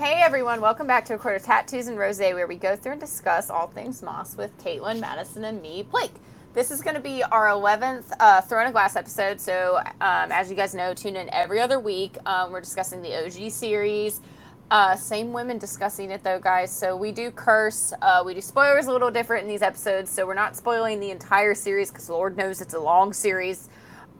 Hey 0.00 0.22
everyone, 0.22 0.62
welcome 0.62 0.86
back 0.86 1.04
to 1.04 1.14
a 1.14 1.18
quarter 1.18 1.38
tattoos 1.38 1.86
and 1.86 1.98
rose, 1.98 2.20
where 2.20 2.46
we 2.46 2.56
go 2.56 2.74
through 2.74 2.92
and 2.92 3.00
discuss 3.02 3.50
all 3.50 3.66
things 3.66 4.02
Maas 4.02 4.34
with 4.34 4.50
Caitlyn, 4.64 4.98
Madison, 4.98 5.44
and 5.44 5.60
me, 5.60 5.82
Blake. 5.82 6.14
This 6.54 6.70
is 6.70 6.80
going 6.80 6.94
to 6.94 7.02
be 7.02 7.22
our 7.22 7.48
11th 7.48 8.04
uh, 8.18 8.40
Throne 8.40 8.66
of 8.66 8.72
Glass 8.72 8.96
episode. 8.96 9.38
So, 9.38 9.76
um, 10.00 10.32
as 10.32 10.48
you 10.48 10.56
guys 10.56 10.74
know, 10.74 10.94
tune 10.94 11.16
in 11.16 11.28
every 11.28 11.60
other 11.60 11.78
week. 11.78 12.16
Um, 12.24 12.50
we're 12.50 12.62
discussing 12.62 13.02
the 13.02 13.26
OG 13.26 13.52
series. 13.52 14.22
Uh, 14.70 14.96
same 14.96 15.34
women 15.34 15.58
discussing 15.58 16.10
it 16.10 16.24
though, 16.24 16.38
guys. 16.38 16.74
So 16.74 16.96
we 16.96 17.12
do 17.12 17.30
curse. 17.30 17.92
Uh, 18.00 18.22
we 18.24 18.32
do 18.32 18.40
spoilers 18.40 18.86
a 18.86 18.92
little 18.92 19.10
different 19.10 19.42
in 19.42 19.50
these 19.50 19.60
episodes. 19.60 20.10
So 20.10 20.26
we're 20.26 20.32
not 20.32 20.56
spoiling 20.56 21.00
the 21.00 21.10
entire 21.10 21.54
series 21.54 21.90
because 21.90 22.08
Lord 22.08 22.38
knows 22.38 22.62
it's 22.62 22.72
a 22.72 22.80
long 22.80 23.12
series. 23.12 23.68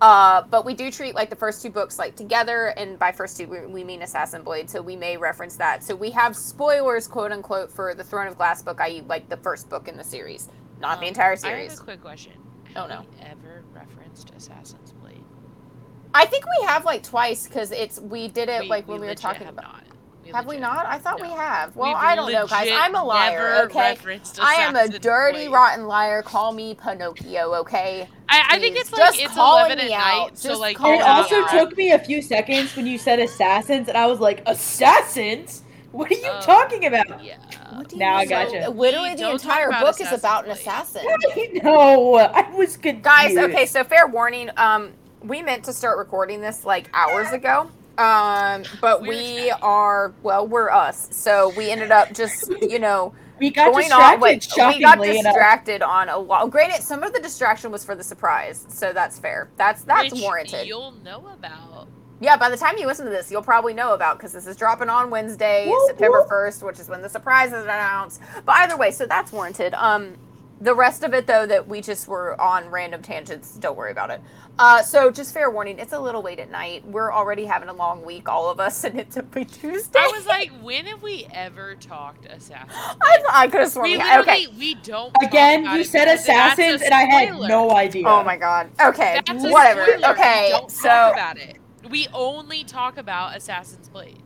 Uh, 0.01 0.43
but 0.51 0.65
we 0.65 0.73
do 0.73 0.91
treat 0.91 1.15
like 1.15 1.29
the 1.29 1.37
first 1.37 1.63
two 1.63 1.71
books 1.71 1.99
like 1.99 2.17
together, 2.17 2.69
and 2.77 2.99
by 2.99 3.13
first 3.13 3.37
two 3.37 3.47
we, 3.47 3.67
we, 3.67 3.85
mean 3.85 4.03
Assassin 4.03 4.43
Blade, 4.43 4.71
so 4.71 4.81
we 4.81 4.97
may 4.97 5.17
reference 5.17 5.57
that. 5.57 5.85
So 5.85 5.95
we 5.95 6.11
have 6.13 6.35
spoilers, 6.35 7.07
quote 7.07 7.33
unquote, 7.33 7.71
for 7.71 7.95
the 7.95 8.03
Throne 8.03 8.27
of 8.27 8.39
Glass 8.39 8.63
book, 8.63 8.81
i.e., 8.81 9.03
like 9.09 9.29
the 9.29 9.37
first 9.37 9.69
book 9.69 9.89
in 9.89 9.97
the 9.99 10.05
series, 10.05 10.49
not 10.81 10.95
um, 10.95 11.01
the 11.01 11.07
entire 11.07 11.37
series. 11.37 11.71
I 11.71 11.73
have 11.73 11.81
a 11.81 11.85
quick 11.85 12.01
question. 12.01 12.33
Oh 12.77 12.87
no. 12.87 13.05
ever 13.21 13.63
referenced 13.75 14.33
Assassin's 14.37 14.93
Blade? 14.93 15.25
I 16.15 16.25
think 16.25 16.45
we 16.47 16.67
have 16.67 16.85
like 16.85 17.03
twice 17.03 17.47
because 17.47 17.71
it's 17.71 18.01
we 18.01 18.29
did 18.29 18.49
it 18.49 18.63
we, 18.63 18.69
like 18.69 18.89
when 18.89 19.01
we, 19.01 19.07
were 19.07 19.15
talking 19.15 19.49
about. 19.49 19.65
Not. 19.65 19.90
Have 20.33 20.47
we 20.47 20.59
not? 20.59 20.87
I 20.87 20.99
thought 20.99 21.19
no. 21.19 21.25
we 21.29 21.31
have. 21.35 21.75
Well, 21.75 21.89
We've 21.89 21.97
I 21.97 22.15
don't 22.15 22.31
know, 22.31 22.47
guys. 22.47 22.69
I'm 22.73 22.95
a 22.95 23.03
liar, 23.03 23.63
okay? 23.65 23.99
I 24.41 24.55
am 24.55 24.77
a 24.77 24.87
dirty, 24.89 25.39
Blade. 25.39 25.53
rotten 25.53 25.87
liar. 25.87 26.23
Call 26.23 26.53
me 26.53 26.75
Pinocchio, 26.75 27.55
okay? 27.55 28.09
I, 28.29 28.45
I 28.51 28.59
think 28.61 28.77
it's 28.77 28.93
like 28.93 29.21
it's 29.21 29.37
11 29.37 29.79
at 29.81 29.91
out. 29.91 30.29
night, 30.29 30.39
so 30.39 30.51
Just 30.51 30.61
like 30.61 30.77
call 30.77 30.93
It 30.93 31.03
also 31.03 31.43
out. 31.43 31.51
took 31.51 31.77
me 31.77 31.91
a 31.93 31.99
few 31.99 32.23
seconds 32.23 32.77
when 32.77 32.87
you 32.87 32.97
said 32.97 33.19
assassins, 33.19 33.89
and 33.89 33.97
I 33.97 34.07
was 34.07 34.21
like, 34.21 34.43
assassins? 34.47 35.63
What 35.93 36.11
are 36.13 36.15
you 36.15 36.25
Uh, 36.29 36.41
talking 36.43 36.87
about? 36.87 37.25
Yeah. 37.25 37.37
What 37.75 37.89
do 37.89 37.97
you 37.97 38.01
Now 38.01 38.15
I 38.15 38.21
mean? 38.21 38.29
gotcha. 38.29 38.63
So, 38.67 38.71
Literally, 38.71 39.15
the 39.17 39.31
entire 39.31 39.71
book 39.71 40.01
is 40.01 40.13
about 40.13 40.45
an 40.45 40.53
assassin. 40.53 41.03
no, 41.65 42.15
I 42.17 42.49
was 42.53 42.77
confused. 42.77 43.03
Guys, 43.05 43.37
okay, 43.37 43.67
so 43.67 43.83
fair 43.83 44.07
warning. 44.07 44.51
Um, 44.57 44.93
we 45.23 45.43
meant 45.43 45.65
to 45.65 45.73
start 45.73 45.99
recording 45.99 46.41
this 46.41 46.65
like 46.65 46.89
hours 46.95 47.33
ago. 47.33 47.69
Um, 48.01 48.65
but 48.81 49.05
We're 49.05 49.09
we 49.09 49.51
chatty. 49.51 49.53
are 49.63 50.15
well, 50.23 50.47
we're 50.49 50.71
us. 50.71 51.09
So 51.13 51.51
we 51.51 51.71
ended 51.71 51.93
up 51.93 52.15
just, 52.15 52.51
you 52.63 52.79
know, 52.79 53.15
we 53.39 53.51
got 53.51 53.73
going 53.73 53.89
distracted. 53.89 54.15
on. 54.15 54.21
Wait, 54.21 54.49
we 54.57 54.81
shockingly 54.81 54.81
got 54.81 54.99
enough. 55.05 55.25
distracted 55.25 55.83
on 55.83 56.09
a 56.09 56.19
lot. 56.19 56.51
Granted, 56.51 56.83
some 56.83 57.03
of 57.03 57.13
the 57.13 57.21
distraction 57.21 57.71
was 57.71 57.85
for 57.85 57.95
the 57.95 58.05
surprise, 58.05 58.67
so 58.69 58.93
that's 58.93 59.19
fair. 59.19 59.51
That's 59.59 59.85
that's 59.85 60.13
Which 60.13 60.23
warranted. 60.23 60.67
You'll 60.67 60.93
know 61.05 61.27
about. 61.29 61.89
Yeah, 62.21 62.37
by 62.37 62.51
the 62.51 62.57
time 62.57 62.77
you 62.79 62.87
listen 62.87 63.07
to 63.07 63.11
this, 63.11 63.31
you'll 63.31 63.43
probably 63.43 63.75
know 63.75 63.95
about 63.95 64.19
because 64.19 64.33
this 64.33 64.47
is 64.47 64.57
dropping 64.57 64.91
on 64.91 65.11
Wednesday, 65.11 65.69
Whoop, 65.69 65.89
September 65.89 66.25
first, 66.29 66.63
which 66.63 66.79
is 66.81 66.89
when 66.89 67.03
the 67.03 67.09
surprise 67.09 67.53
is 67.53 67.65
announced. 67.65 68.21
But 68.47 68.57
either 68.57 68.77
way, 68.77 68.91
so 68.93 69.07
that's 69.07 69.33
warranted. 69.33 69.75
Um, 69.75 70.17
the 70.61 70.75
rest 70.75 71.03
of 71.03 71.15
it 71.15 71.27
though, 71.27 71.47
that 71.47 71.67
we 71.69 71.81
just 71.81 72.09
were 72.09 72.41
on 72.41 72.69
random 72.71 73.03
tangents. 73.03 73.53
Don't 73.57 73.77
worry 73.77 73.93
about 73.93 74.11
it. 74.11 74.21
Uh, 74.59 74.83
so 74.83 75.11
just 75.11 75.33
fair 75.33 75.51
warning, 75.51 75.79
it's 75.79 75.93
a 75.95 75.99
little 75.99 76.23
late 76.23 76.39
at 76.39 76.51
night. 76.51 76.85
We're 76.87 77.13
already 77.13 77.47
having 77.47 77.69
a 77.71 77.73
long 77.73 78.05
week, 78.05 78.29
all 78.29 78.51
of 78.51 78.61
us, 78.61 78.85
and 78.85 79.01
it's 79.01 79.17
a 79.17 79.23
Tuesday. 79.45 79.99
I 79.99 80.09
was 80.15 80.27
like, 80.27 80.51
when 80.63 80.87
have 80.87 81.03
we 81.03 81.27
ever 81.33 81.75
talked 81.77 82.27
Assassin's 82.27 82.75
I, 83.03 83.23
I 83.33 83.49
could 83.49 83.61
have 83.61 83.71
sworn 83.73 83.85
We 83.91 83.97
we 83.97 83.99
literally 83.99 84.21
Okay. 84.23 84.47
we 84.59 84.75
don't 84.77 85.13
talk 85.15 85.23
Again, 85.23 85.63
about 85.63 85.79
you 85.79 85.85
said 85.85 86.05
because 86.07 86.21
assassins, 86.21 86.83
and 86.83 86.93
I 86.95 87.03
had 87.05 87.31
no 87.49 87.71
idea. 87.73 88.07
Oh 88.07 88.23
my 88.25 88.37
god. 88.37 88.71
Okay. 88.83 89.21
That's 89.27 89.43
Whatever. 89.45 89.85
spoiler. 89.87 90.11
Okay. 90.13 90.49
don't 90.51 90.71
So. 90.71 90.89
talk 90.89 91.13
about 91.15 91.39
it. 91.39 91.57
We 91.89 92.07
only 92.13 92.65
talk 92.65 92.99
about 92.99 93.37
Assassin's 93.37 93.89
Blade. 93.89 94.23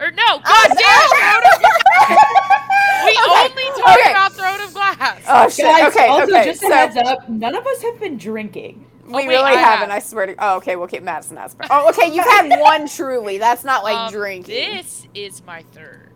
Or 0.00 0.10
no, 0.10 0.24
God 0.26 0.42
Oh, 0.46 0.68
damn, 0.78 1.42
Throne 1.42 1.52
of 1.54 1.60
Glass. 1.60 2.57
We 3.04 3.10
Okay, 3.18 3.48
only 3.50 3.80
talk 3.82 3.98
okay. 3.98 4.10
about 4.10 4.32
Throne 4.32 4.60
of 4.60 4.74
Glass. 4.74 5.22
Oh 5.28 5.48
shit. 5.48 5.64
Guys, 5.64 5.94
okay. 5.94 6.06
also, 6.08 6.32
okay. 6.34 6.44
just 6.44 6.62
a 6.62 6.66
so, 6.66 6.72
heads 6.72 6.96
up, 6.96 7.28
none 7.28 7.54
of 7.54 7.66
us 7.66 7.82
have 7.82 7.98
been 8.00 8.16
drinking. 8.16 8.84
We 9.06 9.12
Oh, 9.12 9.16
wait, 9.16 9.28
really 9.28 9.42
I 9.42 9.52
haven't. 9.54 9.88
have. 9.90 9.96
I 9.96 10.00
swear 10.00 10.26
to. 10.26 10.34
Oh, 10.38 10.56
okay. 10.58 10.76
We'll 10.76 10.86
keep 10.88 11.02
Madison 11.02 11.36
has. 11.38 11.56
Oh, 11.70 11.88
okay. 11.90 12.14
You've 12.14 12.26
had 12.26 12.60
one 12.60 12.86
truly. 12.88 13.38
That's 13.38 13.64
not 13.64 13.82
like 13.82 13.96
Um, 13.96 14.12
drinking. 14.12 14.54
This 14.76 15.06
is 15.14 15.42
my 15.46 15.62
third. 15.72 16.10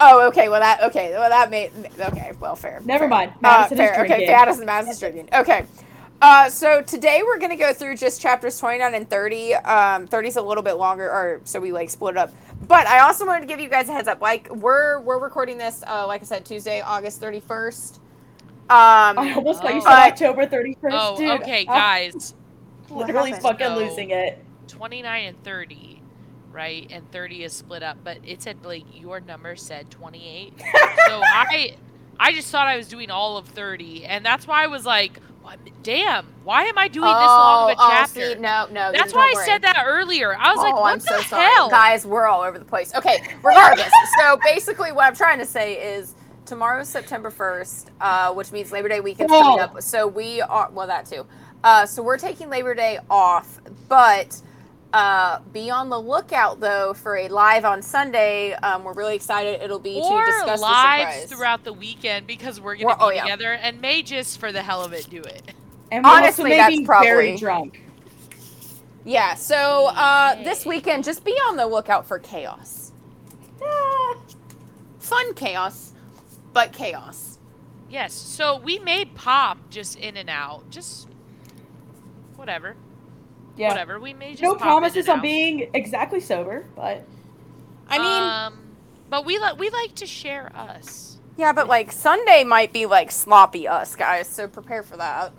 Oh, 0.00 0.28
okay. 0.28 0.48
Well, 0.48 0.60
that. 0.60 0.80
Okay. 0.84 1.10
Well, 1.12 1.28
that 1.28 1.50
made. 1.50 1.72
Okay. 1.98 2.32
Well, 2.38 2.54
fair. 2.54 2.80
Never 2.84 3.02
fair. 3.04 3.08
mind. 3.08 3.30
Uh, 3.32 3.38
Madison 3.40 3.76
fair. 3.78 3.90
is 3.90 3.96
drinking. 3.96 4.22
Okay. 4.28 4.32
Madison. 4.32 4.66
Madison's 4.66 5.00
drinking. 5.00 5.28
Okay. 5.34 5.66
Uh, 6.20 6.50
so 6.50 6.82
today 6.82 7.22
we're 7.24 7.38
gonna 7.38 7.56
go 7.56 7.72
through 7.72 7.96
just 7.96 8.20
chapters 8.20 8.58
29 8.58 8.92
and 8.94 9.08
30. 9.08 9.54
Um, 9.54 10.06
30 10.08 10.28
is 10.28 10.36
a 10.36 10.42
little 10.42 10.64
bit 10.64 10.72
longer, 10.74 11.08
or 11.08 11.40
so 11.44 11.60
we 11.60 11.70
like 11.70 11.90
split 11.90 12.16
it 12.16 12.18
up. 12.18 12.32
But 12.66 12.88
I 12.88 13.00
also 13.00 13.24
wanted 13.24 13.40
to 13.42 13.46
give 13.46 13.60
you 13.60 13.68
guys 13.68 13.88
a 13.88 13.92
heads 13.92 14.08
up. 14.08 14.20
Like 14.20 14.50
we're 14.52 14.98
we're 15.00 15.20
recording 15.20 15.58
this, 15.58 15.84
uh, 15.86 16.06
like 16.08 16.22
I 16.22 16.24
said, 16.24 16.44
Tuesday, 16.44 16.80
August 16.80 17.20
31st. 17.20 17.98
Um, 18.70 19.16
I 19.18 19.32
almost 19.36 19.62
thought 19.62 19.72
you 19.74 19.78
Oh. 19.80 19.84
said 19.84 19.90
But- 19.90 20.12
October 20.12 20.46
31st, 20.46 20.90
Oh, 20.92 21.16
dude. 21.16 21.40
okay, 21.40 21.60
I'm 21.60 21.66
guys. 22.12 22.34
literally 22.90 23.30
happened? 23.30 23.42
fucking 23.58 23.66
So- 23.68 23.76
losing 23.76 24.10
it. 24.10 24.44
29 24.66 25.24
and 25.28 25.42
30, 25.44 26.02
right? 26.52 26.86
And 26.90 27.10
30 27.12 27.44
is 27.44 27.52
split 27.54 27.82
up, 27.82 27.96
but 28.04 28.18
it 28.26 28.42
said 28.42 28.64
like 28.66 28.82
your 28.92 29.20
number 29.20 29.54
said 29.56 29.88
28. 29.90 30.52
so 31.06 31.22
I 31.24 31.76
I 32.20 32.32
just 32.32 32.50
thought 32.50 32.66
I 32.66 32.76
was 32.76 32.88
doing 32.88 33.12
all 33.12 33.36
of 33.36 33.46
30, 33.46 34.04
and 34.04 34.26
that's 34.26 34.48
why 34.48 34.64
I 34.64 34.66
was 34.66 34.84
like, 34.84 35.12
"What- 35.18 35.27
damn, 35.82 36.26
why 36.44 36.64
am 36.64 36.78
I 36.78 36.88
doing 36.88 37.06
this 37.06 37.14
long 37.14 37.70
of 37.70 37.78
a 37.78 37.80
oh, 37.80 37.88
chapter? 37.90 38.34
see, 38.34 38.34
no, 38.40 38.66
no. 38.70 38.92
that's 38.92 39.14
why 39.14 39.30
I 39.30 39.34
worry. 39.34 39.44
said 39.44 39.62
that 39.62 39.84
earlier. 39.86 40.36
I 40.36 40.52
was 40.52 40.58
like, 40.58 40.74
oh, 40.74 40.80
what 40.80 40.92
I'm 40.92 40.98
the 40.98 41.04
so 41.04 41.20
sorry. 41.22 41.44
hell? 41.44 41.70
Guys, 41.70 42.06
we're 42.06 42.26
all 42.26 42.42
over 42.42 42.58
the 42.58 42.64
place. 42.64 42.94
Okay, 42.94 43.22
regardless. 43.42 43.90
so 44.20 44.38
basically, 44.44 44.92
what 44.92 45.06
I'm 45.06 45.16
trying 45.16 45.38
to 45.38 45.46
say 45.46 45.74
is 45.74 46.14
tomorrow's 46.44 46.88
September 46.88 47.30
1st, 47.30 47.86
uh, 48.00 48.32
which 48.34 48.52
means 48.52 48.72
Labor 48.72 48.88
Day 48.88 49.00
weekend 49.00 49.28
coming 49.28 49.60
up. 49.60 49.80
So 49.82 50.06
we 50.06 50.40
are, 50.40 50.70
well, 50.70 50.86
that 50.86 51.06
too. 51.06 51.26
Uh, 51.62 51.86
so 51.86 52.02
we're 52.02 52.18
taking 52.18 52.48
Labor 52.48 52.74
Day 52.74 52.98
off, 53.10 53.60
but 53.88 54.40
uh, 54.92 55.40
be 55.52 55.70
on 55.70 55.90
the 55.90 56.00
lookout 56.00 56.60
though 56.60 56.94
for 56.94 57.16
a 57.16 57.28
live 57.28 57.64
on 57.64 57.82
Sunday. 57.82 58.52
Um, 58.54 58.84
we're 58.84 58.94
really 58.94 59.14
excited. 59.14 59.60
It'll 59.62 59.78
be 59.78 60.00
or 60.02 60.20
to 60.24 60.26
discuss 60.26 60.58
the 60.58 60.62
lives 60.62 61.12
surprise. 61.14 61.30
throughout 61.30 61.64
the 61.64 61.72
weekend 61.72 62.26
because 62.26 62.60
we're 62.60 62.76
We're- 62.76 62.84
gonna 62.84 62.96
be 62.96 63.04
oh, 63.04 63.10
yeah. 63.10 63.22
together, 63.22 63.52
and 63.52 63.80
may 63.80 64.02
just 64.02 64.38
for 64.40 64.50
the 64.52 64.62
hell 64.62 64.82
of 64.82 64.92
it 64.92 65.08
do 65.10 65.20
it. 65.20 65.42
And 65.90 66.04
we 66.04 66.10
Honestly, 66.10 66.42
also 66.42 66.42
may 66.44 66.56
that's 66.56 66.76
be 66.76 66.84
probably- 66.84 67.08
very 67.08 67.36
drunk. 67.36 67.82
Yeah. 69.04 69.34
So 69.34 69.86
uh, 69.94 70.42
this 70.42 70.66
weekend, 70.66 71.04
just 71.04 71.24
be 71.24 71.32
on 71.32 71.56
the 71.56 71.66
lookout 71.66 72.06
for 72.06 72.18
chaos. 72.18 72.92
Ah. 73.62 74.16
Fun 74.98 75.32
chaos, 75.34 75.92
but 76.52 76.72
chaos. 76.72 77.38
Yes. 77.90 78.12
So 78.12 78.58
we 78.58 78.78
made 78.78 79.14
pop 79.14 79.58
just 79.70 79.96
in 79.96 80.16
and 80.18 80.28
out, 80.28 80.68
just 80.70 81.08
whatever, 82.36 82.76
Yeah. 83.58 83.68
whatever. 83.68 83.98
We 84.00 84.14
may 84.14 84.30
just 84.32 84.42
No 84.42 84.52
pop 84.54 84.60
in 84.62 84.66
promises 84.68 84.96
and 85.06 85.08
on 85.10 85.16
out. 85.18 85.22
being 85.22 85.70
exactly 85.74 86.20
sober, 86.20 86.64
but 86.76 87.04
I 87.88 87.98
mean, 87.98 88.22
um, 88.22 88.58
but 89.10 89.24
we 89.26 89.38
like 89.38 89.58
we 89.58 89.70
like 89.70 89.94
to 89.96 90.06
share 90.06 90.50
us. 90.54 91.18
yeah, 91.36 91.52
but 91.52 91.66
like 91.68 91.92
Sunday 91.92 92.44
might 92.44 92.72
be 92.72 92.86
like 92.86 93.10
sloppy 93.10 93.66
us 93.68 93.96
guys, 93.96 94.28
so 94.28 94.46
prepare 94.48 94.82
for 94.82 94.96
that. 94.96 95.32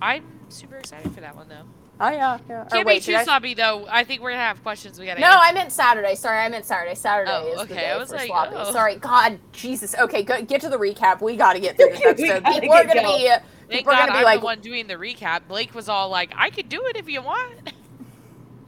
I'm 0.00 0.24
super 0.48 0.76
excited 0.76 1.12
for 1.14 1.20
that 1.20 1.34
one 1.36 1.48
though. 1.48 1.62
Oh 2.00 2.10
yeah, 2.10 2.38
yeah. 2.48 2.64
Can't 2.72 2.84
wait, 2.86 3.00
be 3.02 3.06
did 3.06 3.12
too 3.12 3.16
I- 3.18 3.24
sloppy 3.24 3.54
though. 3.54 3.86
I 3.88 4.02
think 4.04 4.20
we're 4.20 4.32
gonna 4.32 4.42
have 4.42 4.62
questions 4.64 4.98
we 4.98 5.06
gotta. 5.06 5.20
No, 5.20 5.28
answer. 5.28 5.38
I 5.42 5.52
meant 5.52 5.72
Saturday. 5.72 6.14
Sorry, 6.16 6.38
I 6.40 6.48
meant 6.48 6.64
Saturday. 6.66 6.96
Saturday 6.96 7.30
Oh, 7.32 7.62
is 7.62 7.68
the 7.68 7.74
day 7.74 7.90
I 7.90 7.96
was 7.96 8.08
for 8.10 8.16
like, 8.16 8.26
sloppy. 8.26 8.54
oh. 8.56 8.72
Sorry, 8.72 8.96
God, 8.96 9.38
Jesus. 9.52 9.94
Okay, 9.96 10.24
go, 10.24 10.42
get 10.42 10.60
to 10.62 10.68
the 10.68 10.76
recap. 10.76 11.20
We 11.22 11.36
got 11.36 11.52
to 11.52 11.60
get 11.60 11.76
through 11.76 11.90
this 11.90 12.00
We 12.18 12.30
episode. 12.30 12.42
gotta 12.42 12.60
People 12.60 12.74
are 12.74 12.84
gonna 12.84 13.02
be. 13.02 13.30
Thank 13.68 13.80
People 13.80 13.92
are 13.92 13.96
God 13.96 14.06
gonna 14.06 14.12
be 14.12 14.18
I'm 14.18 14.24
like, 14.24 14.40
the 14.40 14.44
one 14.44 14.60
doing 14.60 14.86
the 14.86 14.94
recap. 14.94 15.48
Blake 15.48 15.74
was 15.74 15.88
all 15.88 16.08
like, 16.08 16.32
"I 16.36 16.50
could 16.50 16.68
do 16.68 16.84
it 16.86 16.96
if 16.96 17.08
you 17.08 17.22
want." 17.22 17.54
you 17.66 17.72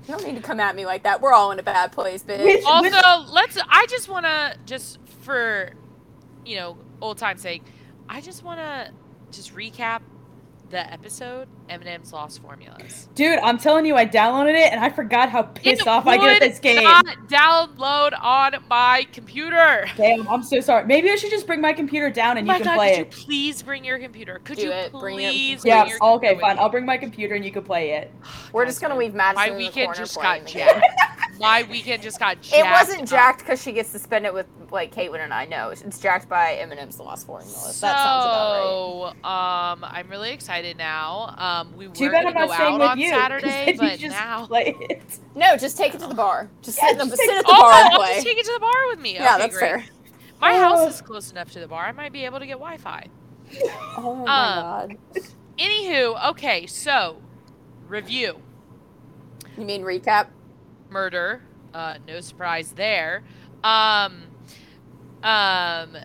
don't 0.08 0.24
need 0.24 0.36
to 0.36 0.42
come 0.42 0.60
at 0.60 0.74
me 0.74 0.86
like 0.86 1.02
that. 1.04 1.20
We're 1.20 1.32
all 1.32 1.52
in 1.52 1.58
a 1.58 1.62
bad 1.62 1.92
place, 1.92 2.22
bitch. 2.22 2.62
Also, 2.64 3.32
let's. 3.32 3.58
I 3.68 3.86
just 3.86 4.08
want 4.08 4.26
to 4.26 4.56
just 4.64 4.98
for, 5.22 5.72
you 6.44 6.56
know, 6.56 6.78
old 7.00 7.18
time's 7.18 7.42
sake, 7.42 7.62
I 8.08 8.20
just 8.20 8.42
want 8.42 8.60
to 8.60 8.92
just 9.32 9.54
recap 9.54 10.00
the 10.70 10.92
episode 10.92 11.48
Eminem's 11.68 12.12
Lost 12.12 12.40
Formulas. 12.42 13.08
dude, 13.14 13.38
I'm 13.40 13.58
telling 13.58 13.86
you, 13.86 13.96
I 13.96 14.06
downloaded 14.06 14.54
it 14.54 14.72
and 14.72 14.80
I 14.82 14.90
forgot 14.90 15.30
how 15.30 15.42
pissed 15.42 15.82
It 15.82 15.86
off 15.88 16.06
I 16.06 16.16
get 16.16 16.42
at 16.42 16.48
this 16.48 16.58
game. 16.58 16.82
Not 16.84 17.06
download 17.28 18.12
on 18.20 18.54
my 18.68 19.06
computer. 19.12 19.86
Damn, 19.96 20.28
I'm 20.28 20.42
so 20.42 20.60
sorry. 20.60 20.86
Maybe 20.86 21.10
I 21.10 21.16
should 21.16 21.30
just 21.30 21.46
bring 21.46 21.60
my 21.60 21.72
computer 21.72 22.10
down 22.10 22.36
and 22.38 22.48
oh 22.48 22.52
you 22.52 22.58
my 22.58 22.64
can 22.64 22.66
God, 22.66 22.76
play 22.76 22.90
could 22.96 23.00
it. 23.06 23.10
Could 23.10 23.18
you 23.20 23.24
please 23.26 23.62
bring 23.62 23.84
your 23.84 23.98
computer? 23.98 24.40
Could 24.44 24.56
Do 24.58 24.64
you 24.64 24.72
it, 24.72 24.92
bring 24.92 25.20
your- 25.20 25.30
please? 25.30 25.64
Yeah, 25.64 25.86
your 25.86 25.98
okay, 26.02 26.38
fine. 26.38 26.58
I'll 26.58 26.68
bring 26.68 26.84
my 26.86 26.96
computer 26.96 27.34
and 27.34 27.44
you 27.44 27.50
can 27.52 27.62
play 27.64 27.92
it. 27.92 28.12
We're 28.52 28.64
God, 28.64 28.68
just 28.70 28.80
gonna 28.80 28.94
man. 28.94 28.98
leave 29.00 29.14
Madison 29.14 29.34
My 29.48 29.50
in 29.52 29.56
weekend 29.56 29.86
corner 29.86 29.98
just 29.98 30.16
got 30.16 30.46
jacked. 30.46 31.40
my 31.40 31.62
weekend 31.70 32.02
just 32.02 32.18
got 32.18 32.40
jacked 32.40 32.56
It 32.66 32.70
wasn't 32.70 33.02
up. 33.02 33.08
jacked 33.08 33.38
because 33.40 33.62
she 33.62 33.72
gets 33.72 33.92
to 33.92 33.98
spend 33.98 34.24
it 34.26 34.32
with 34.34 34.46
like 34.70 34.94
Caitlyn 34.94 35.20
and 35.22 35.32
I. 35.32 35.44
No, 35.46 35.70
it's 35.70 36.00
jacked 36.00 36.28
by 36.28 36.58
Eminem's 36.60 36.98
Lost 36.98 37.26
Formulas. 37.26 37.76
So, 37.76 37.86
That 37.86 37.96
sounds 37.96 38.24
about 38.24 39.14
right. 39.24 39.72
um, 39.72 39.84
I'm 39.84 40.08
really 40.08 40.32
excited 40.32 40.76
now. 40.76 41.34
Um, 41.38 41.55
we 41.76 41.88
Too 41.88 42.06
were 42.06 42.10
bad 42.10 42.24
gonna 42.24 42.28
I'm 42.28 42.34
go 42.34 42.46
not 42.46 42.54
staying 42.54 42.74
out 42.74 42.80
with 42.80 42.90
on 42.90 42.98
you. 42.98 43.10
'cause 43.10 43.20
Saturday, 43.20 43.64
then 43.66 43.74
you 43.74 43.78
but 43.78 43.98
just 43.98 44.10
now. 44.16 44.46
play 44.46 44.76
it. 44.80 45.18
No, 45.34 45.56
just 45.56 45.76
take 45.76 45.94
it 45.94 46.00
to 46.00 46.06
the 46.06 46.14
bar. 46.14 46.48
Just 46.62 46.78
Yeah, 46.78 46.88
sit, 46.90 47.00
in 47.00 47.08
the, 47.08 47.16
sit 47.16 47.36
at 47.38 47.46
the 47.46 47.52
Oh, 47.52 47.60
bar 47.60 47.72
and 47.72 47.88
I'll 47.92 47.98
play. 47.98 48.12
just 48.14 48.26
take 48.26 48.38
it 48.38 48.46
to 48.46 48.52
the 48.54 48.60
bar 48.60 48.88
with 48.90 49.00
me. 49.00 49.14
yeah, 49.14 49.34
Okay, 49.34 49.38
that's 49.38 49.54
great. 49.54 49.70
fair. 49.70 49.84
My 50.40 50.52
Oh. 50.52 50.60
house 50.60 50.94
is 50.94 51.00
close 51.02 51.30
enough 51.30 51.50
to 51.52 51.60
the 51.60 51.68
bar. 51.68 51.86
I 51.86 51.92
might 51.92 52.12
be 52.12 52.24
able 52.24 52.38
to 52.38 52.46
get 52.46 52.54
Wi-Fi. 52.58 53.06
Oh 53.96 54.14
my 54.14 54.26
Um, 54.26 54.54
god. 54.54 54.96
Anywho, 55.58 56.30
okay, 56.30 56.66
so 56.66 57.22
review 57.88 58.42
You 59.56 59.64
mean 59.64 59.82
recap? 59.82 60.26
murder. 60.90 61.40
Uh, 61.72 61.94
no 62.06 62.20
surprise 62.20 62.72
there. 62.72 63.22
Um, 63.64 64.22
um, 65.22 65.96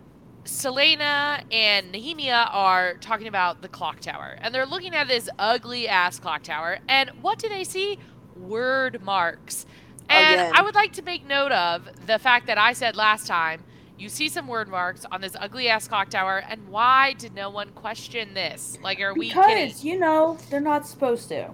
Celaena 0.52 1.44
and 1.52 1.94
Nehemia 1.94 2.50
are 2.52 2.96
talking 2.96 3.28
about 3.28 3.62
the 3.62 3.70
clock 3.70 4.02
tower, 4.02 4.38
and 4.42 4.54
they're 4.54 4.66
looking 4.66 4.94
at 4.94 5.08
this 5.08 5.30
ugly 5.40 5.88
ass 5.88 6.20
clock 6.20 6.44
tower. 6.44 6.80
And 6.90 7.10
what 7.22 7.40
do 7.40 7.48
they 7.48 7.64
see? 7.64 7.98
Wyrdmarks. 8.38 9.66
And 10.10 10.42
Again. 10.42 10.52
I 10.54 10.62
would 10.62 10.76
like 10.76 10.92
to 10.94 11.02
make 11.02 11.26
note 11.26 11.54
of 11.54 12.06
the 12.06 12.20
fact 12.20 12.48
that 12.48 12.58
I 12.58 12.74
said 12.74 12.98
last 12.98 13.28
time 13.28 13.64
you 13.98 14.10
see 14.10 14.28
some 14.28 14.48
Wyrdmarks 14.48 15.06
on 15.10 15.22
this 15.22 15.36
ugly 15.40 15.70
ass 15.70 15.88
clock 15.88 16.10
tower, 16.10 16.44
and 16.50 16.68
why 16.68 17.14
did 17.14 17.34
no 17.34 17.50
one 17.50 17.70
question 17.70 18.34
this? 18.34 18.78
Like, 18.84 19.00
are 19.00 19.14
we 19.14 19.30
kidding? 19.30 19.68
Because 19.68 19.86
you 19.86 19.98
know 19.98 20.38
they're 20.50 20.60
not 20.60 20.86
supposed 20.86 21.30
to. 21.30 21.52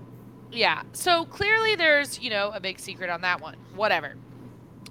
Yeah. 0.52 0.84
So 0.94 1.26
clearly 1.26 1.76
there's, 1.76 2.20
you 2.20 2.30
know, 2.30 2.52
a 2.52 2.60
big 2.60 2.80
secret 2.80 3.10
on 3.10 3.22
that 3.22 3.42
one. 3.42 3.58
Whatever. 3.76 4.16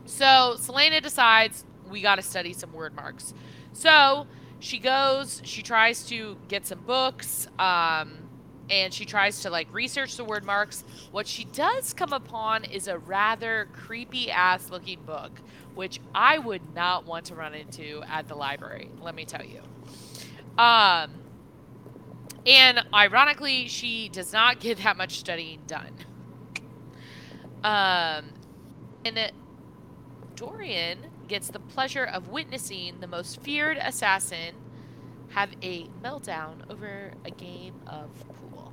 So 0.05 0.57
Celaena 0.59 1.03
decides 1.03 1.65
we 1.91 2.03
got 2.03 2.17
to 2.17 2.23
study 2.23 2.53
some 2.53 2.71
Wyrdmarks. 2.71 3.33
So 3.77 4.27
she 4.59 4.79
goes, 4.79 5.43
she 5.45 5.61
tries 5.63 6.07
to 6.07 6.39
get 6.49 6.67
some 6.67 6.81
books, 6.81 7.47
um, 7.59 8.17
and 8.71 8.93
she 8.93 9.05
tries 9.05 9.43
to 9.43 9.51
like 9.51 9.69
research 9.71 10.17
the 10.17 10.25
Wyrdmarks. 10.25 10.83
What 11.13 11.27
she 11.27 11.45
does 11.45 11.93
come 11.93 12.15
upon 12.15 12.65
is 12.65 12.89
a 12.89 12.97
rather 12.97 13.69
creepy 13.75 14.31
ass 14.31 14.71
looking 14.71 15.03
book, 15.03 15.43
which 15.75 16.01
I 16.15 16.39
would 16.39 16.75
not 16.75 17.05
want 17.05 17.27
to 17.27 17.35
run 17.35 17.53
into 17.53 18.03
at 18.09 18.29
the 18.29 18.35
library, 18.35 18.91
let 19.03 19.15
me 19.15 19.27
tell 19.27 19.45
you. 19.45 19.61
Um, 20.57 21.11
and 22.47 22.83
ironically, 22.95 23.69
she 23.69 24.09
does 24.09 24.33
not 24.33 24.59
get 24.61 24.79
that 24.79 24.97
much 24.97 25.19
studying 25.19 25.61
done. 25.67 25.93
Um, 27.63 28.33
and 29.05 29.33
Dorian 30.35 31.11
gets 31.29 31.49
the 31.49 31.59
pleasure 31.61 32.05
of 32.05 32.29
witnessing 32.29 33.01
the 33.01 33.07
most 33.07 33.41
feared 33.41 33.79
assassin 33.79 34.55
have 35.31 35.51
a 35.63 35.87
meltdown 36.03 36.71
over 36.71 37.13
a 37.25 37.31
game 37.31 37.75
of 37.87 38.09
pool. 38.29 38.73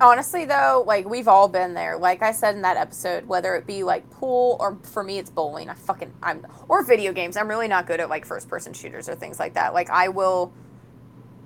Honestly, 0.00 0.44
though, 0.44 0.82
like 0.86 1.08
we've 1.08 1.28
all 1.28 1.48
been 1.48 1.74
there. 1.74 1.96
Like 1.96 2.22
I 2.22 2.32
said 2.32 2.56
in 2.56 2.62
that 2.62 2.76
episode, 2.76 3.26
whether 3.26 3.54
it 3.54 3.66
be 3.66 3.82
like 3.82 4.08
pool 4.10 4.56
or 4.60 4.78
for 4.82 5.04
me 5.04 5.18
it's 5.18 5.30
bowling. 5.30 5.68
I 5.68 5.74
fucking 5.74 6.12
I'm 6.22 6.46
or 6.68 6.82
video 6.82 7.12
games. 7.12 7.36
I'm 7.36 7.48
really 7.48 7.68
not 7.68 7.86
good 7.86 8.00
at 8.00 8.08
like 8.08 8.24
first 8.24 8.48
person 8.48 8.72
shooters 8.72 9.08
or 9.08 9.14
things 9.14 9.38
like 9.38 9.54
that. 9.54 9.72
Like 9.72 9.90
I 9.90 10.08
will, 10.08 10.52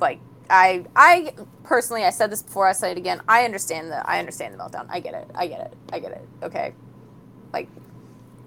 like 0.01 0.21
I 0.49 0.87
I 0.97 1.35
personally 1.63 2.05
I 2.05 2.11
said 2.11 2.31
this 2.31 2.43
before. 2.43 2.67
I 2.67 2.73
say 2.73 2.93
it 2.93 2.99
again. 2.99 3.21
I 3.29 3.45
understand 3.45 3.91
the 3.91 4.09
I 4.09 4.19
understand 4.19 4.55
the 4.55 4.59
meltdown. 4.59 4.87
I 4.89 5.01
get 5.01 5.15
it. 5.15 5.29
I 5.35 5.47
get 5.47 5.61
it. 5.61 5.75
I 5.93 5.99
get 5.99 6.13
it. 6.13 6.29
Okay, 6.43 6.73
like 7.53 7.69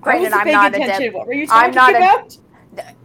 granted, 0.02 0.34
I'm 0.34 0.44
paying 0.44 0.54
not 0.56 0.74
a 0.74 0.84
attention. 0.84 1.14
What 1.14 1.28
were 1.28 1.34
you 1.34 1.48
I'm 1.50 1.72
talking 1.72 1.94
not 1.94 1.94
a- 1.94 1.98
about? 1.98 2.38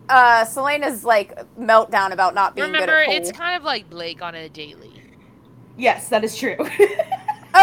Uh, 0.08 0.44
Celaena's 0.44 1.04
like 1.04 1.36
meltdown 1.58 2.12
about 2.12 2.34
not 2.34 2.54
being 2.54 2.66
Remember, 2.66 3.04
good 3.04 3.10
at 3.10 3.22
it's 3.22 3.32
kind 3.32 3.56
of 3.56 3.64
like 3.64 3.90
Blake 3.90 4.22
on 4.22 4.34
a 4.34 4.48
daily. 4.48 5.02
Yes, 5.76 6.08
that 6.08 6.24
is 6.24 6.36
true. 6.36 6.56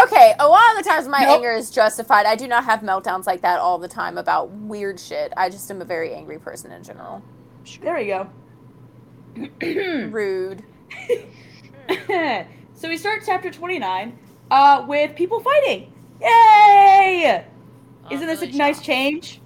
Okay, 0.02 0.34
a 0.40 0.48
lot 0.48 0.76
of 0.76 0.82
the 0.82 0.90
times 0.90 1.06
my 1.06 1.20
Nope. 1.20 1.36
anger 1.36 1.52
is 1.52 1.70
justified. 1.70 2.26
I 2.26 2.34
do 2.34 2.48
not 2.48 2.64
have 2.64 2.80
meltdowns 2.80 3.26
like 3.28 3.42
that 3.42 3.60
all 3.60 3.78
the 3.78 3.86
time 3.86 4.18
about 4.18 4.50
weird 4.50 4.98
shit. 4.98 5.32
I 5.36 5.48
just 5.48 5.70
am 5.70 5.80
a 5.80 5.84
very 5.84 6.12
angry 6.12 6.36
person 6.40 6.72
in 6.72 6.82
general. 6.82 7.22
there 7.80 7.94
we 7.94 8.06
go. 8.06 8.28
Rude. 10.10 10.64
so 12.74 12.88
we 12.88 12.96
start 12.96 13.22
chapter 13.24 13.52
29 13.52 14.18
uh, 14.50 14.84
with 14.88 15.14
people 15.14 15.38
fighting. 15.38 15.92
Yay! 16.20 17.44
I'm 18.04 18.16
Isn't 18.16 18.26
this 18.26 18.42
really 18.42 18.42
a 18.42 18.48
nice 18.52 18.80
shocked. 18.80 18.82
change? 18.82 19.42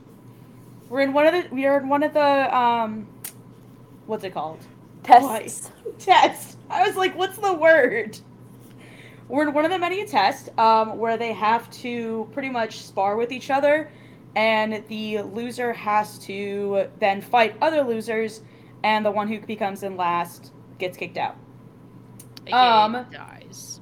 We're 0.88 1.00
in 1.02 1.12
one 1.12 1.26
of 1.26 1.32
the 1.34 1.54
we 1.54 1.66
are 1.66 1.78
in 1.80 1.88
one 1.88 2.02
of 2.02 2.12
the 2.14 2.56
um 2.56 3.08
what's 4.06 4.24
it 4.24 4.32
called? 4.34 4.68
Tests. 5.02 5.72
Test. 5.98 6.58
I 6.70 6.86
was 6.86 6.96
like, 6.96 7.16
what's 7.16 7.38
the 7.38 7.54
word? 7.54 8.18
We're 9.28 9.48
in 9.48 9.54
one 9.54 9.64
of 9.64 9.70
the 9.70 9.78
many 9.78 10.04
tests 10.06 10.48
um, 10.58 10.98
where 10.98 11.16
they 11.18 11.32
have 11.32 11.70
to 11.82 12.28
pretty 12.32 12.50
much 12.50 12.80
spar 12.80 13.16
with 13.16 13.32
each 13.32 13.50
other, 13.50 13.92
and 14.36 14.84
the 14.88 15.22
loser 15.22 15.72
has 15.74 16.18
to 16.20 16.88
then 16.98 17.20
fight 17.20 17.56
other 17.60 17.82
losers, 17.82 18.42
and 18.84 19.04
the 19.04 19.10
one 19.10 19.28
who 19.28 19.40
becomes 19.40 19.82
in 19.82 19.96
last 19.96 20.52
gets 20.78 20.96
kicked 20.96 21.18
out. 21.18 21.36
AKA 22.46 22.56
Um, 22.56 23.06
dies. 23.10 23.80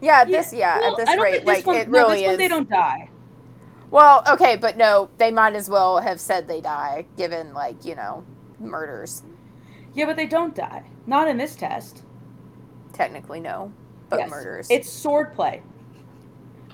Yeah, 0.00 0.24
this 0.24 0.52
yeah, 0.52 0.80
Well, 0.80 0.84
at 0.84 0.96
this 0.96 1.08
I 1.08 1.16
don't 1.16 1.24
rate, 1.24 1.30
think 1.30 1.46
this 1.46 1.66
like 1.66 1.66
one, 1.66 1.76
it 1.76 1.88
no, 1.88 2.06
really 2.06 2.16
this 2.16 2.24
one 2.24 2.36
is. 2.36 2.38
they 2.38 2.48
don't 2.48 2.68
die. 2.68 3.10
Well, 3.94 4.24
okay, 4.28 4.56
but 4.56 4.76
no, 4.76 5.08
they 5.18 5.30
might 5.30 5.54
as 5.54 5.70
well 5.70 6.00
have 6.00 6.18
said 6.20 6.48
they 6.48 6.60
die, 6.60 7.06
given 7.16 7.54
like 7.54 7.84
you 7.84 7.94
know 7.94 8.24
murders. 8.58 9.22
Yeah, 9.94 10.06
but 10.06 10.16
they 10.16 10.26
don't 10.26 10.52
die. 10.52 10.82
Not 11.06 11.28
in 11.28 11.36
this 11.36 11.54
test. 11.54 12.02
Technically, 12.92 13.38
no, 13.38 13.72
but 14.10 14.18
Yes. 14.18 14.30
murders. 14.30 14.66
It's 14.68 14.88
swordplay. 14.88 15.62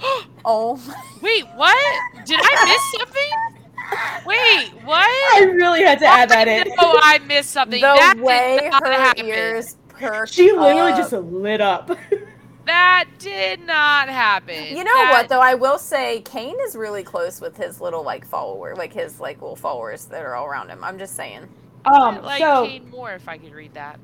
oh, 0.47 0.81
Wait, 1.23 1.45
what? 1.57 2.25
Did 2.25 2.41
I 2.43 2.65
miss 2.65 2.93
something? 3.01 4.25
Wait, 4.25 4.71
what? 4.87 5.05
I 5.07 5.45
really 5.53 5.83
had 5.83 5.99
to 5.99 6.07
add 6.07 6.31
that 6.31 6.49
in. 6.49 6.73
Oh, 6.79 6.99
I 7.03 7.19
missed 7.19 7.51
something. 7.51 7.83
the 7.83 7.87
that 7.87 8.15
way 8.19 8.71
her 8.83 8.93
happen. 8.93 9.27
ears 9.27 9.77
perked. 9.91 10.33
She 10.33 10.53
literally 10.53 10.93
up. 10.93 10.97
just 10.97 11.13
lit 11.13 11.61
up. 11.61 11.91
That 12.67 13.07
did 13.19 13.67
not 13.67 14.09
happen. 14.09 14.77
You 14.77 14.85
know 14.85 14.93
That- 14.95 15.11
what 15.13 15.29
though? 15.29 15.41
I 15.41 15.55
will 15.55 15.79
say 15.79 16.21
Cain 16.21 16.57
is 16.67 16.77
really 16.77 17.03
close 17.03 17.41
with 17.41 17.57
his 17.57 17.81
little 17.81 18.03
like 18.03 18.25
follower, 18.27 18.75
like 18.77 18.93
his 18.93 19.19
like 19.21 19.41
little 19.41 19.57
followers 19.57 20.05
that 20.07 20.23
are 20.25 20.35
all 20.35 20.47
around 20.47 20.69
him. 20.69 20.85
I'm 20.85 20.99
just 20.99 21.17
saying. 21.17 21.49
I'd 21.85 21.93
Um, 21.93 22.23
like 22.23 22.41
so 22.41 22.67
Cain 22.67 22.91
more 22.91 23.13
if 23.13 23.29
I 23.29 23.39
could 23.39 23.53
read 23.55 23.75
that. 23.75 23.99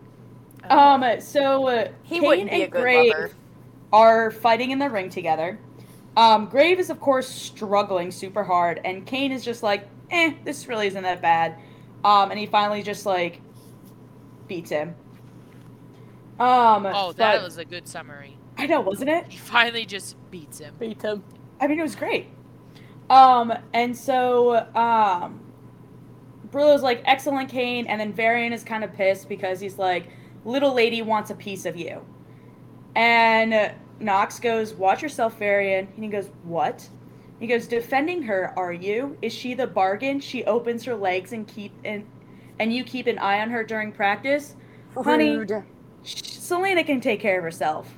Um, 0.71 1.05
so 1.21 1.67
uh, 1.69 1.89
He 2.03 2.19
Cain 2.19 2.27
wouldn't 2.29 2.51
be 2.51 2.63
a 2.63 2.65
and 2.65 2.73
Grave 2.73 3.13
lover. 3.13 3.31
are 3.93 4.31
fighting 4.31 4.71
in 4.71 4.79
the 4.79 4.89
ring 4.91 5.11
together. 5.11 5.59
Um, 6.17 6.47
Grave 6.47 6.81
is 6.81 6.89
of 6.91 6.99
course 6.99 7.29
struggling 7.29 8.11
super 8.11 8.43
hard, 8.43 8.81
and 8.85 9.07
Cain 9.07 9.31
is 9.33 9.45
just 9.45 9.63
like, 9.63 9.87
"Eh, 10.11 10.33
this 10.45 10.67
really 10.67 10.87
isn't 10.87 11.03
that 11.03 11.21
bad." 11.21 11.57
Um, 12.03 12.31
and 12.31 12.41
he 12.41 12.47
finally 12.47 12.83
just 12.83 13.05
like 13.05 13.41
beats 14.49 14.71
him. 14.71 14.95
Um, 16.41 16.87
oh, 16.87 17.13
that 17.13 17.37
but- 17.37 17.43
was 17.45 17.59
a 17.59 17.65
good 17.65 17.87
summary. 17.87 18.36
I 18.59 18.67
know, 18.67 18.81
wasn't 18.81 19.11
it? 19.11 19.27
He 19.29 19.39
finally 19.39 19.85
just 19.85 20.17
beats 20.31 20.59
him. 20.59 20.75
Beat 20.79 21.03
him. 21.03 21.23
I 21.61 21.67
mean, 21.67 21.79
it 21.79 21.83
was 21.83 21.97
great. 21.97 22.29
Um, 23.11 23.53
and 23.73 23.97
so, 23.97 24.67
um, 24.75 25.41
Brullo's 26.51 26.83
like, 26.83 27.03
excellent, 27.05 27.49
Cain. 27.51 27.87
And 27.87 28.01
then 28.01 28.13
Varian 28.13 28.53
is 28.53 28.65
kind 28.65 28.83
of 28.83 28.93
pissed 28.95 29.29
because 29.29 29.61
he's 29.61 29.79
like, 29.79 30.09
little 30.45 30.73
lady 30.73 31.03
wants 31.03 31.31
a 31.31 31.35
piece 31.35 31.67
of 31.67 31.77
you. 31.77 32.05
And 32.95 33.73
Nox 34.01 34.41
goes, 34.41 34.75
watch 34.75 35.03
yourself, 35.03 35.39
Varian. 35.39 35.89
And 35.95 36.05
he 36.05 36.11
goes, 36.11 36.31
what? 36.45 36.89
He 37.41 37.47
goes, 37.47 37.67
defending 37.67 38.23
her, 38.23 38.55
are 38.57 38.73
you? 38.73 39.19
Is 39.21 39.33
she 39.33 39.55
the 39.55 39.67
bargain? 39.67 40.21
She 40.21 40.45
opens 40.45 40.85
her 40.85 40.95
legs 40.95 41.33
and 41.33 41.47
keep 41.47 41.73
and 41.85 42.07
and 42.59 42.75
you 42.75 42.85
keep 42.85 43.07
an 43.07 43.19
eye 43.19 43.41
on 43.41 43.51
her 43.51 43.63
during 43.63 43.93
practice. 43.93 44.57
Honey, 44.97 45.37
Rude. 45.37 45.63
Sh- 46.03 46.23
Celaena 46.23 46.87
can 46.87 47.03
take 47.03 47.21
care 47.21 47.37
of 47.37 47.45
herself. 47.45 47.95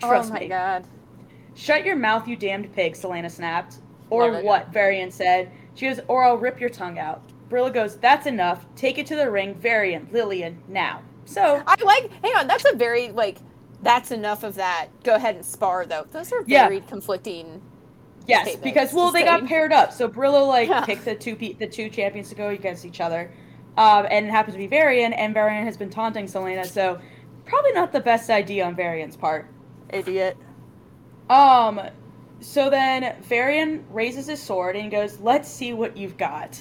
Trust 0.00 0.30
oh 0.30 0.34
my 0.34 0.40
me. 0.40 0.48
god. 0.48 0.86
Shut 1.54 1.84
your 1.84 1.96
mouth, 1.96 2.26
you 2.28 2.36
damned 2.36 2.72
pig, 2.72 2.94
Celaena 2.94 3.30
snapped. 3.30 3.76
Or 4.08 4.42
what, 4.42 4.72
Varian 4.72 5.10
said. 5.10 5.50
She 5.74 5.86
goes, 5.88 6.00
or 6.08 6.24
I'll 6.24 6.36
rip 6.38 6.60
your 6.60 6.70
tongue 6.70 6.98
out. 6.98 7.22
Brullo 7.48 7.72
goes, 7.72 7.96
that's 7.96 8.26
enough. 8.26 8.64
Take 8.76 8.98
it 8.98 9.06
to 9.06 9.16
the 9.16 9.30
ring, 9.30 9.54
Varian, 9.54 10.08
Lillian, 10.12 10.62
now. 10.68 11.02
So, 11.24 11.62
I 11.66 11.76
like. 11.84 12.10
Hang 12.24 12.34
on, 12.36 12.46
that's 12.46 12.64
a 12.64 12.74
very 12.76 13.10
like. 13.10 13.38
That's 13.82 14.10
enough 14.10 14.42
of 14.42 14.56
that. 14.56 14.88
Go 15.04 15.14
ahead 15.14 15.36
and 15.36 15.44
spar 15.44 15.86
though. 15.86 16.06
Those 16.10 16.32
are 16.32 16.42
Yeah. 16.46 16.64
very 16.68 16.80
conflicting. 16.80 17.62
yes, 18.26 18.54
because, 18.56 18.92
well, 18.92 19.10
they 19.10 19.24
got 19.24 19.46
paired 19.46 19.72
up. 19.72 19.92
So 19.92 20.08
Brullo, 20.08 20.46
like, 20.46 20.68
Yeah. 20.68 20.84
picked 20.84 21.04
the 21.04 21.14
two 21.14 21.34
pe- 21.34 21.54
the 21.54 21.66
two 21.66 21.88
champions 21.88 22.28
to 22.28 22.34
go 22.34 22.48
against 22.48 22.84
each 22.84 23.00
other. 23.00 23.30
Um, 23.76 24.06
and 24.10 24.26
it 24.26 24.30
happens 24.30 24.54
to 24.54 24.58
be 24.58 24.66
Varian, 24.66 25.12
and 25.12 25.32
Varian 25.34 25.64
has 25.64 25.76
been 25.76 25.90
taunting 25.90 26.26
Celaena, 26.26 26.66
so 26.66 26.98
probably 27.46 27.72
not 27.72 27.92
the 27.92 28.00
best 28.00 28.28
idea 28.30 28.64
on 28.64 28.74
Varian's 28.76 29.16
part. 29.16 29.46
Idiot. 29.92 30.36
Um, 31.28 31.80
so 32.40 32.70
then 32.70 33.16
Varian 33.22 33.84
raises 33.90 34.26
his 34.26 34.42
sword 34.42 34.76
and 34.76 34.90
goes, 34.90 35.20
Let's 35.20 35.48
see 35.48 35.72
what 35.72 35.96
you've 35.96 36.16
got. 36.16 36.60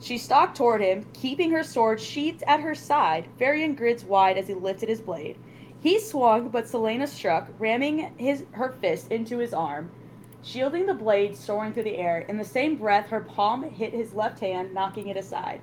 She 0.00 0.16
stalked 0.16 0.56
toward 0.56 0.80
him, 0.80 1.06
keeping 1.12 1.50
her 1.50 1.64
sword 1.64 2.00
sheathed 2.00 2.44
at 2.46 2.60
her 2.60 2.74
side. 2.74 3.26
Varian 3.38 3.74
grids 3.74 4.04
wide 4.04 4.38
as 4.38 4.46
he 4.46 4.54
lifted 4.54 4.88
his 4.88 5.00
blade. 5.00 5.36
He 5.80 5.98
swung, 5.98 6.48
but 6.48 6.66
Celaena 6.66 7.08
struck, 7.08 7.48
ramming 7.58 8.12
his 8.16 8.44
her 8.52 8.76
fist 8.80 9.10
into 9.10 9.38
his 9.38 9.52
arm, 9.52 9.90
shielding 10.42 10.86
the 10.86 10.94
blade 10.94 11.36
soaring 11.36 11.72
through 11.72 11.84
the 11.84 11.98
air. 11.98 12.20
In 12.20 12.36
the 12.36 12.44
same 12.44 12.76
breath, 12.76 13.08
her 13.08 13.20
palm 13.20 13.62
hit 13.62 13.92
his 13.92 14.14
left 14.14 14.40
hand, 14.40 14.72
knocking 14.72 15.08
it 15.08 15.16
aside. 15.16 15.60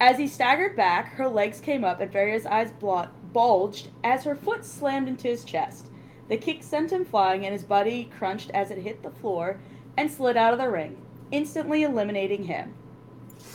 As 0.00 0.18
he 0.18 0.26
staggered 0.26 0.74
back, 0.76 1.12
her 1.14 1.28
legs 1.28 1.60
came 1.60 1.84
up 1.84 2.00
and 2.00 2.10
Varia's 2.10 2.46
eyes 2.46 2.72
blo- 2.72 3.08
bulged 3.32 3.88
as 4.04 4.24
her 4.24 4.34
foot 4.34 4.64
slammed 4.64 5.08
into 5.08 5.28
his 5.28 5.44
chest. 5.44 5.86
The 6.28 6.36
kick 6.36 6.62
sent 6.62 6.90
him 6.92 7.04
flying, 7.04 7.44
and 7.44 7.52
his 7.52 7.64
body 7.64 8.10
crunched 8.18 8.50
as 8.52 8.70
it 8.70 8.78
hit 8.78 9.02
the 9.02 9.10
floor 9.10 9.60
and 9.96 10.10
slid 10.10 10.36
out 10.36 10.52
of 10.52 10.58
the 10.58 10.68
ring, 10.70 10.96
instantly 11.30 11.82
eliminating 11.82 12.44
him. 12.44 12.74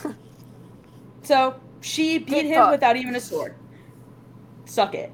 so 1.22 1.58
she 1.80 2.18
beat 2.18 2.28
Get 2.28 2.44
him 2.46 2.54
fucked. 2.54 2.72
without 2.72 2.96
even 2.96 3.16
a 3.16 3.20
sword. 3.20 3.54
Suck 4.64 4.94
it. 4.94 5.12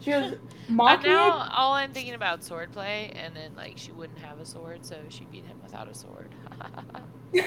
She 0.00 0.10
was 0.10 0.34
And 0.68 0.76
mock 0.76 1.04
now 1.04 1.48
all 1.54 1.74
I'm 1.74 1.92
thinking 1.92 2.14
about 2.14 2.40
swordplay, 2.40 3.12
and 3.14 3.36
then 3.36 3.52
like 3.56 3.74
she 3.78 3.92
wouldn't 3.92 4.18
have 4.18 4.40
a 4.40 4.44
sword, 4.46 4.84
so 4.84 4.96
she 5.08 5.24
beat 5.26 5.44
him 5.46 5.60
without 5.62 5.88
a 5.88 5.94
sword. 5.94 6.34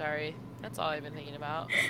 Sorry, 0.00 0.34
that's 0.62 0.78
all 0.78 0.88
I've 0.88 1.02
been 1.02 1.12
thinking 1.12 1.36
about. 1.36 1.70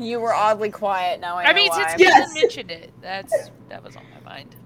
You 0.00 0.18
were 0.18 0.32
oddly 0.32 0.70
quiet. 0.70 1.20
Now 1.20 1.36
I 1.36 1.44
know 1.44 1.50
I 1.50 1.52
mean, 1.52 1.68
why. 1.68 1.88
since 1.90 2.00
Yes. 2.00 2.30
Caitlyn 2.32 2.42
mentioned 2.42 2.70
it, 2.70 2.92
that's 3.02 3.50
that 3.68 3.84
was 3.84 3.94
on 3.94 4.02
my 4.14 4.30
mind. 4.30 4.56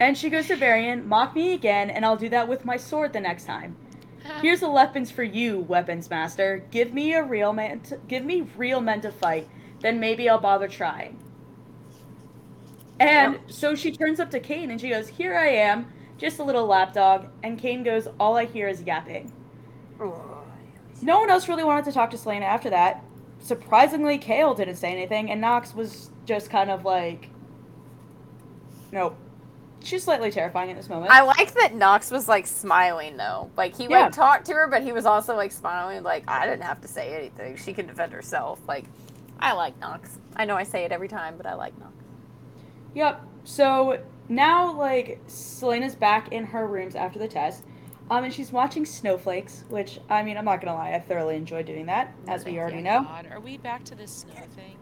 and 0.00 0.18
she 0.18 0.28
goes 0.28 0.48
to 0.48 0.56
Varian, 0.56 1.08
mock 1.08 1.34
me 1.36 1.52
again, 1.54 1.88
and 1.88 2.04
I'll 2.04 2.16
do 2.16 2.28
that 2.30 2.48
with 2.48 2.64
my 2.66 2.76
sword 2.76 3.12
the 3.14 3.20
next 3.20 3.44
time. 3.44 3.76
Here's 4.42 4.60
the 4.60 4.70
weapons 4.70 5.10
for 5.10 5.22
you, 5.22 5.60
weapons 5.60 6.10
master. 6.10 6.64
Give 6.70 6.92
me 6.92 7.14
a 7.14 7.22
real 7.22 7.52
man. 7.54 7.80
To, 7.82 7.96
give 8.08 8.24
me 8.24 8.42
real 8.56 8.80
men 8.82 9.00
to 9.02 9.12
fight. 9.12 9.48
Then 9.80 10.00
maybe 10.00 10.28
I'll 10.28 10.40
bother 10.40 10.68
trying. 10.68 11.16
And 13.00 13.38
so 13.46 13.74
she 13.76 13.92
turns 13.92 14.18
up 14.20 14.30
to 14.32 14.40
Cain 14.40 14.70
and 14.72 14.80
she 14.80 14.88
goes, 14.90 15.08
"Here 15.08 15.38
I 15.38 15.48
am, 15.48 15.86
just 16.18 16.40
a 16.40 16.44
little 16.44 16.66
lapdog." 16.66 17.28
And 17.44 17.56
Cain 17.58 17.84
goes, 17.84 18.08
"All 18.18 18.36
I 18.36 18.44
hear 18.44 18.68
is 18.68 18.82
yapping." 18.82 19.32
No 21.02 21.20
one 21.20 21.30
else 21.30 21.48
really 21.48 21.64
wanted 21.64 21.84
to 21.86 21.92
talk 21.92 22.10
to 22.10 22.16
Celaena 22.16 22.42
after 22.42 22.70
that. 22.70 23.04
Surprisingly, 23.40 24.18
Chaol 24.18 24.56
didn't 24.56 24.76
say 24.76 24.90
anything, 24.92 25.30
and 25.30 25.40
Nox 25.40 25.74
was 25.74 26.10
just 26.26 26.50
kind 26.50 26.70
of 26.70 26.84
like, 26.84 27.28
"Nope." 28.92 29.16
She's 29.82 30.02
slightly 30.02 30.30
terrifying 30.32 30.70
at 30.70 30.76
this 30.76 30.88
moment. 30.88 31.12
I 31.12 31.22
like 31.22 31.54
that 31.54 31.72
Nox 31.74 32.10
was 32.10 32.26
like 32.28 32.46
smiling 32.48 33.16
though. 33.16 33.48
Like 33.56 33.76
he 33.76 33.84
Yeah. 33.84 34.04
like 34.06 34.12
talked 34.12 34.46
to 34.46 34.52
her, 34.54 34.66
but 34.66 34.82
he 34.82 34.92
was 34.92 35.06
also 35.06 35.36
like 35.36 35.52
smiling. 35.52 36.02
Like 36.02 36.24
I 36.28 36.46
didn't 36.46 36.64
have 36.64 36.80
to 36.80 36.88
say 36.88 37.14
anything. 37.16 37.56
She 37.56 37.72
can 37.72 37.86
defend 37.86 38.12
herself. 38.12 38.58
Like 38.66 38.86
I 39.38 39.52
like 39.52 39.78
Nox. 39.78 40.18
I 40.34 40.44
know 40.44 40.56
I 40.56 40.64
say 40.64 40.84
it 40.84 40.90
every 40.90 41.08
time, 41.08 41.36
but 41.36 41.46
I 41.46 41.54
like 41.54 41.78
Nox. 41.78 41.92
Yep. 42.94 43.22
So 43.44 44.00
now, 44.28 44.72
like, 44.72 45.20
Celaena's 45.26 45.94
back 45.94 46.32
in 46.32 46.44
her 46.44 46.66
rooms 46.66 46.94
after 46.94 47.18
the 47.18 47.28
test. 47.28 47.64
Um, 48.10 48.24
and 48.24 48.32
she's 48.32 48.50
watching 48.52 48.86
Snowflakes, 48.86 49.64
which, 49.68 49.98
I 50.08 50.22
mean, 50.22 50.38
I'm 50.38 50.44
not 50.46 50.60
gonna 50.62 50.76
lie, 50.76 50.92
I 50.92 50.98
thoroughly 51.00 51.36
enjoy 51.36 51.62
doing 51.62 51.86
that, 51.86 52.14
as 52.26 52.44
we 52.44 52.58
already 52.58 52.80
know. 52.80 53.02
God, 53.02 53.28
are 53.30 53.40
we 53.40 53.58
back 53.58 53.84
to 53.84 53.94
this 53.94 54.10
snow 54.10 54.32
thing? 54.56 54.76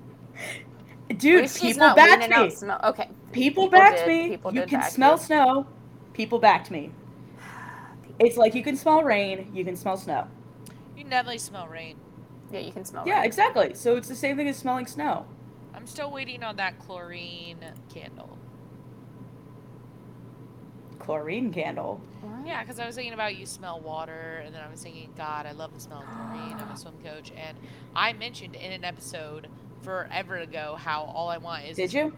Dude, 1.18 1.42
least 1.42 1.60
people 1.60 1.78
not 1.80 1.96
backed 1.96 2.22
leaning 2.22 2.30
me. 2.30 2.36
out 2.46 2.52
smell- 2.52 2.80
Okay. 2.84 3.08
People, 3.32 3.68
backed 3.68 3.98
did. 3.98 4.08
me. 4.08 4.28
People 4.28 4.52
you 4.54 4.60
did 4.60 4.68
can 4.68 4.80
back 4.80 4.90
smell 4.90 5.12
you. 5.12 5.18
snow. 5.18 5.66
People 6.12 6.38
backed 6.38 6.70
me. 6.70 6.90
It's 8.18 8.36
like 8.36 8.54
you 8.54 8.62
can 8.62 8.76
smell 8.76 9.02
rain, 9.02 9.50
you 9.52 9.64
can 9.64 9.76
smell 9.76 9.96
snow. 9.96 10.26
You 10.96 11.02
can 11.02 11.10
definitely 11.10 11.38
smell 11.38 11.68
rain. 11.68 11.96
Yeah, 12.50 12.60
you 12.60 12.72
can 12.72 12.84
smell. 12.84 13.04
Yeah, 13.06 13.22
it. 13.22 13.26
exactly. 13.26 13.74
So 13.74 13.96
it's 13.96 14.08
the 14.08 14.14
same 14.14 14.36
thing 14.36 14.48
as 14.48 14.56
smelling 14.56 14.86
snow. 14.86 15.26
I'm 15.74 15.86
still 15.86 16.10
waiting 16.10 16.42
on 16.42 16.56
that 16.56 16.78
chlorine 16.78 17.58
candle. 17.92 18.38
Chlorine 21.06 21.52
candle. 21.52 22.00
Yeah, 22.44 22.62
because 22.62 22.78
I 22.78 22.86
was 22.86 22.94
thinking 22.94 23.12
about 23.14 23.36
you 23.36 23.46
smell 23.46 23.80
water, 23.80 24.42
and 24.44 24.54
then 24.54 24.62
I 24.62 24.70
was 24.70 24.80
thinking, 24.82 25.10
God, 25.16 25.46
I 25.46 25.52
love 25.52 25.72
the 25.74 25.80
smell 25.80 25.98
of 26.00 26.04
chlorine. 26.06 26.56
I'm 26.58 26.70
a 26.70 26.76
swim 26.76 26.94
coach, 27.02 27.32
and 27.36 27.56
I 27.94 28.12
mentioned 28.12 28.54
in 28.56 28.72
an 28.72 28.84
episode 28.84 29.48
forever 29.82 30.36
ago 30.36 30.76
how 30.78 31.02
all 31.14 31.28
I 31.28 31.38
want 31.38 31.64
is 31.64 31.76
Did 31.76 31.94
a 31.94 31.98
you? 31.98 32.16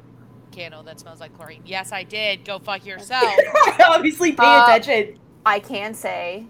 candle 0.52 0.82
that 0.84 1.00
smells 1.00 1.20
like 1.20 1.34
chlorine. 1.36 1.62
Yes, 1.66 1.92
I 1.92 2.02
did. 2.02 2.44
Go 2.44 2.58
fuck 2.58 2.84
yourself. 2.84 3.34
Obviously, 3.86 4.32
pay 4.32 4.44
Uh, 4.44 4.64
attention. 4.76 5.18
I 5.46 5.60
can 5.60 5.94
say 5.94 6.46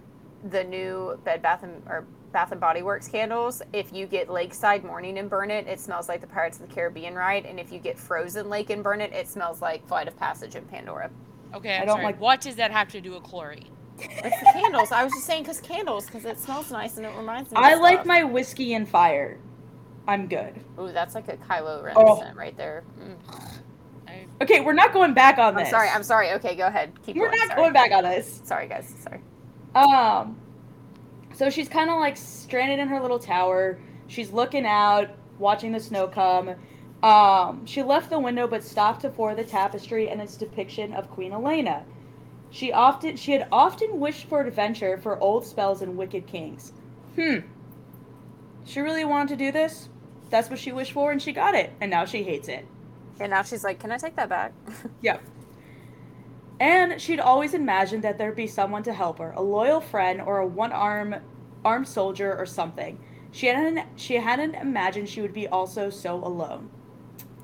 the 0.50 0.62
new 0.64 1.18
Bed 1.24 1.42
Bath 1.42 1.62
and 1.64 1.82
or 1.86 2.04
Bath 2.32 2.52
and 2.52 2.60
Body 2.60 2.82
Works 2.82 3.08
candles. 3.08 3.62
If 3.72 3.92
you 3.92 4.06
get 4.06 4.28
Lakeside 4.30 4.84
Morning 4.84 5.18
and 5.18 5.28
burn 5.30 5.50
it, 5.50 5.66
it 5.66 5.80
smells 5.80 6.08
like 6.08 6.20
the 6.20 6.26
Pirates 6.26 6.60
of 6.60 6.68
the 6.68 6.74
Caribbean 6.74 7.14
ride, 7.14 7.46
and 7.46 7.58
if 7.58 7.72
you 7.72 7.78
get 7.78 7.98
Frozen 7.98 8.48
Lake 8.48 8.70
and 8.70 8.82
burn 8.82 9.00
it, 9.00 9.12
it 9.12 9.28
smells 9.28 9.60
like 9.62 9.86
Flight 9.88 10.08
of 10.08 10.16
Passage 10.16 10.54
in 10.56 10.64
Pandora. 10.64 11.10
Okay, 11.54 11.76
I 11.76 11.80
I'm 11.80 11.86
don't 11.86 11.94
sorry. 11.96 12.04
like- 12.06 12.20
What 12.20 12.40
does 12.40 12.56
that 12.56 12.70
have 12.70 12.88
to 12.88 13.00
do 13.00 13.12
with 13.12 13.22
chlorine? 13.22 13.68
It's 14.00 14.40
the 14.40 14.50
candles. 14.52 14.92
I 14.92 15.02
was 15.02 15.12
just 15.12 15.26
saying 15.26 15.42
because 15.42 15.60
candles, 15.60 16.06
because 16.06 16.24
it 16.24 16.38
smells 16.38 16.70
nice 16.70 16.96
and 16.98 17.06
it 17.06 17.12
reminds 17.16 17.50
me. 17.50 17.56
Of 17.56 17.64
I 17.64 17.74
like 17.74 17.96
stuff. 17.96 18.06
my 18.06 18.22
whiskey 18.24 18.74
and 18.74 18.88
fire. 18.88 19.38
I'm 20.06 20.28
good. 20.28 20.54
Ooh, 20.78 20.92
that's 20.92 21.14
like 21.16 21.26
a 21.28 21.36
Kylo 21.36 21.82
Ren 21.82 21.94
Oh. 21.96 22.20
scent 22.20 22.36
right 22.36 22.56
there. 22.56 22.84
Mm. 23.00 23.16
Okay, 24.40 24.60
we're 24.60 24.72
not 24.72 24.92
going 24.92 25.14
back 25.14 25.38
on 25.38 25.48
I'm 25.56 25.62
this. 25.64 25.70
sorry. 25.70 25.88
I'm 25.88 26.02
sorry. 26.04 26.30
Okay, 26.32 26.54
go 26.54 26.66
ahead. 26.66 26.92
Keep 27.04 27.16
going. 27.16 27.20
We're 27.22 27.28
going. 27.30 27.38
not 27.40 27.48
sorry. 27.48 27.60
going 27.62 27.72
back 27.72 27.90
on 27.92 28.04
this. 28.04 28.40
Sorry, 28.44 28.68
guys. 28.68 28.94
Sorry. 29.00 29.20
Um, 29.74 30.38
so 31.34 31.50
she's 31.50 31.68
kind 31.68 31.90
of 31.90 31.98
like 31.98 32.16
stranded 32.16 32.78
in 32.78 32.88
her 32.88 33.00
little 33.00 33.18
tower. 33.18 33.78
She's 34.06 34.30
looking 34.32 34.64
out, 34.64 35.10
watching 35.38 35.72
the 35.72 35.80
snow 35.80 36.06
come. 36.06 36.54
Um, 37.02 37.64
she 37.64 37.82
left 37.82 38.10
the 38.10 38.18
window 38.18 38.48
but 38.48 38.64
stopped 38.64 39.02
before 39.02 39.34
the 39.34 39.44
tapestry 39.44 40.08
and 40.08 40.20
its 40.20 40.36
depiction 40.36 40.92
of 40.92 41.10
Queen 41.10 41.32
Elena. 41.32 41.84
She 42.50 42.72
often 42.72 43.16
she 43.16 43.32
had 43.32 43.46
often 43.52 44.00
wished 44.00 44.26
for 44.26 44.40
adventure 44.40 44.98
for 44.98 45.18
old 45.20 45.46
spells 45.46 45.82
and 45.82 45.96
wicked 45.96 46.26
kings. 46.26 46.72
Hmm. 47.14 47.40
She 48.64 48.80
really 48.80 49.04
wanted 49.04 49.28
to 49.28 49.36
do 49.36 49.52
this. 49.52 49.88
That's 50.30 50.50
what 50.50 50.58
she 50.58 50.72
wished 50.72 50.92
for, 50.92 51.12
and 51.12 51.22
she 51.22 51.32
got 51.32 51.54
it. 51.54 51.72
And 51.80 51.90
now 51.90 52.04
she 52.04 52.22
hates 52.22 52.48
it. 52.48 52.66
And 53.20 53.30
now 53.30 53.42
she's 53.42 53.64
like, 53.64 53.78
"Can 53.78 53.92
I 53.92 53.98
take 53.98 54.16
that 54.16 54.28
back?" 54.28 54.52
Yep. 55.02 55.22
And 56.60 57.00
she'd 57.00 57.20
always 57.20 57.54
imagined 57.54 58.02
that 58.02 58.18
there'd 58.18 58.34
be 58.34 58.48
someone 58.48 58.82
to 58.82 58.92
help 58.92 59.18
her, 59.18 59.30
a 59.30 59.42
loyal 59.42 59.80
friend 59.80 60.20
or 60.20 60.38
a 60.38 60.46
one-arm 60.46 61.14
armed 61.64 61.86
soldier 61.86 62.36
or 62.36 62.46
something. 62.46 62.98
She 63.30 63.46
hadn't 63.46 63.86
she 63.96 64.16
hadn't 64.16 64.54
imagined 64.54 65.08
she 65.08 65.20
would 65.20 65.34
be 65.34 65.46
also 65.46 65.90
so 65.90 66.16
alone. 66.16 66.70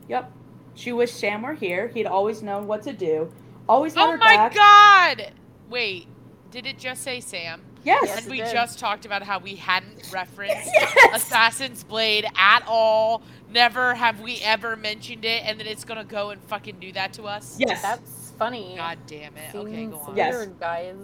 Yep. 0.09 0.33
She 0.75 0.93
wished 0.93 1.17
Sam 1.19 1.43
were 1.43 1.55
here. 1.55 1.89
He'd 1.89 2.07
always 2.07 2.43
known 2.43 2.67
what 2.67 2.83
to 2.83 2.93
do. 2.93 3.33
Always 3.69 3.95
had 3.95 4.09
oh 4.09 4.11
her 4.13 4.17
my. 4.19 4.51
God! 4.53 5.33
Wait, 5.71 6.07
did 6.51 6.67
it 6.67 6.79
just 6.79 7.03
say 7.03 7.21
Sam? 7.21 7.63
Yes. 7.85 8.03
Yes. 8.05 8.19
and 8.19 8.27
it 8.27 8.31
we 8.31 8.39
did. 8.39 8.53
just 8.53 8.79
talked 8.79 9.05
about 9.05 9.23
how 9.23 9.39
we 9.39 9.55
hadn't 9.55 10.11
referenced 10.13 10.71
Yes. 10.73 11.23
Assassin's 11.23 11.85
Blade 11.85 12.27
at 12.37 12.65
all. 12.67 13.23
Never 13.51 13.95
have 13.95 14.21
we 14.21 14.41
ever 14.41 14.75
mentioned 14.75 15.25
it, 15.25 15.45
and 15.45 15.61
then 15.61 15.67
it's 15.67 15.85
gonna 15.85 16.05
go 16.05 16.31
and 16.31 16.43
fucking 16.45 16.79
do 16.81 16.93
that 16.93 17.13
to 17.15 17.25
us. 17.25 17.57
Yes. 17.59 17.83
That's 17.83 18.33
funny. 18.39 18.75
God 18.77 18.99
damn 19.07 19.37
it. 19.37 19.55
Okay, 19.55 19.87
go 19.87 19.99
on. 19.99 20.17
Yes. 20.17 20.35
Weird, 20.35 20.59
guys. 20.59 20.97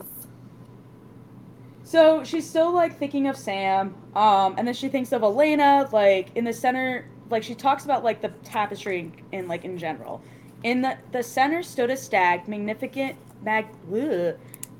So 1.85 2.23
she's 2.25 2.49
still 2.49 2.73
like 2.73 2.99
thinking 2.99 3.27
of 3.27 3.37
Sam, 3.37 3.95
um, 4.15 4.55
and 4.59 4.67
then 4.67 4.75
she 4.75 4.89
thinks 4.89 5.13
of 5.13 5.23
Elena, 5.23 5.89
like 5.93 6.29
in 6.37 6.45
the 6.45 6.53
center. 6.53 7.09
Like 7.31 7.43
she 7.43 7.55
talks 7.55 7.85
about 7.85 8.05
like 8.05 8.21
the 8.21 8.29
tapestry 8.45 9.13
in 9.33 9.49
like 9.49 9.65
in 9.65 9.79
general. 9.79 10.23
In 10.63 10.83
the 10.83 10.99
the 11.13 11.23
center 11.23 11.63
stood 11.63 11.91
a 11.91 11.97
stag, 11.97 12.49
magnificent, 12.49 13.17
mag, 13.43 13.67
ugh, 13.95 14.37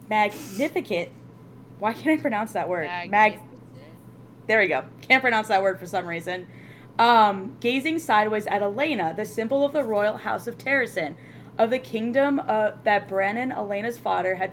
magnificent. 0.09 1.11
Why 1.79 1.93
can't 1.95 2.19
I 2.19 2.21
pronounce 2.21 2.53
that 2.53 2.69
word? 2.69 2.91
Mag. 3.09 3.39
There 4.47 4.59
we 4.59 4.67
go. 4.67 4.85
Can't 5.03 5.23
pronounce 5.23 5.49
that 5.49 5.63
word 5.63 5.79
for 5.79 5.87
some 5.87 6.07
reason. 6.07 6.47
Um, 6.99 7.57
gazing 7.61 7.99
sideways 8.01 8.47
at 8.47 8.61
Elena, 8.61 9.15
the 9.17 9.25
symbol 9.25 9.65
of 9.65 9.73
the 9.73 9.85
royal 9.85 10.19
house 10.19 10.47
of 10.47 10.59
Terrasen, 10.59 11.15
of 11.57 11.71
the 11.71 11.79
kingdom 11.79 12.41
uh, 12.47 12.73
that 12.85 13.09
Brannon, 13.09 13.53
Elena's 13.53 13.97
father, 13.97 14.35
had 14.35 14.53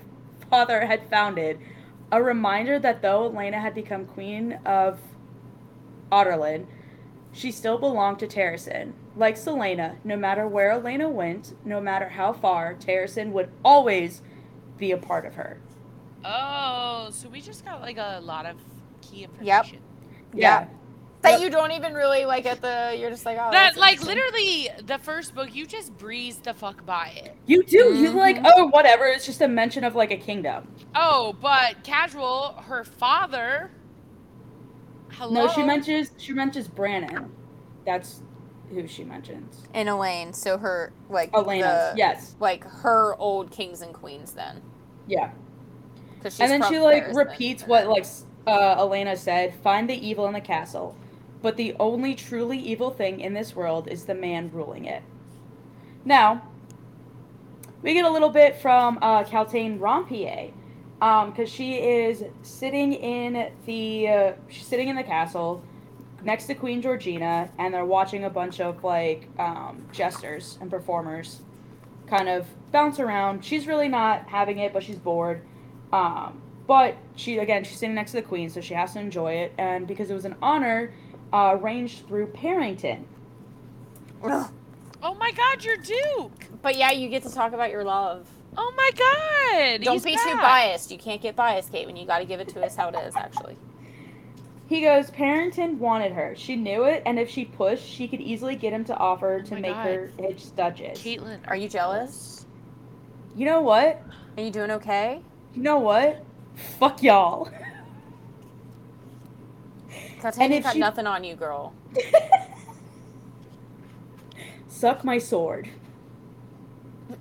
father 0.50 0.86
had 0.86 1.10
founded. 1.10 1.60
A 2.12 2.24
reminder 2.24 2.80
that 2.80 3.02
though 3.02 3.26
Elena 3.26 3.60
had 3.60 3.76
become 3.76 4.06
queen 4.06 4.60
of 4.66 5.00
Adarlan, 6.12 6.68
she 7.38 7.52
still 7.52 7.78
belonged 7.78 8.18
to 8.20 8.28
Terrasen. 8.28 8.94
Like 9.16 9.36
Celaena, 9.36 9.98
no 10.04 10.18
matter 10.18 10.48
where 10.48 10.72
Elena 10.72 11.08
went, 11.08 11.54
no 11.64 11.80
matter 11.80 12.10
how 12.10 12.34
far, 12.34 12.74
Terrasen 12.74 13.32
would 13.32 13.52
always 13.64 14.22
be 14.78 14.92
a 14.92 14.98
part 14.98 15.26
of 15.26 15.36
her. 15.36 15.60
Oh, 16.26 17.10
so 17.12 17.30
we 17.30 17.42
just 17.42 17.64
got 17.64 17.82
like 17.82 17.98
a 17.98 18.20
lot 18.24 18.48
of 18.48 18.58
key 19.02 19.24
information. 19.24 19.46
Yep. 19.46 19.66
information. 19.66 19.84
Yeah. 20.34 20.68
That 21.22 21.32
Yep. 21.34 21.42
you 21.42 21.50
don't 21.50 21.72
even 21.72 21.94
really 21.94 22.26
like 22.26 22.46
at 22.46 22.62
the. 22.62 22.96
You're 23.00 23.10
just 23.10 23.26
like, 23.26 23.38
oh. 23.38 23.52
that 23.52 23.52
that's 23.52 23.78
like 23.78 24.04
literally 24.04 24.70
the 24.86 24.98
first 24.98 25.36
book, 25.36 25.54
you 25.54 25.66
just 25.66 25.96
breeze 25.98 26.38
the 26.38 26.54
fuck 26.54 26.86
by 26.86 27.12
it. 27.24 27.36
You 27.46 27.64
do. 27.64 27.78
You 27.78 28.10
mm-hmm. 28.10 28.18
like, 28.18 28.40
oh, 28.44 28.68
whatever. 28.68 29.06
It's 29.06 29.26
just 29.26 29.42
a 29.42 29.48
mention 29.48 29.84
of 29.84 29.96
like 29.96 30.12
a 30.12 30.18
kingdom. 30.18 30.68
Oh, 30.96 31.36
but 31.40 31.84
casual, 31.84 32.54
her 32.68 32.84
father. 32.84 33.72
Hello. 35.18 35.48
No, 35.48 35.52
she 35.52 35.64
mentions 35.64 36.12
she 36.18 36.32
mentions 36.32 36.68
Brannon. 36.68 37.32
That's 37.86 38.22
who 38.70 38.88
she 38.88 39.04
mentions. 39.04 39.64
And 39.74 39.90
Elaine, 39.90 40.32
so 40.32 40.60
her 40.60 40.94
like 41.10 41.34
Elena. 41.34 41.92
the- 41.94 41.98
yes. 41.98 42.36
like 42.40 42.64
her 42.64 43.16
old 43.16 43.50
kings 43.50 43.82
and 43.82 43.94
queens 43.94 44.34
then. 44.34 44.62
Yeah. 45.08 45.32
she's 46.24 46.40
and 46.40 46.52
then 46.52 46.70
she 46.70 46.78
like 46.78 47.16
repeats 47.16 47.64
then. 47.64 47.70
what 47.70 47.88
like 47.88 48.06
uh, 48.46 48.76
Elena 48.78 49.18
said: 49.18 49.56
"Find 49.64 49.90
the 49.90 50.08
evil 50.08 50.28
in 50.28 50.34
the 50.34 50.42
castle, 50.42 50.96
but 51.42 51.58
the 51.58 51.76
only 51.80 52.14
truly 52.14 52.60
evil 52.60 52.92
thing 52.92 53.20
in 53.20 53.34
this 53.34 53.56
world 53.56 53.88
is 53.88 54.06
the 54.06 54.16
man 54.16 54.52
ruling 54.54 54.86
it." 54.86 55.02
Now, 56.06 56.44
we 57.82 57.96
get 57.96 58.06
a 58.06 58.10
little 58.10 58.30
bit 58.30 58.56
from 58.58 59.00
uh, 59.02 59.24
Kaltain 59.24 59.80
Rompier, 59.80 60.52
because 61.00 61.50
she 61.50 61.76
is 61.76 62.24
sitting 62.42 62.94
in 62.94 63.52
the 63.66 64.08
uh, 64.08 64.34
she's 64.50 64.66
sitting 64.66 64.88
in 64.88 64.96
the 64.96 65.04
castle 65.04 65.64
next 66.24 66.46
to 66.46 66.56
Queen 66.56 66.82
Georgina, 66.82 67.50
and 67.58 67.74
they're 67.74 67.86
watching 67.86 68.24
a 68.24 68.30
bunch 68.30 68.60
of 68.60 68.84
like 68.84 69.28
um, 69.40 69.86
jesters 69.92 70.58
and 70.62 70.70
performers 70.70 71.42
kind 72.08 72.30
of 72.30 72.48
bounce 72.72 73.00
around. 73.00 73.44
She's 73.44 73.68
really 73.68 73.88
not 73.88 74.28
having 74.28 74.60
it, 74.60 74.74
but 74.74 74.84
she's 74.84 74.98
bored. 74.98 75.42
Um, 75.92 76.42
but 76.66 76.98
she 77.16 77.38
again, 77.38 77.64
she's 77.64 77.80
sitting 77.80 77.96
next 77.96 78.12
to 78.12 78.18
the 78.18 78.24
queen, 78.24 78.50
so 78.50 78.62
she 78.62 78.74
has 78.74 78.94
to 78.94 79.00
enjoy 79.00 79.34
it. 79.34 79.54
And 79.58 79.88
because 79.88 80.10
it 80.10 80.14
was 80.14 80.26
an 80.26 80.36
honor, 80.42 80.94
uh, 81.32 81.58
arranged 81.60 82.08
through 82.08 82.28
Perrington. 82.28 83.04
Oh 85.04 85.14
my 85.14 85.32
god, 85.32 85.64
you're 85.64 85.78
Duke. 85.78 86.48
But 86.62 86.76
yeah, 86.76 86.92
you 86.92 87.08
get 87.08 87.24
to 87.24 87.30
talk 87.30 87.54
about 87.54 87.70
your 87.72 87.84
love. 87.84 88.28
Oh 88.58 88.74
my 88.76 88.92
god. 88.98 89.84
Don't 89.84 89.94
he's 89.94 90.04
be 90.04 90.16
too 90.16 90.36
biased. 90.38 90.92
You 90.92 90.98
can't 90.98 91.22
get 91.22 91.36
biased, 91.36 91.72
Kate. 91.72 91.86
When 91.86 91.96
you 91.96 92.06
got 92.06 92.20
to 92.20 92.26
give 92.26 92.40
it 92.40 92.48
to 92.50 92.66
us 92.66 92.76
how 92.76 92.90
it 92.90 92.96
is, 92.96 93.16
actually. 93.16 93.58
He 94.68 94.82
goes, 94.82 95.10
Perrington 95.12 95.78
wanted 95.78 96.12
her. 96.12 96.36
She 96.36 96.56
knew 96.58 96.84
it, 96.84 97.02
and 97.06 97.18
if 97.18 97.30
she 97.30 97.46
pushed, 97.46 97.88
she 97.88 98.08
could 98.08 98.20
easily 98.20 98.56
get 98.56 98.74
him 98.74 98.84
to 98.86 98.98
offer 98.98 99.42
oh 99.42 99.46
to 99.48 99.56
make 99.56 99.74
God. 99.74 99.86
her 99.88 100.12
his 100.20 100.50
duchess. 100.52 101.02
Caitlyn, 101.02 101.40
Are 101.48 101.56
you 101.56 101.70
jealous? 101.70 102.46
You 103.36 103.46
know 103.46 103.62
what? 103.62 104.02
Are 104.36 104.44
you 104.44 104.52
doing 104.52 104.72
okay? 104.72 105.22
You 105.54 105.62
know 105.62 105.80
what? 105.80 106.24
Fuck 106.80 107.02
y'all. 107.04 107.50
Titania 110.22 110.58
if 110.58 110.64
got 110.64 110.74
she- 110.74 110.80
nothing 110.80 111.08
on 111.08 111.24
you, 111.24 111.36
girl. 111.36 111.74
Suck 114.68 115.04
my 115.06 115.18
sword. 115.18 115.70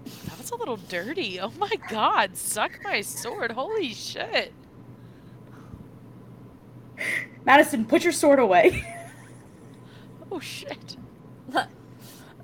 That 0.50 0.52
was 0.52 0.60
a 0.60 0.70
little 0.70 0.76
dirty. 0.76 1.40
Oh 1.40 1.52
my 1.58 1.72
god, 1.88 2.36
suck 2.36 2.78
my 2.84 3.00
sword. 3.00 3.52
Holy 3.52 3.92
shit. 3.94 4.54
Madison, 7.44 7.86
put 7.86 8.04
your 8.04 8.12
sword 8.12 8.38
away. 8.38 8.84
Oh 10.32 10.40
shit. 10.40 10.96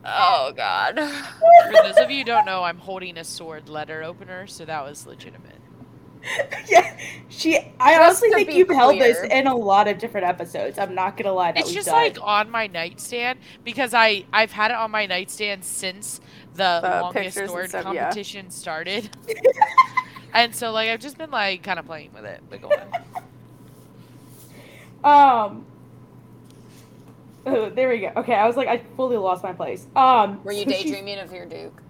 Oh 0.05 0.53
God. 0.57 0.97
For 0.99 1.73
those 1.83 1.99
of 1.99 2.11
you 2.11 2.19
who 2.19 2.25
don't 2.25 2.47
know, 2.47 2.65
I'm 2.65 2.79
holding 2.79 3.19
a 3.19 3.25
sword 3.25 3.69
letter 3.69 4.03
opener, 4.03 4.47
so 4.47 4.65
that 4.65 4.85
was 4.85 5.07
legitimate. 5.07 5.61
yeah, 6.69 6.97
she. 7.29 7.59
I 7.81 7.99
Just 8.07 8.23
honestly 8.23 8.31
think 8.31 8.53
you've 8.55 8.71
held 8.71 9.01
this 9.01 9.23
in 9.31 9.47
a 9.49 9.57
lot 9.57 9.89
of 9.89 9.99
different 9.99 10.27
episodes. 10.27 10.79
I'm 10.79 10.95
not 10.95 11.17
gonna 11.17 11.33
lie. 11.33 11.53
That 11.53 11.61
It's 11.61 11.69
we've 11.69 11.77
just 11.77 11.87
done. 11.87 11.97
like 11.97 12.19
on 12.23 12.51
my 12.51 12.67
nightstand 12.69 13.41
because 13.65 13.95
I 13.95 14.25
I've 14.33 14.53
had 14.53 14.71
it 14.71 14.77
on 14.77 14.91
my 14.93 15.07
nightstand 15.07 15.65
since 15.65 16.21
the, 16.55 16.81
The 16.83 16.89
longest 17.03 17.13
pictures 17.15 17.37
and 17.37 17.49
sword 17.51 17.69
stuff, 17.71 17.95
yeah. 17.95 18.03
competition 18.03 18.51
started. 18.51 19.11
and 20.35 20.55
so 20.55 20.71
like 20.73 20.89
I've 20.91 21.01
just 21.01 21.19
been 21.19 21.31
like 21.31 21.63
kind 21.63 21.79
of 21.79 21.87
playing 21.87 22.13
with 22.15 22.25
it. 22.25 22.41
But 22.51 22.63
go 22.63 22.69
on. 22.69 23.23
Um. 25.05 25.67
Oh, 27.45 27.71
there 27.71 27.89
we 27.89 27.99
go. 27.99 28.13
Okay, 28.19 28.35
I 28.35 28.47
was 28.47 28.57
like, 28.57 28.69
I 28.69 28.79
fully 28.97 29.17
lost 29.17 29.43
my 29.43 29.53
place. 29.53 29.85
Um, 29.97 30.43
Were 30.45 30.53
you 30.53 30.63
so 30.63 30.71
she's 30.71 30.85
daydreaming 30.85 31.19
of 31.19 31.33
your 31.33 31.45
Duke? 31.45 31.83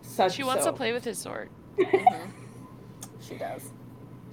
Such 0.00 0.32
She 0.32 0.44
wants 0.44 0.64
so. 0.64 0.70
to 0.70 0.76
play 0.76 0.94
with 0.94 1.04
his 1.04 1.18
sword. 1.18 1.50
Mhm. 1.78 2.30
She 3.28 3.36
does. 3.36 3.62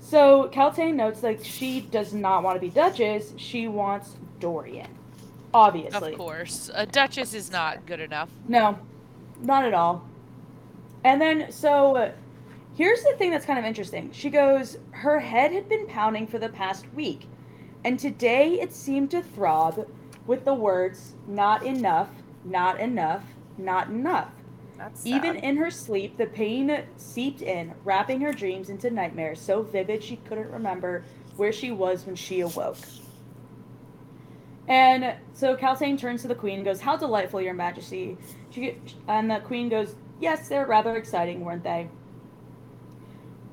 So 0.02 0.50
Kaltain 0.54 0.96
notes 0.96 1.24
like 1.24 1.44
she 1.44 1.80
does 1.82 2.14
not 2.14 2.44
want 2.44 2.56
to 2.56 2.60
be 2.60 2.70
Duchess. 2.70 3.34
She 3.38 3.68
wants 3.70 4.16
Dorian. 4.40 4.88
Obviously. 5.54 6.12
Of 6.14 6.18
course. 6.18 6.70
A 6.74 6.86
duchess 6.86 7.34
is 7.34 7.52
not 7.52 7.86
good 7.86 8.00
enough. 8.02 8.30
No, 8.50 8.78
not 9.42 9.66
at 9.66 9.74
all. 9.74 10.08
And 11.04 11.20
then, 11.20 11.52
so 11.52 11.96
uh, 11.96 12.12
here's 12.76 13.04
the 13.04 13.14
thing 13.14 13.32
that's 13.32 13.46
kind 13.46 13.60
of 13.60 13.66
interesting. 13.66 14.12
She 14.12 14.30
goes, 14.30 14.78
her 14.92 15.20
head 15.20 15.52
had 15.52 15.68
been 15.68 15.88
pounding 15.88 16.28
for 16.28 16.40
the 16.40 16.50
past 16.50 16.86
week, 16.94 17.28
and 17.84 17.98
today 17.98 18.60
it 18.62 18.74
seemed 18.74 19.12
to 19.12 19.22
throb 19.22 19.88
with 20.28 20.46
the 20.46 20.54
words, 20.54 21.16
not 21.28 21.66
enough, 21.66 22.10
not 22.46 22.80
enough, 22.80 23.24
not 23.58 23.88
enough. 23.90 24.30
That's 24.78 25.06
Even 25.06 25.36
in 25.38 25.58
her 25.58 25.70
sleep, 25.70 26.18
the 26.18 26.26
pain 26.26 26.84
seeped 26.98 27.42
in, 27.42 27.74
wrapping 27.84 28.22
her 28.22 28.32
dreams 28.32 28.70
into 28.70 28.90
nightmares 28.90 29.40
so 29.40 29.62
vivid 29.62 30.04
she 30.04 30.18
couldn't 30.18 30.50
remember 30.50 31.04
where 31.36 31.52
she 31.52 31.72
was 31.72 32.06
when 32.06 32.16
she 32.16 32.42
awoke. 32.42 32.78
And 34.72 35.16
so 35.34 35.58
Kaltain 35.58 36.00
turns 36.00 36.22
to 36.22 36.30
the 36.30 36.36
queen 36.36 36.56
and 36.56 36.66
goes, 36.66 36.80
"How 36.80 36.96
delightful, 36.96 37.42
your 37.42 37.54
majesty!" 37.54 38.18
She 38.52 38.78
and 39.10 39.30
the 39.30 39.42
queen 39.42 39.68
goes, 39.68 39.98
"Yes, 40.22 40.48
they're 40.48 40.66
rather 40.66 40.96
exciting, 40.96 41.44
weren't 41.44 41.64
they?" 41.64 41.90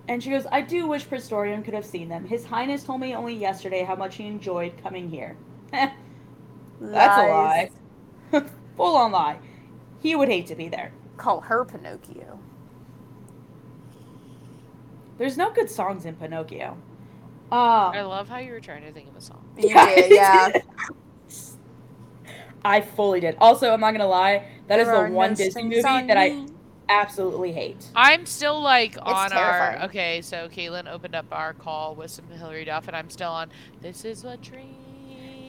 And 0.06 0.22
she 0.22 0.30
goes, 0.30 0.46
"I 0.52 0.60
do 0.60 0.86
wish 0.86 1.08
Prince 1.08 1.26
Dorian 1.28 1.64
could 1.64 1.74
have 1.74 1.84
seen 1.84 2.08
them. 2.08 2.24
His 2.24 2.46
Highness 2.46 2.84
told 2.84 3.00
me 3.00 3.16
only 3.16 3.34
yesterday 3.34 3.82
how 3.82 3.96
much 3.96 4.14
he 4.14 4.28
enjoyed 4.28 4.80
coming 4.80 5.10
here." 5.10 5.36
That's 5.72 5.92
Lies. 6.80 7.70
a 8.32 8.36
lie. 8.38 8.44
Full 8.76 8.96
on 8.96 9.10
lie. 9.10 9.40
He 9.98 10.14
would 10.14 10.28
hate 10.28 10.46
to 10.46 10.54
be 10.54 10.68
there. 10.68 10.92
Call 11.16 11.40
her 11.40 11.64
Pinocchio. 11.64 12.38
There's 15.18 15.36
no 15.36 15.50
good 15.50 15.68
songs 15.68 16.04
in 16.06 16.14
Pinocchio. 16.14 16.76
I 17.50 17.98
Um, 17.98 18.06
love 18.08 18.28
how 18.28 18.38
you 18.38 18.52
were 18.52 18.60
trying 18.60 18.82
to 18.82 18.92
think 18.92 19.08
of 19.08 19.16
a 19.16 19.20
song. 19.20 19.42
You 19.56 19.70
did, 19.74 20.12
yeah. 20.12 20.52
I 22.64 22.80
fully 22.80 23.20
did. 23.20 23.36
Also, 23.40 23.72
I'm 23.72 23.80
not 23.80 23.92
gonna 23.92 24.06
lie, 24.06 24.44
that 24.68 24.80
is 24.80 24.86
There 24.86 25.08
the 25.08 25.14
one 25.14 25.30
no 25.30 25.36
Disney 25.36 25.64
movie 25.64 25.82
on 25.84 26.06
that 26.06 26.16
I 26.16 26.46
absolutely 26.88 27.52
hate. 27.52 27.86
I'm 27.94 28.26
still 28.26 28.60
like 28.60 28.96
on 29.02 29.30
terrifying. 29.30 29.78
our 29.78 29.84
okay. 29.86 30.22
So 30.22 30.48
Caitlyn 30.48 30.90
opened 30.90 31.14
up 31.14 31.26
our 31.32 31.52
call 31.52 31.94
with 31.94 32.10
some 32.10 32.26
Hilary 32.28 32.64
Duff, 32.64 32.88
and 32.88 32.96
I'm 32.96 33.10
still 33.10 33.30
on. 33.30 33.50
This 33.80 34.04
is 34.04 34.24
what 34.24 34.42
dreams. 34.42 34.76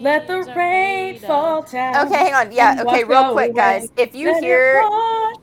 Let 0.02 0.28
the 0.28 0.38
are 0.38 0.56
rain 0.56 1.14
made 1.14 1.22
fall 1.22 1.60
of." 1.60 1.72
down. 1.72 2.08
Okay, 2.08 2.18
hang 2.18 2.34
on. 2.34 2.52
Yeah, 2.54 2.84
okay, 2.88 3.04
real 3.04 3.34
quick, 3.34 3.54
guys. 3.54 3.90
If 3.98 4.16
you 4.16 4.32
Let 4.32 4.44
hear 4.44 4.82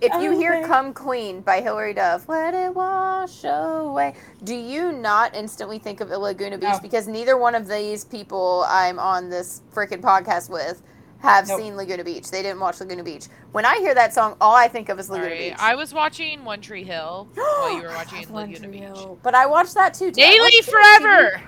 if 0.01 0.23
you 0.23 0.31
hear. 0.33 0.67
Come 0.67 0.95
Clean" 0.95 1.43
by 1.43 1.61
Hilary 1.61 1.93
Duff, 1.95 2.29
let 2.29 2.55
it 2.55 2.75
wash 2.75 3.45
away. 3.45 4.15
Do 4.45 4.55
you 4.55 4.93
not 4.93 5.35
instantly 5.37 5.79
think 5.79 6.01
of 6.01 6.09
Laguna 6.09 6.57
Beach? 6.57 6.71
No. 6.73 6.81
Because 6.81 7.07
neither 7.07 7.37
one 7.37 7.55
of 7.55 7.69
these 7.69 8.05
people 8.05 8.65
I'm 8.69 8.99
on 8.99 9.29
this 9.29 9.63
freaking 9.75 10.01
podcast 10.01 10.49
with 10.49 10.83
have 11.21 11.49
Nope. 11.49 11.61
seen 11.61 11.77
Laguna 11.77 12.05
Beach. 12.05 12.31
They 12.31 12.43
didn't 12.43 12.61
watch 12.61 12.79
Laguna 12.81 13.03
Beach. 13.03 13.27
When 13.53 13.65
I 13.65 13.77
hear 13.77 13.95
that 13.95 14.13
song, 14.13 14.37
all 14.41 14.55
I 14.55 14.69
think 14.69 14.89
of 14.89 14.99
is 15.01 15.09
Laguna 15.11 15.29
Sorry, 15.31 15.51
Beach. 15.51 15.59
I 15.59 15.75
was 15.75 15.93
watching 15.95 16.45
One 16.45 16.61
Tree 16.61 16.85
Hill 16.85 17.29
while 17.35 17.73
you 17.77 17.83
were 17.83 17.89
watching 17.89 18.21
Laguna 18.33 18.61
One 18.61 18.71
Beach. 18.71 18.81
Hill. 18.83 19.19
But 19.23 19.35
I 19.35 19.47
watched 19.47 19.75
that 19.75 19.95
too. 19.95 20.11
too. 20.13 20.21
I 20.23 20.27
Daily 20.27 20.41
watched 20.41 20.55
it 20.57 20.65
forever. 20.67 21.43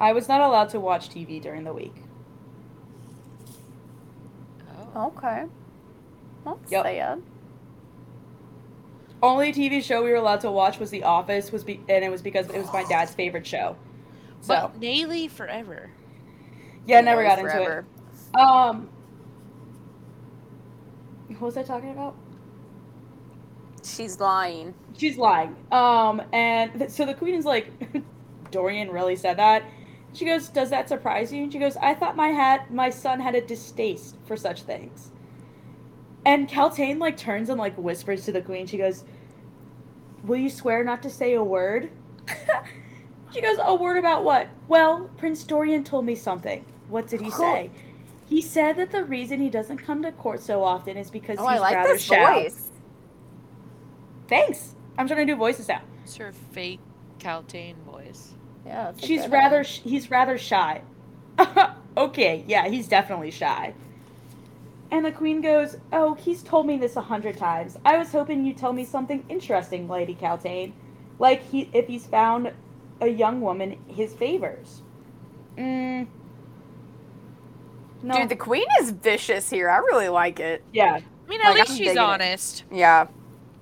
I 0.00 0.12
was 0.12 0.28
not 0.28 0.40
allowed 0.40 0.68
to 0.70 0.80
watch 0.80 1.08
TV 1.10 1.40
during 1.42 1.64
the 1.64 1.72
week. 1.72 1.94
Oh. 4.94 5.06
Okay. 5.16 5.44
That's 6.44 6.70
Yep. 6.72 6.84
sad. 6.84 7.22
Only 9.22 9.52
TV 9.52 9.82
show 9.82 10.02
we 10.04 10.10
were 10.10 10.16
allowed 10.16 10.40
to 10.42 10.50
watch 10.50 10.78
was 10.78 10.90
The 10.90 11.02
Office, 11.02 11.50
was 11.50 11.64
be- 11.64 11.80
and 11.88 12.04
it 12.04 12.10
was 12.10 12.22
because 12.22 12.48
it 12.48 12.58
was 12.58 12.72
my 12.72 12.84
dad's 12.88 13.12
favorite 13.14 13.46
show. 13.46 13.76
So 14.40 14.48
But 14.54 14.80
Daily 14.80 15.26
forever. 15.26 15.90
yeah, 16.86 17.00
never 17.00 17.24
got 17.24 17.36
Daily 17.36 17.50
into 17.50 17.78
it. 17.78 17.84
Um, 18.34 18.88
what 21.28 21.40
was 21.40 21.56
I 21.56 21.62
talking 21.62 21.90
about? 21.90 22.14
She's 23.84 24.20
lying. 24.20 24.74
She's 24.96 25.16
lying. 25.16 25.56
Um, 25.72 26.22
and 26.32 26.72
th- 26.78 26.90
so 26.90 27.06
the 27.06 27.14
queen 27.14 27.34
is 27.34 27.44
like, 27.44 27.70
Dorian 28.50 28.90
really 28.90 29.16
said 29.16 29.38
that. 29.38 29.64
She 30.12 30.24
goes, 30.24 30.48
"Does 30.48 30.70
that 30.70 30.88
surprise 30.88 31.32
you?" 31.32 31.42
And 31.42 31.52
she 31.52 31.58
goes, 31.58 31.76
"I 31.76 31.94
thought 31.94 32.16
my 32.16 32.28
had 32.28 32.70
my 32.70 32.90
son 32.90 33.20
had 33.20 33.34
a 33.34 33.40
distaste 33.40 34.16
for 34.26 34.36
such 34.36 34.62
things." 34.62 35.10
And 36.24 36.48
Kaltain 36.48 36.98
like 36.98 37.16
turns 37.16 37.48
and 37.50 37.58
like 37.58 37.76
whispers 37.76 38.24
to 38.24 38.32
the 38.32 38.40
queen. 38.42 38.66
She 38.66 38.78
goes, 38.78 39.04
"Will 40.24 40.38
you 40.38 40.50
swear 40.50 40.82
not 40.82 41.02
to 41.02 41.10
say 41.10 41.34
a 41.34 41.44
word?" 41.44 41.90
she 43.32 43.40
goes, 43.40 43.58
"A 43.62 43.74
word 43.74 43.98
about 43.98 44.24
what?" 44.24 44.48
Well, 44.66 45.10
Prince 45.18 45.44
Dorian 45.44 45.84
told 45.84 46.06
me 46.06 46.14
something. 46.14 46.64
What 46.88 47.06
did 47.06 47.20
he 47.20 47.30
say? 47.30 47.70
He 48.28 48.42
said 48.42 48.76
that 48.76 48.90
the 48.92 49.04
reason 49.04 49.40
he 49.40 49.48
doesn't 49.48 49.78
come 49.78 50.02
to 50.02 50.12
court 50.12 50.40
so 50.40 50.62
often 50.62 50.96
is 50.96 51.10
because 51.10 51.38
he's 51.38 51.46
a 51.46 51.48
few. 51.48 51.48
Oh, 51.48 51.52
he's 51.52 51.58
I 51.58 51.62
like 51.62 51.74
rather 51.76 51.92
this 51.94 52.02
shy. 52.02 52.42
voice. 52.42 52.70
Thanks. 54.28 54.74
I'm 54.98 55.06
trying 55.06 55.26
to 55.26 55.32
do 55.32 55.36
voices 55.36 55.68
now. 55.68 55.80
It's 56.04 56.16
her 56.16 56.32
fake 56.52 56.80
Kaltain 57.18 57.76
voice. 57.84 58.34
Yeah, 58.66 58.92
She's 58.98 59.26
rather 59.28 59.64
sh- 59.64 59.80
he's 59.80 60.10
rather 60.10 60.36
shy. 60.36 60.82
okay, 61.96 62.44
yeah, 62.46 62.68
he's 62.68 62.86
definitely 62.88 63.30
shy. 63.30 63.72
And 64.90 65.04
the 65.04 65.12
queen 65.12 65.40
goes, 65.40 65.76
"Oh, 65.92 66.14
he's 66.14 66.42
told 66.42 66.66
me 66.66 66.76
this 66.76 66.96
a 66.96 67.00
hundred 67.02 67.36
times. 67.38 67.78
I 67.84 67.96
was 67.96 68.12
hoping 68.12 68.44
you'd 68.44 68.58
tell 68.58 68.72
me 68.72 68.84
something 68.84 69.24
interesting, 69.28 69.88
Lady 69.88 70.14
Kaltain, 70.14 70.72
like 71.18 71.42
he 71.50 71.70
if 71.72 71.86
he's 71.86 72.06
found 72.06 72.52
a 73.00 73.08
young 73.08 73.40
woman 73.40 73.78
his 73.86 74.12
favors." 74.14 74.82
Mm. 75.56 76.06
No. 78.02 78.14
Dude, 78.14 78.28
the 78.28 78.36
queen 78.36 78.66
is 78.80 78.90
vicious 78.90 79.50
here. 79.50 79.68
I 79.68 79.78
really 79.78 80.08
like 80.08 80.38
it. 80.40 80.62
yeah, 80.72 80.94
I 81.00 81.28
mean, 81.28 81.40
at 81.40 81.48
Like, 81.50 81.58
least 81.58 81.70
I'm 81.70 81.76
she's 81.76 81.86
digging 81.88 81.96
it. 81.96 81.98
honest. 82.06 82.64
Yeah. 82.70 83.06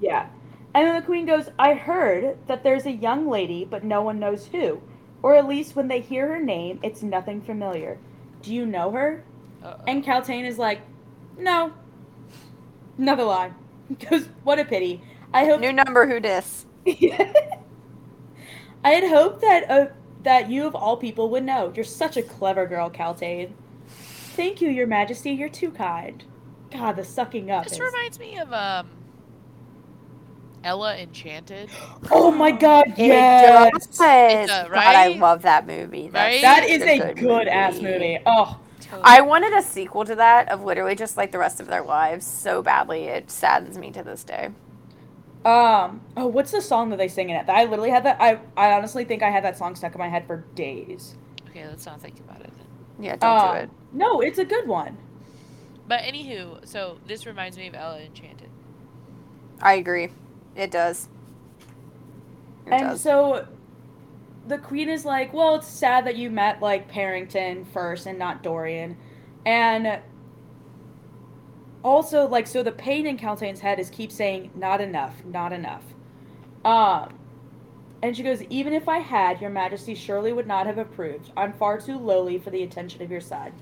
yeah. 0.01 0.29
And 0.75 0.87
then 0.87 0.95
the 0.97 1.03
queen 1.07 1.25
goes, 1.27 1.49
"I 1.59 1.73
heard 1.75 2.37
that 2.49 2.63
there's 2.63 2.85
a 2.87 2.93
young 2.93 3.29
lady, 3.29 3.65
but 3.65 3.83
no 3.83 4.03
one 4.03 4.19
knows 4.19 4.47
who, 4.47 4.81
or 5.23 5.35
at 5.35 5.49
least 5.49 5.75
when 5.75 5.89
they 5.89 6.01
hear 6.01 6.29
her 6.29 6.39
name, 6.43 6.79
it's 6.83 7.03
nothing 7.03 7.41
familiar. 7.41 7.99
Do 8.43 8.55
you 8.55 8.67
know 8.67 8.91
her?" 8.91 9.25
Uh-oh. 9.65 9.83
And 9.89 10.05
Kaltain 10.05 10.45
is 10.45 10.59
like, 10.59 10.81
no. 11.39 11.73
Another 12.99 13.25
lie. 13.25 13.53
Because 13.89 14.27
what 14.45 14.59
a 14.59 14.65
pity. 14.65 15.01
I 15.33 15.45
hope. 15.47 15.61
New 15.61 15.73
number, 15.73 16.07
who 16.07 16.19
dis? 16.21 16.67
I 18.85 18.91
had 18.91 19.05
hoped 19.05 19.41
that 19.41 19.71
uh, 19.71 19.87
that 20.23 20.51
you 20.51 20.67
of 20.67 20.75
all 20.75 20.97
people 20.97 21.31
would 21.31 21.45
know. 21.45 21.73
You're 21.75 21.85
such 21.85 22.17
a 22.17 22.23
clever 22.23 22.67
girl, 22.67 22.91
Kaltain. 22.91 23.53
Thank 24.37 24.61
you, 24.61 24.69
Your 24.69 24.87
Majesty. 24.87 25.31
You're 25.33 25.49
too 25.49 25.71
kind. 25.71 26.23
God, 26.71 26.97
the 26.97 27.05
sucking 27.05 27.51
up. 27.51 27.65
This 27.65 27.75
is- 27.75 27.81
reminds 27.81 28.19
me 28.19 28.39
of 28.39 28.53
um 28.53 28.91
Ella 30.65 30.97
Enchanted. 30.97 31.71
Oh 32.11 32.31
my 32.31 32.51
God! 32.51 32.89
It 32.89 32.99
Yes. 32.99 33.71
does. 33.71 33.87
It's 33.87 34.01
a- 34.53 34.69
God, 34.69 34.77
I 34.77 35.09
love 35.09 35.43
that 35.43 35.67
movie. 35.67 36.09
That's 36.09 36.35
Right? 36.35 36.43
That 36.43 36.63
such 36.65 36.71
is 36.73 36.83
a 36.83 37.15
good 37.15 37.49
ass 37.49 37.81
movie. 37.81 38.19
Oh, 38.27 38.59
Totally. 38.81 39.03
I 39.05 39.21
wanted 39.21 39.53
a 39.53 39.63
sequel 39.63 40.05
to 40.05 40.15
that 40.17 40.51
of 40.51 40.63
literally 40.65 40.95
just 40.95 41.17
like 41.17 41.33
the 41.33 41.39
rest 41.39 41.61
of 41.61 41.67
their 41.69 41.83
lives 41.83 42.27
so 42.27 42.63
badly. 42.63 43.05
It 43.05 43.31
saddens 43.31 43.79
me 43.79 43.91
to 43.93 44.03
this 44.03 44.23
day. 44.25 44.51
um. 45.45 46.01
Oh, 46.17 46.27
what's 46.27 46.51
the 46.51 46.61
song 46.61 46.91
that 46.91 46.97
they 46.97 47.07
sing 47.09 47.31
in 47.31 47.37
it? 47.37 47.49
I 47.49 47.65
literally 47.67 47.91
had 47.91 48.03
that. 48.05 48.17
I 48.21 48.39
I 48.57 48.73
honestly 48.73 49.05
think 49.05 49.23
I 49.23 49.31
had 49.31 49.45
that 49.45 49.57
song 49.57 49.77
stuck 49.77 49.95
in 49.95 49.99
my 50.01 50.09
head 50.09 50.27
for 50.27 50.39
days. 50.57 51.15
okay, 51.49 51.65
let's 51.69 51.87
not 51.87 52.01
think 52.01 52.19
about 52.19 52.41
it 52.41 52.51
then. 52.57 53.05
Yeah, 53.05 53.15
don't 53.17 53.31
Um, 53.41 53.55
do 53.55 53.61
it. 53.63 53.71
No, 53.97 54.21
it's 54.21 54.39
a 54.39 54.45
good 54.45 54.69
one. 54.69 54.99
But 55.89 56.03
anywho, 56.03 56.69
so 56.69 56.99
this 57.07 57.25
reminds 57.25 57.57
me 57.57 57.67
of 57.67 57.75
Ella 57.75 58.01
Enchanted. 58.01 58.51
I 59.61 59.75
agree. 59.75 60.11
It 60.55 60.71
does. 60.71 61.09
It 62.67 62.73
and 62.75 62.83
does. 62.83 63.01
so 63.01 63.49
the 64.47 64.59
queen 64.59 64.91
is 64.91 65.07
like, 65.07 65.33
"Well, 65.33 65.55
it's 65.55 65.67
sad 65.67 66.05
that 66.07 66.17
you 66.17 66.29
met 66.29 66.61
like 66.61 66.93
Perrington 66.93 67.67
first 67.67 68.07
and 68.07 68.19
not 68.19 68.43
Dorian." 68.43 68.99
And 69.47 70.01
also 71.83 72.29
like 72.29 72.47
so 72.47 72.63
the 72.63 72.73
pain 72.73 73.07
in 73.07 73.17
Kaltain's 73.17 73.61
head 73.61 73.79
is 73.79 73.89
keep 73.89 74.13
saying 74.13 74.51
not 74.55 74.83
enough, 74.83 75.25
not 75.25 75.55
enough. 75.55 75.85
Um 76.67 77.15
and 78.03 78.15
she 78.15 78.23
goes, 78.23 78.43
"Even 78.51 78.75
if 78.75 78.89
I 78.91 78.99
had, 78.99 79.41
your 79.41 79.49
majesty 79.49 79.95
surely 79.95 80.35
would 80.35 80.47
not 80.47 80.67
have 80.67 80.77
approved. 80.77 81.33
I'm 81.35 81.55
far 81.55 81.81
too 81.81 81.99
lowly 81.99 82.39
for 82.39 82.51
the 82.51 82.63
attention 82.63 83.01
of 83.03 83.11
your 83.11 83.23
side." 83.23 83.55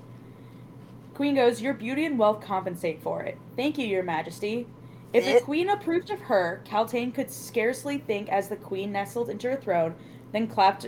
Queen 1.15 1.33
goes, 1.35 1.61
"Your 1.61 1.73
beauty 1.73 2.05
and 2.05 2.19
wealth 2.19 2.41
compensate 2.41 3.01
for 3.01 3.23
it. 3.23 3.37
Thank 3.55 3.77
you, 3.77 3.87
your 3.87 4.03
majesty." 4.03 4.67
If 5.13 5.23
the 5.25 5.39
queen 5.39 5.69
approved 5.69 6.09
of 6.11 6.19
her, 6.21 6.61
Kaltain 6.65 7.13
could 7.13 7.31
scarcely 7.31 7.97
think 7.97 8.27
as 8.27 8.49
the 8.49 8.57
queen 8.57 8.91
nestled 8.91 9.29
into 9.29 9.49
her 9.49 9.55
throne, 9.55 9.95
then 10.33 10.47
clapped 10.47 10.87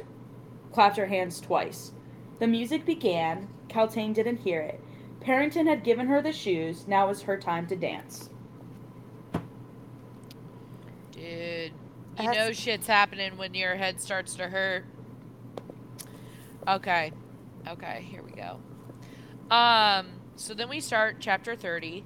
clapped 0.74 0.98
her 0.98 1.06
hands 1.08 1.40
twice. 1.40 1.94
The 2.40 2.48
music 2.48 2.86
began. 2.86 3.48
Kaltain 3.70 4.14
didn't 4.14 4.38
hear 4.42 4.60
it. 4.62 4.82
Perrington 5.22 5.66
had 5.66 5.84
given 5.84 6.08
her 6.08 6.22
the 6.22 6.34
shoes. 6.34 6.88
Now 6.88 7.08
was 7.08 7.22
her 7.24 7.38
time 7.38 7.68
to 7.68 7.76
dance. 7.76 8.30
Dude, 11.12 11.72
you 11.72 11.72
That's- 12.18 12.36
know 12.36 12.52
shit's 12.52 12.88
happening 12.88 13.38
when 13.38 13.54
your 13.54 13.76
head 13.76 14.02
starts 14.02 14.36
to 14.36 14.50
hurt. 14.50 14.86
Okay. 16.68 17.12
Okay, 17.68 18.06
here 18.10 18.22
we 18.24 18.32
go. 18.32 18.60
Um, 19.50 20.17
so 20.38 20.54
then 20.54 20.70
we 20.70 20.80
start 20.80 21.18
chapter 21.20 21.56
30. 21.56 22.06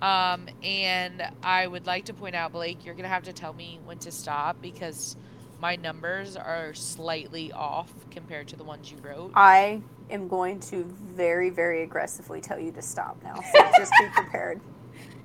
Um, 0.00 0.48
and 0.62 1.22
I 1.42 1.66
would 1.66 1.86
like 1.86 2.06
to 2.06 2.14
point 2.14 2.34
out, 2.34 2.52
Blake, 2.52 2.84
you're 2.84 2.94
gonna 2.94 3.08
have 3.08 3.24
to 3.24 3.32
tell 3.32 3.52
me 3.52 3.80
when 3.84 3.98
to 4.00 4.10
stop 4.10 4.60
because 4.60 5.16
my 5.60 5.76
numbers 5.76 6.36
are 6.36 6.74
slightly 6.74 7.52
off 7.52 7.90
compared 8.10 8.48
to 8.48 8.56
the 8.56 8.64
ones 8.64 8.90
you 8.90 8.98
wrote. 8.98 9.32
I 9.34 9.80
am 10.10 10.28
going 10.28 10.60
to 10.60 10.84
very, 10.84 11.50
very 11.50 11.82
aggressively 11.82 12.40
tell 12.40 12.58
you 12.58 12.70
to 12.72 12.82
stop 12.82 13.16
now. 13.22 13.36
So 13.52 13.70
just 13.76 13.92
be 13.98 14.06
prepared. 14.14 14.60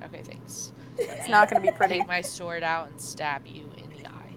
Okay, 0.01 0.21
thanks. 0.23 0.71
It's 0.97 1.27
not 1.27 1.49
going 1.49 1.61
to 1.61 1.71
be 1.71 1.75
pretty. 1.75 1.99
Take 1.99 2.07
my 2.07 2.21
sword 2.21 2.63
out 2.63 2.89
and 2.89 3.01
stab 3.01 3.45
you 3.45 3.69
in 3.75 3.89
the 3.89 4.07
eye. 4.07 4.33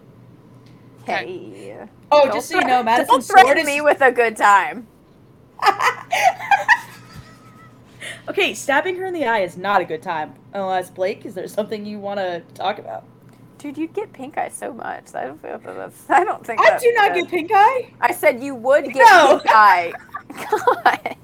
Okay. 1.03 1.25
Hey. 1.25 1.89
Oh, 2.11 2.25
Don't 2.25 2.35
just 2.35 2.49
so 2.49 2.57
you 2.57 2.63
know, 2.63 2.83
Don't 2.83 2.85
Madison's 2.87 3.29
threaten 3.29 3.47
sword 3.47 3.59
is 3.59 3.67
me 3.67 3.81
with 3.81 4.01
a 4.01 4.11
good 4.11 4.37
time. 4.37 4.89
okay, 8.29 8.55
stabbing 8.55 8.97
her 8.97 9.07
in 9.07 9.15
the 9.15 9.25
eye 9.27 9.41
is 9.41 9.57
not 9.57 9.81
a 9.81 9.85
good 9.85 10.03
time. 10.03 10.35
Unless 10.53 10.91
Blake, 10.91 11.25
is 11.27 11.35
there 11.35 11.49
something 11.49 11.85
you 11.87 11.99
want 11.99 12.19
to 12.19 12.41
talk 12.55 12.79
about? 12.79 13.05
Dude, 13.59 13.79
you 13.79 13.87
get 13.87 14.13
pink 14.13 14.37
eye 14.39 14.49
so 14.49 14.73
much. 14.73 15.15
I 15.15 15.25
don't 15.27 15.41
feel 15.41 15.59
that 15.59 15.77
that's. 15.77 16.11
I 16.11 16.25
don't 16.25 16.45
think. 16.45 16.61
I 16.61 16.71
that's 16.71 16.83
do 16.83 16.93
not 16.97 17.15
good. 17.15 17.23
get 17.23 17.31
pink 17.31 17.51
eye. 17.55 17.93
I 18.01 18.13
said 18.13 18.43
you 18.43 18.55
would 18.57 18.85
get 18.87 18.97
No. 19.09 19.39
pink 19.39 19.55
eye. 19.55 19.93
God. 20.51 21.17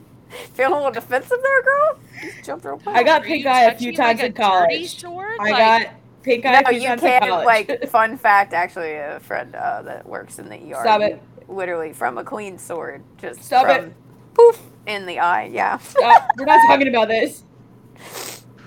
Feeling 0.54 0.72
a 0.72 0.76
little 0.76 0.92
defensive 0.92 1.38
there, 1.42 1.62
girl? 1.62 1.98
Just 2.22 2.44
jumped 2.44 2.64
real 2.64 2.78
quick. 2.78 2.94
I 2.94 3.02
got 3.02 3.22
pink 3.24 3.44
eye 3.46 3.64
a 3.64 3.76
few 3.76 3.92
times 3.94 4.20
like 4.20 4.28
in 4.28 4.32
college. 4.34 5.00
Sword? 5.00 5.36
I 5.40 5.50
Like, 5.50 5.56
got 5.84 5.94
pink 6.22 6.46
eye 6.46 6.52
No, 6.52 6.60
a 6.60 6.68
few 6.70 6.80
you 6.80 6.86
times 6.88 7.00
can't. 7.00 7.24
college. 7.24 7.46
Like, 7.46 7.88
fun 7.88 8.16
fact, 8.16 8.52
actually, 8.52 8.92
a 8.94 9.18
friend 9.20 9.54
uh, 9.56 9.82
that 9.82 10.06
works 10.08 10.38
in 10.38 10.48
the 10.48 10.56
ER. 10.72 10.80
Stop 10.82 11.00
it. 11.02 11.20
Literally 11.48 11.92
from 11.92 12.18
a 12.18 12.24
clean 12.24 12.58
sword, 12.58 13.02
just 13.16 13.42
Stop 13.42 13.66
from 13.66 13.86
it. 13.86 13.94
poof 14.34 14.60
in 14.88 15.06
the 15.06 15.18
eye. 15.20 15.44
Yeah. 15.52 15.78
Stop. 15.78 16.28
We're 16.36 16.46
not 16.46 16.66
talking 16.66 16.88
about 16.88 17.08
this. 17.08 17.44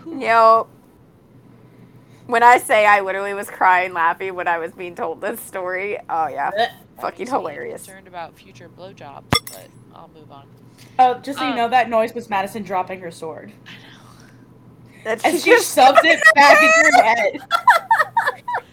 Yo. 0.07 0.67
When 2.27 2.43
I 2.43 2.59
say 2.59 2.85
I 2.85 3.01
literally 3.01 3.33
was 3.33 3.49
crying, 3.49 3.93
laughing 3.93 4.35
when 4.35 4.47
I 4.47 4.57
was 4.57 4.71
being 4.71 4.95
told 4.95 5.19
this 5.19 5.41
story, 5.41 5.97
oh 6.09 6.27
yeah, 6.27 6.51
fucking 7.01 7.19
makes 7.25 7.31
me 7.31 7.37
hilarious. 7.37 7.83
Concerned 7.83 8.07
about 8.07 8.37
future 8.37 8.69
blowjobs, 8.69 9.23
but 9.51 9.67
I'll 9.93 10.09
move 10.15 10.31
on. 10.31 10.47
Oh, 10.97 11.15
just 11.15 11.39
so 11.39 11.43
you 11.45 11.51
Um, 11.51 11.57
know, 11.57 11.69
that 11.69 11.89
noise 11.89 12.13
was 12.13 12.29
Madison 12.29 12.63
dropping 12.63 13.01
her 13.01 13.11
sword. 13.11 13.51
That's 15.03 15.25
And 15.25 15.37
she 15.39 15.49
just 15.49 15.75
shoves 15.75 15.99
it 16.03 16.21
back 16.35 16.61
into 16.61 16.95
her 16.97 17.03
head. 17.03 17.39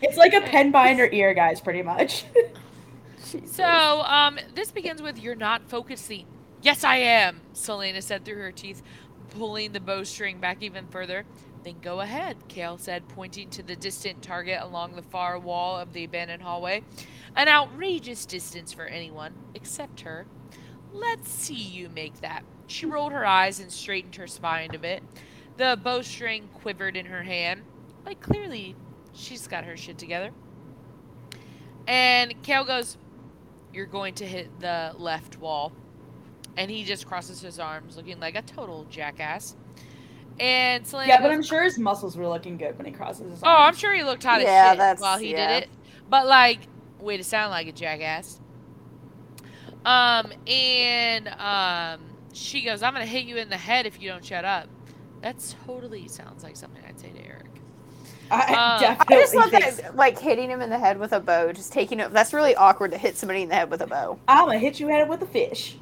It's 0.00 0.16
like 0.16 0.32
a 0.32 0.40
pen 0.40 0.70
behind 0.70 1.00
her 1.00 1.08
ear, 1.10 1.34
guys, 1.34 1.60
pretty 1.60 1.82
much. 1.82 2.24
So, 3.46 3.64
um, 3.64 4.38
this 4.54 4.70
begins 4.70 5.02
with 5.02 5.18
"You're 5.18 5.34
not 5.34 5.62
focusing." 5.68 6.24
Yes, 6.60 6.82
I 6.82 6.96
am. 6.96 7.40
Celaena 7.54 8.02
said 8.02 8.24
through 8.24 8.42
her 8.42 8.52
teeth, 8.52 8.82
pulling 9.30 9.72
the 9.72 9.80
bowstring 9.80 10.40
back 10.40 10.62
even 10.62 10.86
further. 10.88 11.24
Then 11.62 11.76
go 11.80 12.00
ahead, 12.00 12.36
Chaol 12.48 12.80
said, 12.80 13.08
pointing 13.08 13.50
to 13.50 13.62
the 13.62 13.76
distant 13.76 14.22
target 14.22 14.60
along 14.60 14.94
the 14.94 15.02
far 15.02 15.38
wall 15.38 15.78
of 15.78 15.92
the 15.92 16.04
abandoned 16.04 16.42
hallway. 16.42 16.82
An 17.36 17.48
outrageous 17.48 18.26
distance 18.26 18.72
for 18.72 18.86
anyone 18.86 19.34
except 19.54 20.00
her. 20.00 20.26
Let's 20.92 21.30
see 21.30 21.54
you 21.54 21.88
make 21.88 22.20
that. 22.20 22.44
She 22.66 22.86
rolled 22.86 23.12
her 23.12 23.26
eyes 23.26 23.60
and 23.60 23.72
straightened 23.72 24.16
her 24.16 24.26
spine 24.26 24.74
a 24.74 24.78
bit. 24.78 25.02
The 25.56 25.78
bowstring 25.82 26.48
quivered 26.54 26.96
in 26.96 27.06
her 27.06 27.22
hand. 27.22 27.62
Like, 28.04 28.20
clearly, 28.20 28.74
she's 29.12 29.46
got 29.46 29.64
her 29.64 29.76
shit 29.76 29.98
together. 29.98 30.30
And 31.86 32.42
Chaol 32.42 32.66
goes, 32.66 32.96
You're 33.72 33.86
going 33.86 34.14
to 34.14 34.26
hit 34.26 34.60
the 34.60 34.94
left 34.96 35.38
wall. 35.38 35.72
And 36.58 36.70
he 36.70 36.82
just 36.82 37.06
crosses 37.06 37.40
his 37.40 37.60
arms, 37.60 37.96
looking 37.96 38.18
like 38.18 38.34
a 38.34 38.42
total 38.42 38.84
jackass. 38.90 39.54
And 40.40 40.84
Celaena 40.84 41.06
yeah, 41.06 41.16
but 41.20 41.28
goes, 41.28 41.36
I'm 41.36 41.42
sure 41.42 41.62
his 41.62 41.78
muscles 41.78 42.16
were 42.16 42.28
looking 42.28 42.56
good 42.56 42.76
when 42.76 42.84
he 42.86 42.92
crosses 42.92 43.30
his 43.30 43.42
arms. 43.42 43.44
Oh, 43.44 43.62
I'm 43.62 43.74
sure 43.76 43.94
he 43.94 44.02
looked 44.02 44.24
hot 44.24 44.40
Yeah, 44.40 44.48
as 44.48 44.70
shit 44.72 44.78
that's- 44.78 45.00
while 45.00 45.18
he 45.18 45.30
yeah. 45.32 45.60
did 45.60 45.62
it. 45.64 45.70
But 46.10 46.26
like, 46.26 46.60
way 47.00 47.16
to 47.16 47.22
sound 47.24 47.50
like 47.50 47.68
a 47.68 47.72
jackass. 47.72 48.40
Um, 49.84 50.32
and 50.46 51.28
um, 51.28 52.00
she 52.32 52.62
goes, 52.62 52.82
"I'm 52.82 52.92
gonna 52.92 53.06
hit 53.06 53.24
you 53.24 53.36
in 53.36 53.48
the 53.48 53.56
head 53.56 53.86
if 53.86 54.00
you 54.02 54.08
don't 54.08 54.24
shut 54.24 54.44
up." 54.44 54.66
That 55.22 55.36
totally 55.66 56.08
sounds 56.08 56.42
like 56.42 56.56
something 56.56 56.82
I'd 56.86 56.98
say 56.98 57.10
to 57.10 57.24
Eric. 57.26 57.46
I 58.30 58.54
Uh, 58.54 58.80
definitely 58.80 59.16
I 59.16 59.20
just 59.20 59.34
love 59.34 59.50
think 59.50 59.76
that, 59.76 59.96
like 59.96 60.18
hitting 60.18 60.50
him 60.50 60.60
in 60.60 60.68
the 60.70 60.78
head 60.78 60.98
with 60.98 61.12
a 61.12 61.20
bow, 61.20 61.52
just 61.52 61.72
taking 61.72 62.00
it. 62.00 62.12
That's 62.12 62.32
really 62.34 62.54
awkward 62.56 62.90
to 62.90 62.98
hit 62.98 63.16
somebody 63.16 63.42
in 63.42 63.48
the 63.48 63.54
head 63.54 63.70
with 63.70 63.80
a 63.80 63.86
bow. 63.86 64.18
I'm 64.28 64.46
gonna 64.46 64.58
hit 64.58 64.78
you 64.80 64.88
head 64.88 65.08
with 65.08 65.22
a 65.22 65.26
fish. 65.26 65.76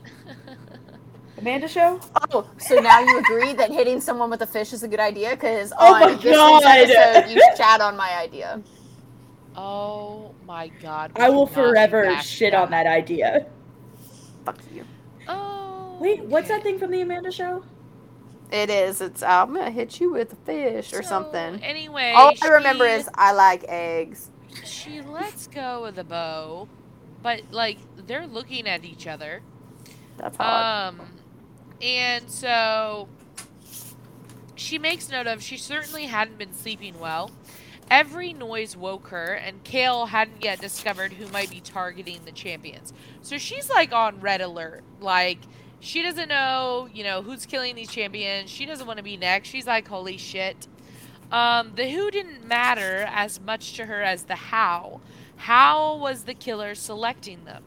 Amanda 1.39 1.69
show? 1.69 2.01
Oh, 2.33 2.49
so 2.59 2.77
now 2.77 3.01
you 3.01 3.19
agree 3.19 3.53
that 3.55 3.71
hitting 3.71 4.01
someone 4.01 4.31
with 4.31 4.41
a 4.43 4.47
fish 4.47 4.73
is 4.73 4.83
a 4.83 4.89
good 4.89 5.01
idea? 5.01 5.31
Because 5.31 5.73
Oh 5.79 5.95
on 5.95 6.01
my 6.01 6.15
this 6.15 6.35
God. 6.35 6.65
episode, 6.65 7.31
you 7.31 7.43
chat 7.57 7.81
on 7.81 7.97
my 7.97 8.15
idea. 8.17 8.63
Oh 9.55 10.35
my 10.47 10.69
god. 10.83 11.13
I 11.17 11.29
will 11.31 11.47
forever 11.47 12.17
shit 12.23 12.53
to 12.53 12.61
on 12.61 12.71
that 12.71 12.87
idea. 12.87 13.47
Fuck 14.45 14.59
you. 14.73 14.85
Oh. 15.29 15.97
Wait, 16.01 16.23
what's 16.25 16.49
that 16.49 16.63
thing 16.63 16.79
from 16.79 16.91
the 16.91 17.01
Amanda 17.01 17.31
show? 17.33 17.65
It 18.51 18.71
is. 18.71 19.01
It's 19.01 19.23
I'm 19.23 19.55
gonna 19.55 19.71
hit 19.71 20.01
you 20.01 20.13
with 20.13 20.33
a 20.33 20.37
fish 20.37 20.93
or 20.93 21.03
So, 21.03 21.09
something. 21.09 21.63
Anyway, 21.65 22.13
All 22.17 22.33
I 22.43 22.49
remember 22.49 22.87
is 22.87 23.09
I 23.15 23.33
like 23.33 23.65
eggs. 23.69 24.31
she 24.65 25.01
lets 25.03 25.49
go 25.49 25.85
of 25.87 25.97
the 25.97 26.05
bow, 26.05 26.69
but 27.23 27.43
like 27.51 27.79
they're 28.07 28.27
looking 28.27 28.67
at 28.69 28.85
each 28.85 29.07
other. 29.07 29.43
That's 30.17 30.37
hot. 30.37 30.89
Um, 30.95 31.01
and 31.83 32.31
so 32.31 33.09
she 34.55 34.79
makes 34.79 35.09
note 35.11 35.27
of 35.27 35.43
she 35.43 35.57
certainly 35.57 36.07
hadn't 36.07 36.39
been 36.39 36.53
sleeping 36.53 36.99
well. 36.99 37.31
Every 37.89 38.33
noise 38.33 38.77
woke 38.77 39.09
her, 39.09 39.35
and 39.35 39.63
Chaol 39.63 40.09
hadn't 40.09 40.43
yet 40.43 40.61
discovered 40.61 41.13
who 41.13 41.29
might 41.29 41.51
be 41.51 41.61
targeting 41.61 42.21
the 42.25 42.33
champions. 42.33 42.93
So 43.23 43.39
she's 43.39 43.71
like 43.71 43.93
on 43.93 44.21
red 44.21 44.41
alert. 44.41 44.83
Like, 45.01 45.39
she 45.79 46.03
doesn't 46.03 46.29
know, 46.29 46.89
you 46.93 47.05
know, 47.05 47.23
who's 47.23 47.47
killing 47.47 47.77
these 47.77 47.91
champions. 47.91 48.51
She 48.51 48.67
doesn't 48.67 48.89
want 48.89 48.97
to 48.97 49.05
be 49.05 49.17
next. 49.17 49.51
She's 49.51 49.69
like, 49.69 49.87
holy 49.87 50.17
shit. 50.17 50.67
Um, 51.31 51.73
the 51.77 51.89
who 51.89 52.11
didn't 52.11 52.45
matter 52.45 53.07
as 53.09 53.41
much 53.41 53.75
to 53.75 53.87
her 53.87 54.03
as 54.03 54.25
the 54.25 54.35
how. 54.35 55.01
How 55.37 55.97
was 55.97 56.25
the 56.25 56.35
killer 56.35 56.75
selecting 56.75 57.45
them? 57.45 57.63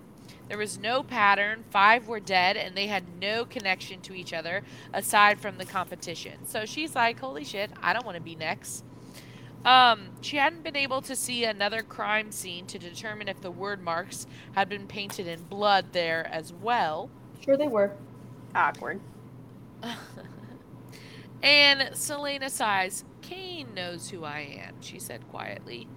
There 0.49 0.57
was 0.57 0.79
no 0.79 1.03
pattern. 1.03 1.63
Five 1.69 2.07
were 2.07 2.19
dead, 2.19 2.57
and 2.57 2.75
they 2.75 2.88
had 2.88 3.03
no 3.21 3.45
connection 3.45 4.01
to 4.01 4.13
each 4.13 4.33
other 4.33 4.63
aside 4.93 5.39
from 5.39 5.57
the 5.57 5.65
competition. 5.65 6.45
So 6.45 6.65
she's 6.65 6.95
like, 6.95 7.19
"Holy 7.19 7.45
shit! 7.45 7.71
I 7.81 7.93
don't 7.93 8.05
want 8.05 8.17
to 8.17 8.21
be 8.21 8.35
next." 8.35 8.83
Um, 9.63 10.09
she 10.21 10.38
hadn't 10.38 10.63
been 10.63 10.75
able 10.75 11.01
to 11.03 11.15
see 11.15 11.43
another 11.43 11.83
crime 11.83 12.31
scene 12.31 12.65
to 12.67 12.79
determine 12.79 13.27
if 13.27 13.41
the 13.41 13.51
Wyrdmarks 13.51 14.25
had 14.53 14.69
been 14.69 14.88
painted 14.88 15.27
in 15.27 15.43
blood 15.43 15.88
there 15.91 16.27
as 16.31 16.51
well. 16.53 17.09
Sure 17.43 17.57
they 17.57 17.67
were. 17.67 17.91
Awkward. 18.55 19.01
and 21.43 21.81
Celaena 21.93 22.49
sighs. 22.49 23.03
Cain 23.21 23.73
knows 23.75 24.09
who 24.09 24.23
I 24.23 24.39
am, 24.65 24.81
she 24.81 24.97
said 24.97 25.27
quietly. 25.29 25.88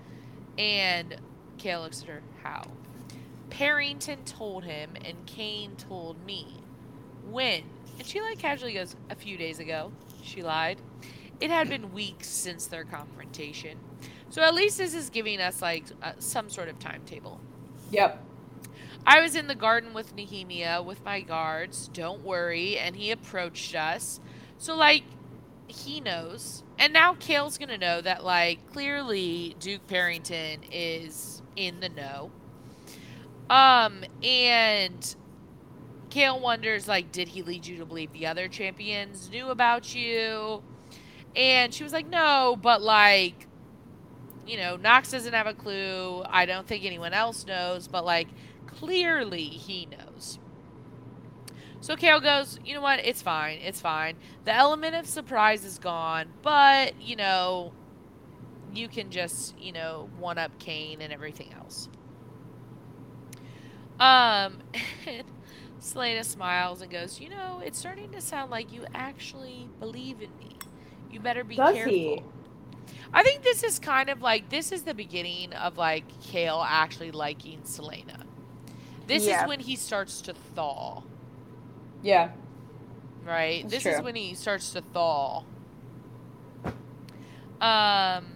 And 0.58 1.16
Chaol 1.56 1.84
looks 1.84 2.02
at 2.02 2.08
her. 2.08 2.22
How? 2.42 2.64
Perrington 3.52 4.24
told 4.24 4.64
him, 4.64 4.96
and 5.04 5.26
Cain 5.26 5.76
told 5.76 6.24
me. 6.24 6.46
When? 7.30 7.62
And 7.98 8.06
she 8.06 8.20
like 8.20 8.38
casually 8.38 8.72
goes, 8.72 8.96
a 9.10 9.14
few 9.14 9.36
days 9.36 9.58
ago. 9.58 9.92
She 10.22 10.42
lied. 10.42 10.80
It 11.40 11.50
had 11.50 11.68
been 11.68 11.92
weeks 11.92 12.28
since 12.28 12.66
their 12.66 12.84
confrontation. 12.84 13.78
So 14.30 14.42
at 14.42 14.54
least 14.54 14.78
this 14.78 14.94
is 14.94 15.10
giving 15.10 15.40
us 15.40 15.60
like 15.60 15.84
uh, 16.02 16.12
some 16.18 16.48
sort 16.48 16.68
of 16.68 16.78
timetable. 16.78 17.40
Yep. 17.90 18.24
I 19.04 19.20
was 19.20 19.34
in 19.34 19.48
the 19.48 19.54
garden 19.54 19.92
with 19.92 20.16
Nehemia 20.16 20.84
with 20.84 21.04
my 21.04 21.20
guards. 21.20 21.88
Don't 21.88 22.24
worry. 22.24 22.78
And 22.78 22.96
he 22.96 23.10
approached 23.10 23.74
us. 23.74 24.20
So, 24.58 24.76
like, 24.76 25.02
he 25.66 26.00
knows. 26.00 26.62
And 26.78 26.92
now 26.92 27.16
Chaol's 27.16 27.58
going 27.58 27.68
to 27.68 27.78
know 27.78 28.00
that, 28.00 28.24
like, 28.24 28.72
clearly 28.72 29.56
Duke 29.58 29.86
Perrington 29.88 30.60
is 30.70 31.42
in 31.56 31.80
the 31.80 31.88
know. 31.88 32.30
Um, 33.50 34.05
and 34.22 35.16
Chaol 36.11 36.40
wonders, 36.40 36.88
like, 36.88 37.12
did 37.12 37.28
he 37.28 37.42
lead 37.42 37.66
you 37.66 37.78
to 37.78 37.87
believe 37.87 38.12
the 38.12 38.26
other 38.26 38.48
champions 38.48 39.31
knew 39.31 39.48
about 39.48 39.94
you? 39.94 40.62
And 41.35 41.72
she 41.72 41.85
was 41.85 41.92
like, 41.92 42.07
no, 42.07 42.57
but, 42.61 42.83
like, 42.83 43.46
you 44.46 44.57
know, 44.59 44.76
Nox 44.76 45.11
doesn't 45.11 45.33
have 45.33 45.46
a 45.46 45.55
clue. 45.55 46.22
I 46.26 46.46
don't 46.46 46.66
think 46.66 46.85
anyone 46.85 47.14
else 47.14 47.46
knows, 47.46 47.88
but, 47.88 48.05
like, 48.05 48.28
clearly 48.66 49.44
he 49.44 49.87
knows. 49.87 50.38
So 51.81 51.96
Chaol 51.96 52.22
goes, 52.22 52.61
you 52.64 52.74
know 52.74 52.81
what? 52.81 53.00
It's 53.00 53.22
fine. 53.22 53.59
It's 53.59 53.81
fine. 53.81 54.16
The 54.44 54.55
element 54.55 54.94
of 54.94 55.07
surprise 55.07 55.64
is 55.64 55.78
gone, 55.78 56.28
but, 56.42 57.00
you 57.00 57.16
know, 57.16 57.72
you 58.74 58.88
can 58.88 59.11
just, 59.11 59.59
you 59.59 59.72
know, 59.72 60.09
one 60.18 60.38
up 60.38 60.59
Cain 60.59 61.02
and 61.02 61.12
everything 61.12 61.52
else. 61.55 61.88
Um, 64.00 64.59
Celaena 65.81 66.24
smiles 66.24 66.81
and 66.83 66.90
goes, 66.90 67.20
you 67.20 67.28
know, 67.28 67.61
it's 67.64 67.78
starting 67.78 68.11
to 68.12 68.20
sound 68.20 68.50
like 68.50 68.72
you 68.72 68.85
actually 68.94 69.68
believe 69.81 70.20
in 70.22 70.31
me. 70.38 70.57
You 71.11 71.20
better 71.20 71.44
be 71.44 71.57
Does 71.57 71.74
careful. 71.74 71.92
he? 71.92 72.22
I 73.12 73.22
think 73.22 73.42
this 73.42 73.62
is 73.62 73.78
kind 73.78 74.09
of 74.09 74.22
like 74.22 74.48
this 74.48 74.72
is 74.72 74.85
the 74.85 74.94
beginning 74.94 75.52
of 75.52 75.76
like 75.76 76.05
Chaol 76.22 76.64
actually 76.68 77.11
liking 77.11 77.61
Celaena. 77.62 78.22
This 79.07 79.26
Yeah. 79.26 79.42
is 79.42 79.48
when 79.48 79.61
he 79.61 79.76
starts 79.76 80.20
to 80.22 80.35
thaw, 80.35 81.02
Yeah. 82.02 82.31
right? 83.26 83.62
That's 83.62 83.85
this 83.85 83.87
is 83.87 83.96
true. 83.96 84.05
when 84.05 84.14
he 84.16 84.35
starts 84.35 84.72
to 84.72 84.81
thaw. 84.81 85.44
Um 87.61 88.26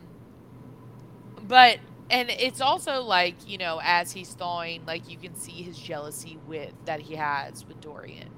but 1.49 1.79
and 2.11 2.31
it's 2.31 2.61
also 2.61 3.03
like, 3.03 3.35
you 3.49 3.59
know, 3.59 3.81
as 3.83 4.13
he's 4.13 4.31
thawing, 4.31 4.85
like 4.87 5.11
you 5.11 5.17
can 5.19 5.35
see 5.37 5.63
his 5.63 5.79
jealousy 5.79 6.39
with 6.47 6.73
that 6.85 7.01
he 7.01 7.17
has 7.17 7.67
with 7.67 7.81
Dorian 7.81 8.31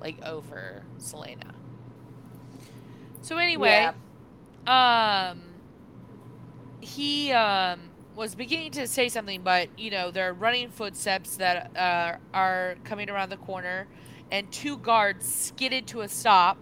like 0.00 0.22
over 0.24 0.84
Celaena. 0.98 1.52
So 3.22 3.38
anyway, 3.38 3.90
um 4.66 5.42
he 6.80 7.32
um 7.32 7.80
was 8.14 8.34
beginning 8.34 8.70
to 8.72 8.86
say 8.86 9.08
something 9.08 9.42
but 9.42 9.68
you 9.78 9.90
know 9.90 10.10
there 10.10 10.28
are 10.28 10.32
running 10.32 10.70
footsteps 10.70 11.36
that 11.36 11.76
uh, 11.76 12.16
are 12.32 12.76
coming 12.84 13.10
around 13.10 13.28
the 13.28 13.36
corner 13.36 13.86
and 14.30 14.50
two 14.50 14.76
guards 14.78 15.26
skidded 15.26 15.86
to 15.86 16.00
a 16.00 16.08
stop 16.08 16.58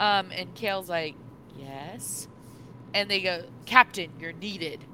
um 0.00 0.30
and 0.32 0.54
Chaol's 0.54 0.88
like 0.88 1.14
yes. 1.56 2.28
And 2.94 3.08
they 3.10 3.22
go 3.22 3.44
captain 3.64 4.12
you're 4.20 4.32
needed 4.32 4.84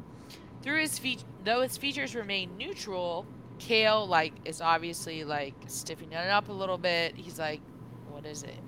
through 0.62 0.81
his 0.81 0.99
feet 0.99 1.23
though 1.44 1.62
his 1.62 1.77
features 1.77 2.14
remain 2.14 2.57
neutral 2.57 3.27
Chaol 3.59 4.09
like 4.09 4.33
is 4.44 4.61
obviously 4.61 5.25
like 5.25 5.55
stiffening 5.66 6.12
it 6.12 6.29
up 6.29 6.49
a 6.49 6.53
little 6.53 6.79
bit 6.79 7.14
he's 7.16 7.38
like 7.38 7.61
what 8.11 8.25
is 8.27 8.42
it 8.42 8.59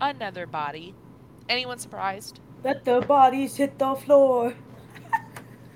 another 0.00 0.46
body 0.46 0.94
anyone 1.48 1.78
surprised 1.78 2.40
Let 2.64 2.84
the 2.84 3.00
bodies 3.00 3.56
hit 3.56 3.78
the 3.78 3.94
floor. 3.94 4.54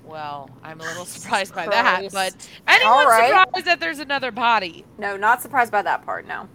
Well, 0.03 0.49
I'm 0.61 0.81
a 0.81 0.83
little 0.83 1.05
surprised 1.05 1.55
by 1.55 1.67
that, 1.67 1.99
Christ. 2.11 2.13
but 2.13 2.49
anyone 2.67 2.93
All 2.93 3.05
right. 3.07 3.29
surprised 3.45 3.65
that 3.67 3.79
there's 3.79 3.99
another 3.99 4.29
body? 4.31 4.83
No, 4.97 5.15
not 5.15 5.41
surprised 5.41 5.71
by 5.71 5.81
that 5.83 6.03
part. 6.03 6.27
No. 6.27 6.49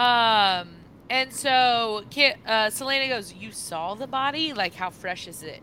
Um, 0.00 0.68
and 1.10 1.32
so 1.32 2.04
Ki- 2.10 2.34
uh, 2.46 2.66
Celaena 2.70 3.08
goes, 3.08 3.32
"You 3.34 3.50
saw 3.50 3.94
the 3.94 4.06
body? 4.06 4.52
Like, 4.52 4.74
how 4.74 4.90
fresh 4.90 5.26
is 5.26 5.42
it?" 5.42 5.62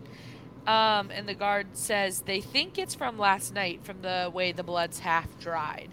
Um, 0.67 1.10
and 1.12 1.28
the 1.28 1.34
guard 1.34 1.67
says 1.74 2.21
they 2.21 2.39
think 2.41 2.78
it's 2.78 2.93
from 2.93 3.17
last 3.17 3.54
night, 3.54 3.84
from 3.84 4.02
the 4.02 4.30
way 4.34 4.52
the 4.52 4.63
blood's 4.63 5.00
half 5.00 5.39
dried. 5.39 5.89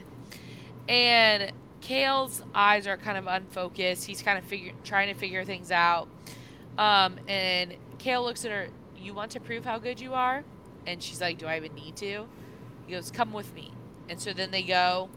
And 0.88 1.52
Chaol's 1.80 2.42
eyes 2.54 2.86
are 2.86 2.96
kind 2.96 3.16
of 3.16 3.26
unfocused. 3.26 4.04
He's 4.04 4.20
kind 4.22 4.38
of 4.38 4.44
figure- 4.44 4.72
trying 4.84 5.08
to 5.08 5.14
figure 5.14 5.44
things 5.44 5.70
out. 5.70 6.08
Um, 6.76 7.16
and 7.28 7.74
Chaol 7.98 8.24
looks 8.24 8.44
at 8.44 8.50
her. 8.50 8.68
You 8.98 9.14
want 9.14 9.30
to 9.32 9.40
prove 9.40 9.64
how 9.64 9.78
good 9.78 10.00
you 10.00 10.14
are? 10.14 10.44
And 10.86 11.02
she's 11.02 11.20
like, 11.20 11.38
Do 11.38 11.46
I 11.46 11.56
even 11.56 11.74
need 11.74 11.96
to? 11.96 12.26
He 12.86 12.92
goes, 12.92 13.10
Come 13.10 13.32
with 13.32 13.54
me. 13.54 13.72
And 14.08 14.20
so 14.20 14.32
then 14.32 14.50
they 14.50 14.62
go. 14.62 15.08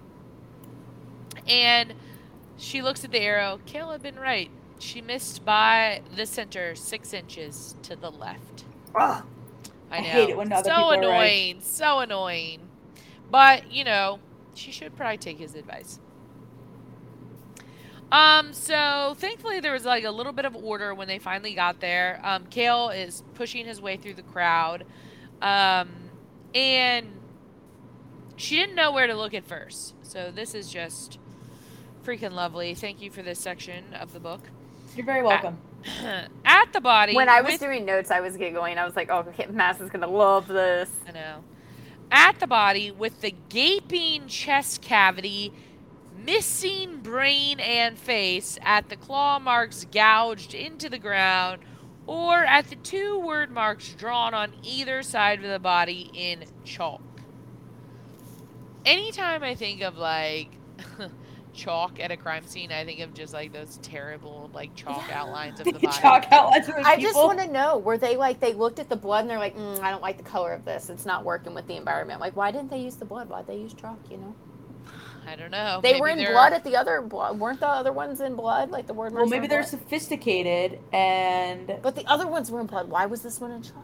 And 1.47 1.93
she 2.57 2.81
looks 2.81 3.03
at 3.03 3.11
the 3.11 3.19
arrow. 3.19 3.59
Chaol 3.65 3.91
had 3.91 4.01
been 4.03 4.17
right. 4.19 4.49
She 4.79 5.01
missed 5.01 5.45
by 5.45 6.01
the 6.15 6.25
center, 6.25 6.75
six 6.75 7.13
inches 7.13 7.75
to 7.83 7.95
the 7.95 8.11
left. 8.11 8.65
Ugh. 8.95 9.23
I 9.91 9.97
I 9.97 9.99
know. 9.99 10.07
hate 10.07 10.29
it 10.29 10.37
when 10.37 10.51
other 10.51 10.63
so 10.63 10.69
people 10.69 10.83
are 10.83 10.89
right. 10.89 10.97
annoying. 10.99 11.61
So 11.61 11.99
annoying. 11.99 12.61
But, 13.29 13.71
you 13.71 13.83
know, 13.83 14.19
she 14.53 14.71
should 14.71 14.95
probably 14.95 15.17
take 15.17 15.37
his 15.37 15.55
advice. 15.55 15.99
Um, 18.11 18.51
so 18.51 19.15
thankfully 19.17 19.61
there 19.61 19.71
was 19.71 19.85
like 19.85 20.03
a 20.03 20.11
little 20.11 20.33
bit 20.33 20.43
of 20.43 20.55
order 20.55 20.93
when 20.93 21.07
they 21.07 21.17
finally 21.19 21.53
got 21.53 21.79
there. 21.79 22.19
Um, 22.23 22.45
Chaol 22.47 22.93
is 22.93 23.23
pushing 23.35 23.65
his 23.65 23.81
way 23.81 23.95
through 23.95 24.15
the 24.15 24.23
crowd. 24.23 24.85
Um, 25.41 25.89
and 26.53 27.07
she 28.35 28.57
didn't 28.57 28.75
know 28.75 28.91
where 28.91 29.07
to 29.07 29.13
look 29.15 29.33
at 29.33 29.45
first. 29.45 29.95
So 30.03 30.31
this 30.33 30.53
is 30.53 30.69
just 30.69 31.19
freaking 32.03 32.33
lovely. 32.33 32.73
Thank 32.73 33.01
you 33.01 33.09
for 33.11 33.21
this 33.21 33.39
section 33.39 33.93
of 33.93 34.11
the 34.11 34.19
book. 34.19 34.41
You're 34.95 35.05
very 35.05 35.23
welcome. 35.23 35.57
At 36.45 36.73
the 36.73 36.81
body. 36.81 37.15
When 37.15 37.29
I 37.29 37.41
was 37.41 37.53
with- 37.53 37.61
doing 37.61 37.85
notes, 37.85 38.11
I 38.11 38.19
was 38.21 38.37
giggling. 38.37 38.77
I 38.77 38.85
was 38.85 38.95
like, 38.95 39.09
"Oh, 39.09 39.25
Maas 39.51 39.79
is 39.81 39.89
gonna 39.89 40.07
love 40.07 40.47
this." 40.47 40.89
I 41.07 41.11
know. 41.11 41.43
At 42.11 42.39
the 42.39 42.47
body 42.47 42.91
with 42.91 43.21
the 43.21 43.33
gaping 43.49 44.27
chest 44.27 44.81
cavity 44.81 45.53
missing 46.17 46.97
brain 46.97 47.59
and 47.59 47.97
face 47.97 48.59
at 48.61 48.89
the 48.89 48.95
claw 48.95 49.39
marks 49.39 49.85
gouged 49.91 50.53
into 50.53 50.89
the 50.89 50.99
ground 50.99 51.61
or 52.05 52.43
at 52.43 52.67
the 52.69 52.75
two 52.75 53.19
Wyrdmarks 53.23 53.97
drawn 53.97 54.33
on 54.33 54.53
either 54.63 55.01
side 55.03 55.43
of 55.43 55.49
the 55.49 55.59
body 55.59 56.11
in 56.13 56.45
chalk. 56.63 57.01
Anytime 58.85 59.43
I 59.43 59.55
think 59.55 59.81
of 59.81 59.97
like 59.97 60.49
chalk 61.53 61.99
at 61.99 62.11
a 62.11 62.17
crime 62.17 62.45
scene, 62.45 62.71
I 62.71 62.85
think 62.85 62.99
of 63.01 63.13
just 63.13 63.33
like 63.33 63.51
those 63.53 63.77
terrible 63.81 64.49
like 64.53 64.73
chalk 64.75 65.03
outlines 65.11 65.59
of 65.59 65.65
the 65.65 65.73
body. 65.73 65.87
Chalk 65.87 66.25
outlines 66.31 66.67
of 66.69 66.75
those 66.75 66.85
I 66.85 66.99
just 66.99 67.15
want 67.15 67.39
to 67.39 67.47
know 67.51 67.77
were 67.77 67.97
they 67.97 68.17
like 68.17 68.39
they 68.39 68.53
looked 68.53 68.79
at 68.79 68.89
the 68.89 68.95
blood 68.95 69.21
and 69.21 69.29
they're 69.29 69.39
like, 69.39 69.55
mm, 69.57 69.79
I 69.79 69.91
don't 69.91 70.01
like 70.01 70.17
the 70.17 70.23
color 70.23 70.53
of 70.53 70.65
this. 70.65 70.89
It's 70.89 71.05
not 71.05 71.23
working 71.25 71.53
with 71.53 71.67
the 71.67 71.75
environment. 71.75 72.19
Like, 72.19 72.35
why 72.35 72.51
didn't 72.51 72.69
they 72.69 72.79
use 72.79 72.95
the 72.95 73.05
blood? 73.05 73.29
Why'd 73.29 73.47
they 73.47 73.57
use 73.57 73.73
chalk? 73.73 73.99
You 74.09 74.17
know, 74.17 74.35
I 75.27 75.35
don't 75.35 75.51
know. 75.51 75.79
they 75.83 75.93
Maybe 75.93 76.01
were 76.01 76.07
in 76.09 76.17
they're- 76.17 76.31
blood 76.31 76.53
at 76.53 76.63
the 76.63 76.75
other 76.75 77.01
blood. 77.01 77.39
Weren't 77.39 77.59
the 77.59 77.67
other 77.67 77.91
ones 77.91 78.21
in 78.21 78.35
blood? 78.35 78.71
Like 78.71 78.87
the 78.87 78.93
word. 78.93 79.13
Well, 79.13 79.25
maybe 79.27 79.47
they're 79.47 79.61
blood? 79.61 79.69
sophisticated 79.69 80.79
and 80.93 81.79
But 81.81 81.95
the 81.95 82.05
other 82.07 82.27
ones 82.27 82.49
were 82.51 82.59
in 82.61 82.67
blood. 82.67 82.89
Why 82.89 83.05
was 83.05 83.21
this 83.21 83.39
one 83.39 83.51
in 83.51 83.61
chalk? 83.61 83.75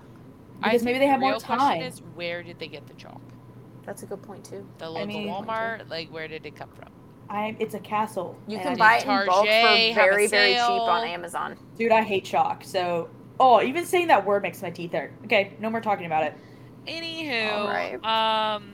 Because 0.60 0.72
think 0.82 0.86
maybe 0.86 1.00
they 1.00 1.06
the 1.06 1.12
have 1.12 1.20
more 1.20 1.32
real 1.32 1.40
question 1.40 1.60
time. 1.68 1.82
Is 1.84 2.00
where 2.16 2.42
did 2.42 2.58
they 2.60 2.68
get 2.68 2.88
the 2.88 2.94
chalk? 2.96 3.22
That's 3.86 4.04
a 4.04 4.06
good 4.06 4.22
point 4.24 4.44
too. 4.44 4.68
The 4.80 4.90
local 4.90 5.06
mean- 5.08 5.28
Walmart, 5.30 5.90
like 5.90 6.10
where 6.10 6.28
did 6.28 6.46
it 6.46 6.56
come 6.56 6.70
from? 6.72 6.90
I 7.30 7.56
it's 7.60 7.74
a 7.74 7.80
castle. 7.80 8.38
You 8.48 8.60
can 8.60 8.78
buy 8.78 8.98
it 8.98 9.04
in 9.04 9.08
bulk 9.08 9.28
for 9.28 9.32
Target 9.32 9.50
have 9.50 9.76
a 9.76 9.94
very, 9.94 10.28
very 10.28 10.54
cheap 10.54 10.62
on. 10.62 11.04
Amazon. 11.04 11.58
Dude, 11.78 11.92
I 11.92 12.02
hate 12.02 12.26
chalk. 12.26 12.64
So, 12.64 13.10
oh, 13.40 13.62
even 13.62 13.86
saying 13.86 14.08
that 14.08 14.26
word 14.26 14.44
makes 14.44 14.62
my 14.62 14.70
teeth 14.70 14.94
hurt. 14.94 15.12
Okay, 15.26 15.54
no 15.60 15.70
more 15.70 15.82
talking 15.82 16.06
about 16.06 16.24
it. 16.24 16.34
Anywho, 16.88 17.52
Alright. 17.52 18.06
um, 18.06 18.74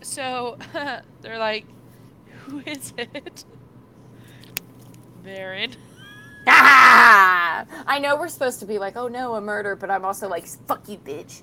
so 0.00 0.58
they're 1.22 1.38
like, 1.38 1.66
who 2.44 2.60
is 2.60 2.92
it? 2.96 3.44
Varen. 5.24 5.74
Ah! 6.46 7.64
I 7.86 7.98
know 7.98 8.16
we're 8.16 8.28
supposed 8.28 8.60
to 8.60 8.66
be 8.66 8.78
like, 8.78 8.96
oh 8.96 9.08
no, 9.08 9.34
a 9.34 9.40
murder, 9.40 9.76
but 9.76 9.90
I'm 9.90 10.04
also 10.04 10.28
like, 10.28 10.46
fuck 10.46 10.88
you, 10.88 10.98
bitch. 10.98 11.42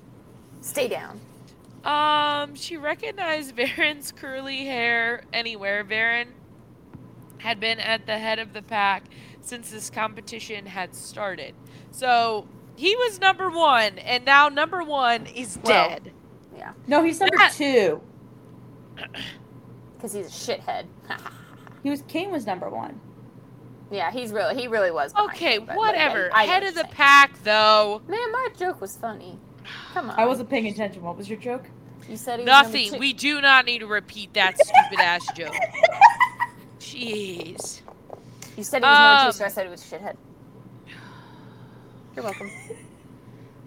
Stay 0.62 0.88
down. 0.88 1.20
Um, 1.84 2.56
she 2.56 2.76
recognized 2.76 3.54
Varen's 3.56 4.10
curly 4.10 4.64
hair 4.64 5.22
anywhere. 5.32 5.84
Varen 5.84 6.26
had 7.46 7.60
been 7.60 7.78
at 7.78 8.06
the 8.06 8.18
head 8.18 8.40
of 8.40 8.52
the 8.52 8.60
pack 8.60 9.04
since 9.40 9.70
this 9.70 9.88
competition 9.88 10.66
had 10.66 10.92
started. 10.96 11.54
So 11.92 12.48
he 12.74 12.96
was 12.96 13.20
number 13.20 13.48
one, 13.48 13.98
and 14.00 14.24
now 14.24 14.48
number 14.48 14.82
one 14.82 15.26
is 15.26 15.56
Well, 15.62 15.88
dead. 15.90 16.12
Yeah, 16.56 16.72
No, 16.88 17.04
he's 17.04 17.20
number 17.20 17.36
That- 17.36 17.52
two. 17.52 18.02
because 19.96 20.12
he's 20.12 20.26
a 20.26 20.30
shithead. 20.30 20.86
He 21.82 21.90
was 21.90 22.02
King 22.08 22.32
was 22.32 22.46
number 22.46 22.68
one. 22.68 23.00
yeah, 23.92 24.10
he's 24.10 24.32
really, 24.32 24.60
he 24.60 24.66
really 24.66 24.90
was. 24.90 25.14
Okay, 25.14 25.54
it, 25.54 25.60
but, 25.60 25.68
like, 25.68 25.78
whatever. 25.78 26.30
I- 26.34 26.42
I 26.42 26.46
Head 26.46 26.64
of 26.64 26.74
the 26.74 26.80
saying. 26.80 26.92
pack, 26.94 27.40
though. 27.44 28.02
Man, 28.08 28.32
my 28.32 28.48
joke 28.58 28.80
was 28.80 28.96
funny. 28.96 29.38
Come 29.94 30.10
on. 30.10 30.18
I 30.18 30.24
wasn't 30.26 30.50
paying 30.50 30.66
attention. 30.66 31.02
What 31.02 31.16
was 31.16 31.28
your 31.30 31.38
joke? 31.38 31.62
You 32.08 32.16
said 32.16 32.40
he 32.40 32.44
was 32.44 32.46
Nothing. 32.48 32.90
two. 32.94 32.98
We 32.98 33.12
do 33.12 33.40
not 33.40 33.66
need 33.66 33.78
to 33.80 33.86
repeat 33.86 34.34
that 34.34 34.58
stupid 34.58 34.98
ass 34.98 35.24
joke. 35.36 35.54
Jeez. 36.86 37.80
You 38.56 38.62
said 38.62 38.82
it 38.82 38.86
was 38.86 38.98
Um, 38.98 39.26
two, 39.26 39.32
so 39.32 39.44
I 39.44 39.48
said 39.48 39.64
he 39.66 39.70
was 39.70 39.82
shithead. 39.82 40.16
You're 42.14 42.24
welcome. 42.24 42.50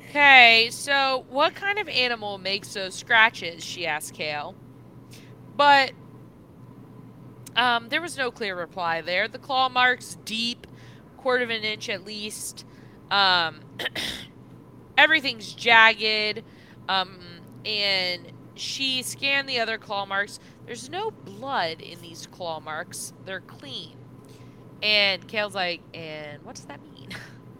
Okay, 0.10 0.70
so 0.72 1.26
what 1.30 1.54
kind 1.54 1.78
of 1.78 1.90
animal 1.90 2.38
makes 2.38 2.74
those 2.74 2.96
scratches? 2.96 3.64
She 3.64 3.86
asked 3.86 4.16
Chaol. 4.16 4.56
But 5.56 5.92
um, 7.56 7.90
there 7.90 8.02
was 8.02 8.18
no 8.18 8.32
clear 8.32 8.56
reply 8.56 9.02
there. 9.02 9.28
The 9.28 9.38
claw 9.38 9.68
marks 9.68 10.18
deep, 10.24 10.66
quarter 11.18 11.44
of 11.44 11.50
an 11.50 11.64
inch 11.64 11.90
at 11.90 12.06
least. 12.06 12.66
Um, 13.12 13.60
everything's 14.98 15.54
jagged. 15.54 16.42
Um, 16.88 17.20
and 17.66 18.32
she 18.56 19.04
scanned 19.04 19.50
the 19.50 19.60
other 19.60 19.78
claw 19.78 20.06
marks. 20.06 20.40
There's 20.70 20.88
no 20.88 21.10
blood 21.10 21.82
in 21.82 22.00
these 22.00 22.28
claw 22.28 22.60
marks. 22.60 23.12
They're 23.26 23.40
clean. 23.40 23.98
And 24.84 25.28
Chaol's 25.28 25.56
like, 25.56 25.82
and 25.96 26.44
what 26.44 26.54
does 26.54 26.66
that 26.66 26.80
mean? 26.84 27.10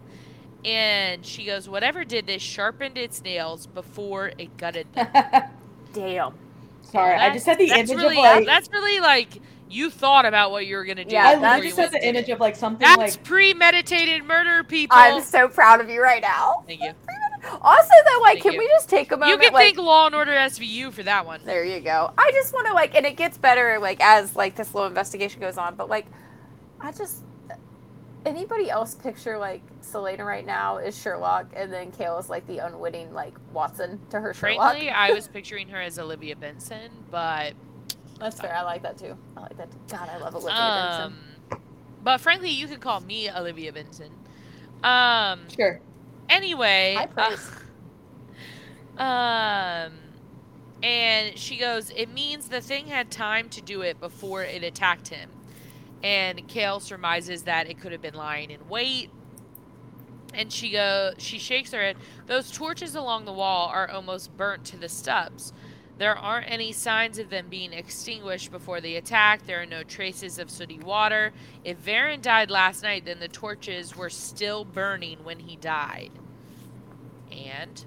and 0.64 1.26
she 1.26 1.44
goes, 1.44 1.68
whatever 1.68 2.06
did 2.06 2.28
this 2.28 2.44
sharpened 2.44 3.00
its 3.00 3.24
nails 3.24 3.66
before 3.66 4.34
it 4.38 4.56
gutted 4.58 4.94
them. 4.94 5.08
Damn. 5.94 6.36
Sorry, 6.84 7.16
I 7.16 7.34
just 7.34 7.48
had 7.48 7.58
the 7.58 7.72
image 7.72 7.90
really, 7.90 8.16
of 8.16 8.24
like. 8.24 8.46
That's 8.46 8.70
really 8.72 9.00
like 9.00 9.42
you 9.68 9.90
thought 9.90 10.26
about 10.26 10.52
what 10.52 10.68
you 10.68 10.76
were 10.76 10.86
gonna 10.86 11.04
do. 11.04 11.16
Yeah, 11.16 11.30
I 11.30 11.36
literally 11.36 11.70
just 11.70 11.80
had 11.80 11.92
the 11.92 12.08
image 12.08 12.30
it. 12.30 12.34
of 12.34 12.40
like 12.40 12.56
something 12.56 12.88
That's 12.88 13.16
like. 13.16 13.24
premeditated 13.24 14.24
murder, 14.24 14.64
people. 14.64 14.96
I'm 14.96 15.24
so 15.24 15.48
proud 15.48 15.82
of 15.82 15.90
you 15.90 16.00
right 16.00 16.22
now. 16.22 16.64
Thank 16.68 16.82
you. 16.82 16.92
Also, 17.62 17.94
though, 18.06 18.22
like, 18.22 18.34
Thank 18.34 18.44
can 18.44 18.54
you. 18.54 18.60
we 18.60 18.68
just 18.68 18.90
take 18.90 19.12
a 19.12 19.18
moment? 19.18 19.32
You 19.32 19.38
can 19.38 19.54
like, 19.54 19.76
thank 19.76 19.78
Law 19.78 20.06
and 20.08 20.16
Order 20.16 20.32
SVU 20.32 20.92
for 20.92 21.04
that 21.04 21.26
one. 21.26 21.42
There 21.46 21.64
you 21.64 21.80
go. 21.80 22.12
I 22.18 22.32
just 22.34 22.54
want 22.54 22.68
to 22.68 22.74
like, 22.74 22.96
and 22.96 23.06
it 23.06 23.16
gets 23.16 23.38
better 23.38 23.80
like 23.80 24.02
as 24.02 24.36
like 24.36 24.56
this 24.56 24.74
little 24.74 24.88
investigation 24.88 25.40
goes 25.40 25.58
on. 25.58 25.76
But 25.76 25.90
like, 25.90 26.06
I 26.82 26.92
just 26.92 27.24
anybody 28.26 28.70
else 28.70 28.96
picture 28.96 29.38
like 29.38 29.62
Celaena 29.82 30.26
right 30.26 30.46
now 30.46 30.78
is 30.78 31.00
Sherlock, 31.00 31.48
and 31.56 31.72
then 31.72 31.92
Chaol 31.92 32.20
is 32.20 32.30
like 32.30 32.46
the 32.48 32.60
unwitting 32.60 33.14
like 33.14 33.36
Watson 33.54 34.00
to 34.10 34.20
her 34.20 34.34
Sherlock. 34.34 34.72
Frankly, 34.72 34.90
I 34.90 35.12
was 35.12 35.28
picturing 35.34 35.68
her 35.70 35.82
as 35.82 36.00
Olivia 36.00 36.36
Benson, 36.36 36.92
but 37.10 37.54
That's 38.20 38.40
fair. 38.40 38.56
I 38.56 38.64
like 38.64 38.84
that 38.84 38.98
too. 38.98 39.18
I 39.38 39.42
like 39.42 39.58
that. 39.58 39.72
Too. 39.72 39.78
God, 39.90 40.10
I 40.10 40.18
love 40.18 40.36
Olivia 40.36 40.56
um, 40.56 41.16
Benson. 41.50 41.62
but 42.04 42.20
frankly, 42.20 42.50
you 42.50 42.68
could 42.68 42.82
call 42.82 43.00
me 43.02 43.30
Olivia 43.32 43.72
Benson. 43.74 44.12
Um. 44.84 45.42
Sure. 45.56 45.82
Anyway. 46.30 46.96
High 46.98 47.06
praise. 47.08 47.52
uh, 48.98 49.88
um. 49.88 49.94
And 50.82 51.38
she 51.38 51.58
goes, 51.58 51.90
it 51.90 52.10
means 52.10 52.48
the 52.48 52.62
thing 52.62 52.88
had 52.88 53.12
time 53.12 53.50
to 53.50 53.62
do 53.62 53.82
it 53.82 54.00
before 54.00 54.44
it 54.44 54.64
attacked 54.64 55.10
him. 55.10 55.30
And 56.04 56.48
Chaol 56.48 56.82
surmises 56.82 57.44
that 57.44 57.70
it 57.70 57.80
could 57.82 57.92
have 57.92 58.02
been 58.02 58.14
lying 58.14 58.52
in 58.52 58.70
wait. 58.70 59.10
And 60.34 60.54
she 60.54 60.70
goes, 60.70 61.16
she 61.18 61.40
shakes 61.40 61.72
her 61.72 61.82
head. 61.82 61.98
Those 62.28 62.52
torches 62.52 62.96
along 62.96 63.26
the 63.26 63.34
wall 63.34 63.68
are 63.68 63.90
almost 63.90 64.36
burnt 64.38 64.64
to 64.66 64.78
the 64.78 64.88
stubs. 64.88 65.52
There 66.00 66.18
aren't 66.18 66.50
any 66.50 66.72
signs 66.72 67.20
of 67.20 67.30
them 67.30 67.48
being 67.50 67.74
extinguished 67.74 68.52
before 68.52 68.80
the 68.80 68.96
attack. 68.96 69.46
There 69.46 69.62
are 69.62 69.66
no 69.66 69.84
traces 69.84 70.40
of 70.40 70.50
sooty 70.50 70.80
water. 70.80 71.34
If 71.66 71.84
Varen 71.84 72.22
died 72.22 72.50
last 72.50 72.84
night, 72.84 73.04
then 73.04 73.20
the 73.20 73.28
torches 73.28 73.98
were 73.98 74.10
still 74.10 74.64
burning 74.64 75.26
when 75.26 75.40
he 75.40 75.58
died. 75.58 76.12
And 77.30 77.84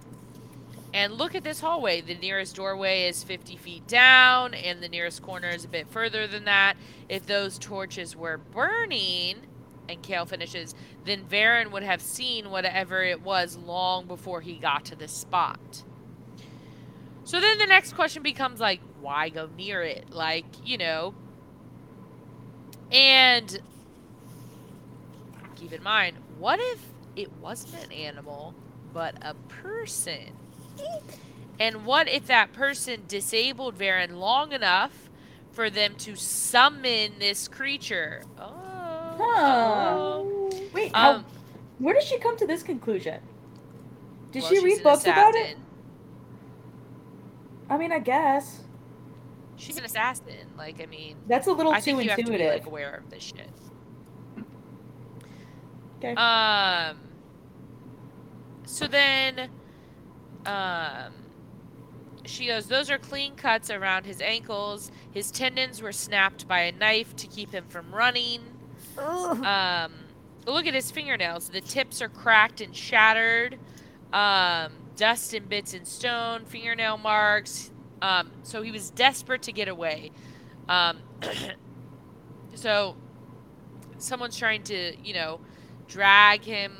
and 0.92 1.14
look 1.14 1.34
at 1.34 1.42
this 1.42 1.60
hallway. 1.60 2.02
The 2.02 2.14
nearest 2.14 2.54
doorway 2.54 3.08
is 3.08 3.24
50 3.24 3.56
feet 3.56 3.86
down, 3.86 4.52
and 4.52 4.82
the 4.82 4.90
nearest 4.90 5.22
corner 5.22 5.48
is 5.48 5.64
a 5.64 5.68
bit 5.68 5.88
further 5.88 6.26
than 6.26 6.44
that. 6.44 6.76
If 7.08 7.24
those 7.24 7.58
torches 7.58 8.14
were 8.14 8.36
burning, 8.36 9.36
and 9.88 10.02
Chaol 10.02 10.28
finishes, 10.28 10.74
then 11.06 11.24
Varen 11.24 11.70
would 11.70 11.82
have 11.82 12.02
seen 12.02 12.50
whatever 12.50 13.02
it 13.02 13.22
was 13.22 13.56
long 13.56 14.06
before 14.06 14.42
he 14.42 14.56
got 14.56 14.84
to 14.84 14.96
this 14.96 15.12
spot. 15.12 15.82
So 17.24 17.40
then 17.40 17.58
the 17.58 17.66
next 17.66 17.94
question 17.94 18.22
becomes 18.22 18.60
like, 18.60 18.80
why 19.00 19.28
go 19.28 19.48
near 19.56 19.82
it? 19.82 20.10
Like, 20.10 20.44
you 20.64 20.78
know. 20.78 21.14
And 22.90 23.60
keep 25.56 25.72
in 25.72 25.82
mind, 25.82 26.16
what 26.38 26.60
if 26.60 26.78
it 27.16 27.32
wasn't 27.40 27.84
an 27.84 27.92
animal, 27.92 28.54
but 28.92 29.14
a 29.22 29.34
person? 29.48 30.36
And 31.58 31.86
what 31.86 32.08
if 32.08 32.26
that 32.26 32.52
person 32.52 33.02
disabled 33.06 33.78
Varen 33.78 34.16
long 34.16 34.52
enough 34.52 35.08
for 35.52 35.70
them 35.70 35.94
to 35.96 36.16
summon 36.16 37.12
this 37.18 37.46
creature? 37.46 38.24
Oh. 38.38 38.52
Huh. 39.18 40.22
Wait, 40.72 40.94
how, 40.94 41.12
Um, 41.12 41.24
where 41.78 41.94
did 41.94 42.02
she 42.02 42.18
come 42.18 42.36
to 42.38 42.46
this 42.46 42.62
conclusion? 42.62 43.20
Did 44.32 44.42
well, 44.42 44.52
she 44.52 44.60
read 44.60 44.82
books 44.82 45.04
about 45.04 45.34
it? 45.34 45.56
I 47.72 47.78
mean, 47.78 47.90
I 47.90 47.98
guess 47.98 48.62
She's 49.56 49.78
an 49.78 49.84
assassin. 49.84 50.48
Like, 50.56 50.80
I 50.82 50.86
mean, 50.86 51.16
that's 51.28 51.46
a 51.46 51.52
little 51.52 51.72
I 51.72 51.78
too 51.78 51.84
think 51.84 52.04
you 52.04 52.10
have 52.10 52.18
to 52.18 52.30
be 52.30 52.48
like 52.48 52.66
aware 52.66 52.94
of 52.94 53.10
this 53.10 53.22
shit. 53.22 53.48
Okay. 55.98 56.14
Um. 56.14 56.98
So 58.64 58.88
then, 58.88 59.50
um, 60.46 61.12
she 62.24 62.46
goes. 62.46 62.66
Those 62.66 62.90
are 62.90 62.98
clean 62.98 63.36
cuts 63.36 63.70
around 63.70 64.04
his 64.04 64.20
ankles. 64.20 64.90
His 65.12 65.30
tendons 65.30 65.80
were 65.80 65.92
snapped 65.92 66.48
by 66.48 66.60
a 66.60 66.72
knife 66.72 67.14
to 67.16 67.26
keep 67.28 67.52
him 67.52 67.66
from 67.68 67.94
running. 67.94 68.40
Ugh. 68.98 69.44
Um, 69.44 69.92
look 70.46 70.66
at 70.66 70.74
his 70.74 70.90
fingernails. 70.90 71.50
The 71.50 71.60
tips 71.60 72.02
are 72.02 72.08
cracked 72.08 72.60
and 72.60 72.74
shattered. 72.74 73.58
Um, 74.12 74.72
dust 74.96 75.34
and 75.34 75.48
bits 75.48 75.72
and 75.72 75.86
stone, 75.86 76.44
fingernail 76.46 76.98
marks. 76.98 77.71
Um, 78.02 78.32
so 78.44 78.62
he 78.62 78.72
was 78.72 78.90
desperate 78.90 79.44
to 79.44 79.54
get 79.54 79.68
away. 79.68 80.12
Um, 80.68 81.04
so 82.54 82.96
someone's 83.98 84.36
trying 84.36 84.64
to, 84.64 84.96
you 85.02 85.14
know, 85.14 85.40
drag 85.88 86.44
him 86.44 86.74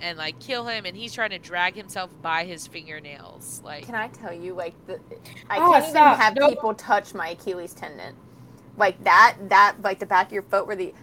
and 0.00 0.18
like 0.18 0.40
kill 0.40 0.66
him, 0.68 0.86
and 0.86 0.96
he's 0.96 1.14
trying 1.14 1.30
to 1.30 1.40
drag 1.40 1.76
himself 1.76 2.12
by 2.22 2.44
his 2.46 2.68
fingernails. 2.68 3.62
Like, 3.64 3.86
Can 3.86 3.94
I 3.94 4.08
tell 4.08 4.32
you, 4.34 4.54
like 4.54 4.76
the, 4.86 5.00
I 5.50 5.60
Oh, 5.60 5.62
can't 5.62 5.86
even 5.86 6.12
have 6.12 6.40
Nope. 6.40 6.40
people 6.40 6.74
touch 6.74 7.14
my 7.14 7.30
Achilles 7.30 7.74
tendon, 7.74 8.16
like 8.76 9.02
that. 9.04 9.38
That 9.50 9.76
like 9.82 10.00
the 10.00 10.06
back 10.06 10.28
of 10.28 10.32
your 10.32 10.42
foot, 10.44 10.66
where 10.66 10.76
the 10.76 10.94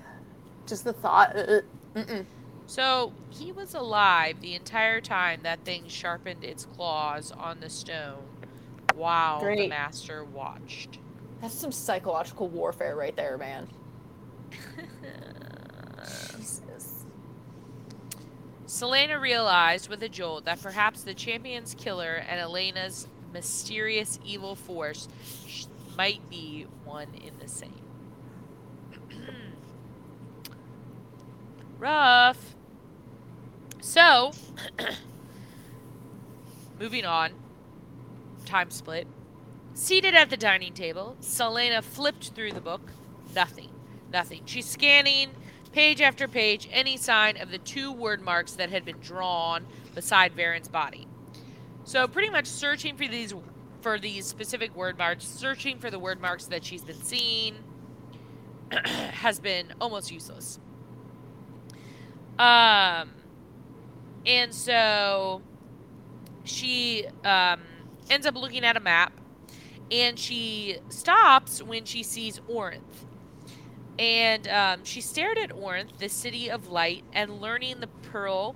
just 0.68 0.84
the 0.86 0.94
thought. 0.94 1.36
Uh, 1.38 1.62
mm-mm. 1.96 2.28
so 2.68 3.16
he 3.30 3.52
was 3.52 3.74
alive 3.76 4.42
the 4.42 4.56
entire 4.56 5.02
time 5.02 5.42
that 5.44 5.66
thing 5.66 5.88
sharpened 5.88 6.44
its 6.44 6.66
claws 6.66 7.32
on 7.32 7.60
the 7.62 7.70
stone 7.70 8.33
while 8.96 9.40
the 9.40 9.46
Great. 9.46 9.70
master 9.70 10.24
watched. 10.24 11.00
That's 11.42 11.54
some 11.54 11.72
psychological 11.72 12.48
warfare 12.48 12.96
right 12.96 13.16
there, 13.16 13.38
man. 13.38 13.68
Jesus. 16.38 17.06
Celaena 18.68 19.20
realized 19.20 19.90
with 19.90 20.02
a 20.04 20.10
jolt 20.10 20.46
that 20.46 20.62
perhaps 20.62 21.04
the 21.04 21.14
champion's 21.14 21.76
killer 21.76 22.24
and 22.28 22.40
Elena's 22.40 23.08
mysterious 23.32 24.20
evil 24.26 24.56
force 24.56 25.08
might 25.98 26.28
be 26.30 26.66
one 26.86 27.08
in 27.16 27.38
the 27.40 27.48
same. 27.48 27.74
Rough. 31.78 32.56
So, 33.82 34.32
moving 36.80 37.06
on. 37.06 37.32
Time 38.46 38.70
split. 38.70 39.08
Seated 39.74 40.14
at 40.14 40.30
the 40.30 40.38
dining 40.38 40.74
table, 40.74 41.18
Celaena 41.22 41.84
flipped 41.84 42.30
through 42.30 42.52
the 42.52 42.62
book. 42.62 42.92
Nothing. 43.34 43.70
Nothing. 44.12 44.44
She's 44.46 44.68
scanning 44.68 45.32
page 45.72 46.02
after 46.02 46.28
page 46.28 46.70
any 46.72 46.98
sign 46.98 47.36
of 47.38 47.50
the 47.50 47.58
two 47.58 47.94
Wyrdmarks 47.94 48.56
that 48.58 48.70
had 48.70 48.86
been 48.86 49.00
drawn 49.00 49.66
beside 49.96 50.34
Varen's 50.34 50.68
body. 50.68 51.08
So 51.84 52.08
pretty 52.08 52.30
much 52.30 52.46
searching 52.46 52.96
for 52.96 53.08
these 53.08 53.34
for 53.82 54.00
these 54.00 54.26
specific 54.26 54.74
Wyrdmarks, 54.76 55.24
searching 55.24 55.78
for 55.80 55.92
the 55.92 56.00
Wyrdmarks 56.00 56.48
that 56.50 56.64
she's 56.64 56.84
been 56.84 57.02
seeing 57.02 57.56
has 58.72 59.40
been 59.40 59.74
almost 59.82 60.12
useless. 60.12 60.60
Um 62.38 63.10
and 64.26 64.54
so 64.54 65.42
she 66.46 67.08
um 67.26 67.62
ends 68.10 68.26
up 68.26 68.36
looking 68.36 68.64
at 68.64 68.78
a 68.78 68.80
map 68.80 69.14
and 69.92 70.18
she 70.18 70.78
stops 70.90 71.62
when 71.62 71.86
she 71.86 72.04
sees 72.04 72.40
Orynth. 72.50 73.06
And 74.00 74.48
um, 74.48 74.84
she 74.84 75.02
stared 75.02 75.38
at 75.38 75.52
Orynth, 75.52 75.98
the 76.00 76.10
city 76.10 76.50
of 76.50 76.68
light, 76.68 77.04
and 77.14 77.40
learning 77.40 77.80
the 77.80 77.88
pearl 77.88 78.56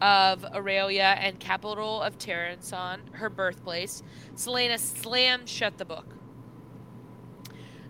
of 0.00 0.42
Erilea 0.42 1.16
and 1.18 1.38
capital 1.38 2.02
of 2.02 2.18
Terrasen, 2.18 3.14
her 3.14 3.30
birthplace, 3.30 4.02
Celaena 4.34 4.78
slammed 4.78 5.48
shut 5.48 5.78
the 5.78 5.84
book. 5.84 6.16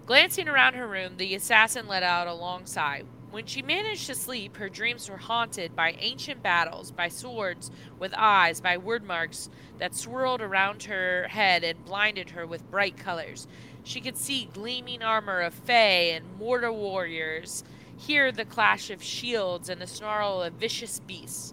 Glancing 0.04 0.48
around 0.48 0.74
her 0.74 0.86
room, 0.86 1.16
the 1.16 1.34
assassin 1.34 1.88
let 1.88 2.02
out 2.02 2.28
a 2.28 2.34
long 2.34 2.66
sigh. 2.66 3.02
When 3.36 3.44
she 3.44 3.60
managed 3.60 4.06
to 4.06 4.14
sleep, 4.14 4.56
her 4.56 4.70
dreams 4.70 5.10
were 5.10 5.18
haunted 5.18 5.76
by 5.76 5.94
ancient 5.98 6.42
battles, 6.42 6.90
by 6.90 7.08
swords 7.08 7.70
with 7.98 8.14
eyes, 8.16 8.62
by 8.62 8.78
Wyrdmarks 8.78 9.50
that 9.76 9.94
swirled 9.94 10.40
around 10.40 10.84
her 10.84 11.28
head 11.28 11.62
and 11.62 11.84
blinded 11.84 12.30
her 12.30 12.46
with 12.46 12.70
bright 12.70 12.96
colors. 12.96 13.46
She 13.84 14.00
could 14.00 14.16
see 14.16 14.48
gleaming 14.54 15.02
armor 15.02 15.42
of 15.42 15.52
Fae 15.52 16.14
and 16.14 16.38
mortar 16.38 16.72
warriors, 16.72 17.62
hear 17.98 18.32
the 18.32 18.46
clash 18.46 18.88
of 18.88 19.02
shields 19.02 19.68
and 19.68 19.82
the 19.82 19.86
snarl 19.86 20.40
of 20.40 20.54
vicious 20.54 21.00
beasts. 21.00 21.52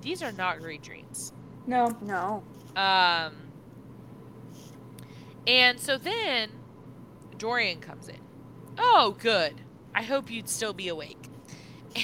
These 0.00 0.24
are 0.24 0.32
not 0.32 0.58
great 0.58 0.82
dreams. 0.82 1.32
No. 1.68 1.96
No. 2.02 2.42
Um, 2.74 3.34
and 5.46 5.78
so 5.78 5.98
then 5.98 6.50
Dorian 7.38 7.78
comes 7.78 8.08
in. 8.08 8.18
Oh, 8.76 9.14
good. 9.20 9.60
I 9.94 10.02
hope 10.02 10.30
you'd 10.30 10.48
still 10.48 10.72
be 10.72 10.88
awake. 10.88 11.28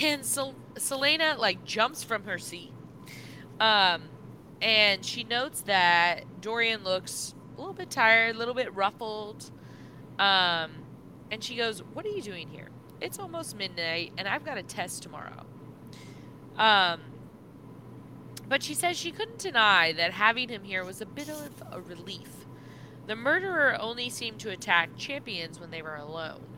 And 0.02 0.24
Sel- 0.24 0.54
Celaena 0.74 1.36
like 1.38 1.64
jumps 1.64 2.04
from 2.04 2.24
her 2.24 2.38
seat. 2.38 2.72
Um, 3.58 4.02
and 4.62 5.04
she 5.04 5.24
notes 5.24 5.62
that 5.62 6.40
Dorian 6.40 6.84
looks 6.84 7.34
a 7.56 7.60
little 7.60 7.74
bit 7.74 7.90
tired, 7.90 8.36
a 8.36 8.38
little 8.38 8.54
bit 8.54 8.74
ruffled. 8.74 9.50
Um, 10.18 10.70
and 11.30 11.42
she 11.42 11.56
goes, 11.56 11.82
"What 11.82 12.04
are 12.06 12.10
you 12.10 12.22
doing 12.22 12.48
here? 12.48 12.68
It's 13.00 13.18
almost 13.18 13.56
midnight, 13.56 14.12
and 14.18 14.28
I've 14.28 14.44
got 14.44 14.58
a 14.58 14.62
test 14.62 15.02
tomorrow." 15.02 15.46
Um, 16.56 17.00
but 18.48 18.62
she 18.62 18.74
says 18.74 18.96
she 18.98 19.12
couldn't 19.12 19.38
deny 19.38 19.92
that 19.92 20.12
having 20.12 20.48
him 20.48 20.64
here 20.64 20.84
was 20.84 21.00
a 21.00 21.06
bit 21.06 21.28
of 21.28 21.62
a 21.70 21.80
relief. 21.80 22.46
The 23.06 23.16
murderer 23.16 23.76
only 23.80 24.10
seemed 24.10 24.40
to 24.40 24.50
attack 24.50 24.96
champions 24.96 25.58
when 25.58 25.70
they 25.70 25.82
were 25.82 25.96
alone. 25.96 26.49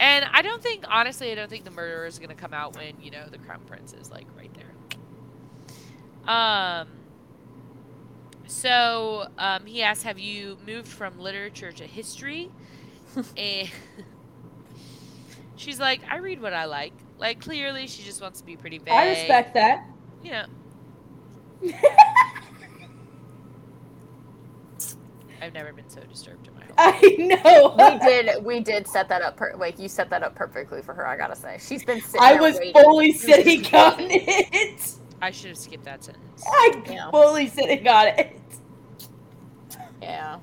And 0.00 0.24
I 0.32 0.42
don't 0.42 0.62
think, 0.62 0.84
honestly, 0.88 1.30
I 1.30 1.34
don't 1.34 1.48
think 1.48 1.64
the 1.64 1.70
murderer 1.70 2.06
is 2.06 2.18
going 2.18 2.30
to 2.30 2.34
come 2.34 2.52
out 2.52 2.76
when, 2.76 3.00
you 3.00 3.10
know, 3.10 3.26
the 3.30 3.38
crown 3.38 3.60
prince 3.66 3.92
is, 3.92 4.10
like, 4.10 4.26
right 4.36 4.50
there. 4.54 6.32
Um, 6.32 6.88
so 8.46 9.28
um, 9.38 9.66
he 9.66 9.82
asks, 9.82 10.02
Have 10.04 10.18
you 10.18 10.58
moved 10.66 10.88
from 10.88 11.18
literature 11.18 11.72
to 11.72 11.84
history? 11.84 12.50
and 13.36 13.70
she's 15.56 15.78
like, 15.78 16.00
I 16.10 16.16
read 16.18 16.40
what 16.40 16.52
I 16.52 16.64
like. 16.64 16.92
Like, 17.18 17.40
clearly, 17.40 17.86
she 17.86 18.02
just 18.02 18.20
wants 18.20 18.40
to 18.40 18.46
be 18.46 18.56
pretty 18.56 18.78
vague. 18.78 18.92
I 18.92 19.10
respect 19.10 19.54
that. 19.54 19.86
You 20.22 20.30
know, 20.32 20.46
I've 25.44 25.52
never 25.54 25.72
been 25.72 25.88
so 25.88 26.00
disturbed 26.02 26.48
in 26.48 26.54
my 26.54 26.62
whole 26.64 26.74
life. 27.76 28.00
I 28.00 28.00
know. 28.00 28.00
We 28.00 28.08
did. 28.08 28.44
We 28.44 28.60
did 28.60 28.86
set 28.88 29.08
that 29.10 29.20
up. 29.22 29.36
Per- 29.36 29.54
like 29.56 29.78
you 29.78 29.88
set 29.88 30.08
that 30.10 30.22
up 30.22 30.34
perfectly 30.34 30.80
for 30.82 30.94
her. 30.94 31.06
I 31.06 31.16
gotta 31.16 31.36
say, 31.36 31.58
she's 31.60 31.84
been. 31.84 32.00
Sitting 32.00 32.20
I 32.20 32.34
was 32.40 32.56
waiting. 32.58 32.72
fully 32.82 33.12
She 33.12 33.26
was 33.26 33.36
sitting 33.36 33.66
on 33.74 33.94
it. 33.98 34.92
I 35.20 35.30
should 35.30 35.48
have 35.50 35.58
skipped 35.58 35.84
that 35.84 36.02
sentence. 36.02 36.42
I 36.46 36.82
Yeah. 36.86 37.10
fully 37.10 37.48
sitting 37.48 37.86
on 37.86 38.06
it. 38.08 38.36
Yeah. 40.02 40.38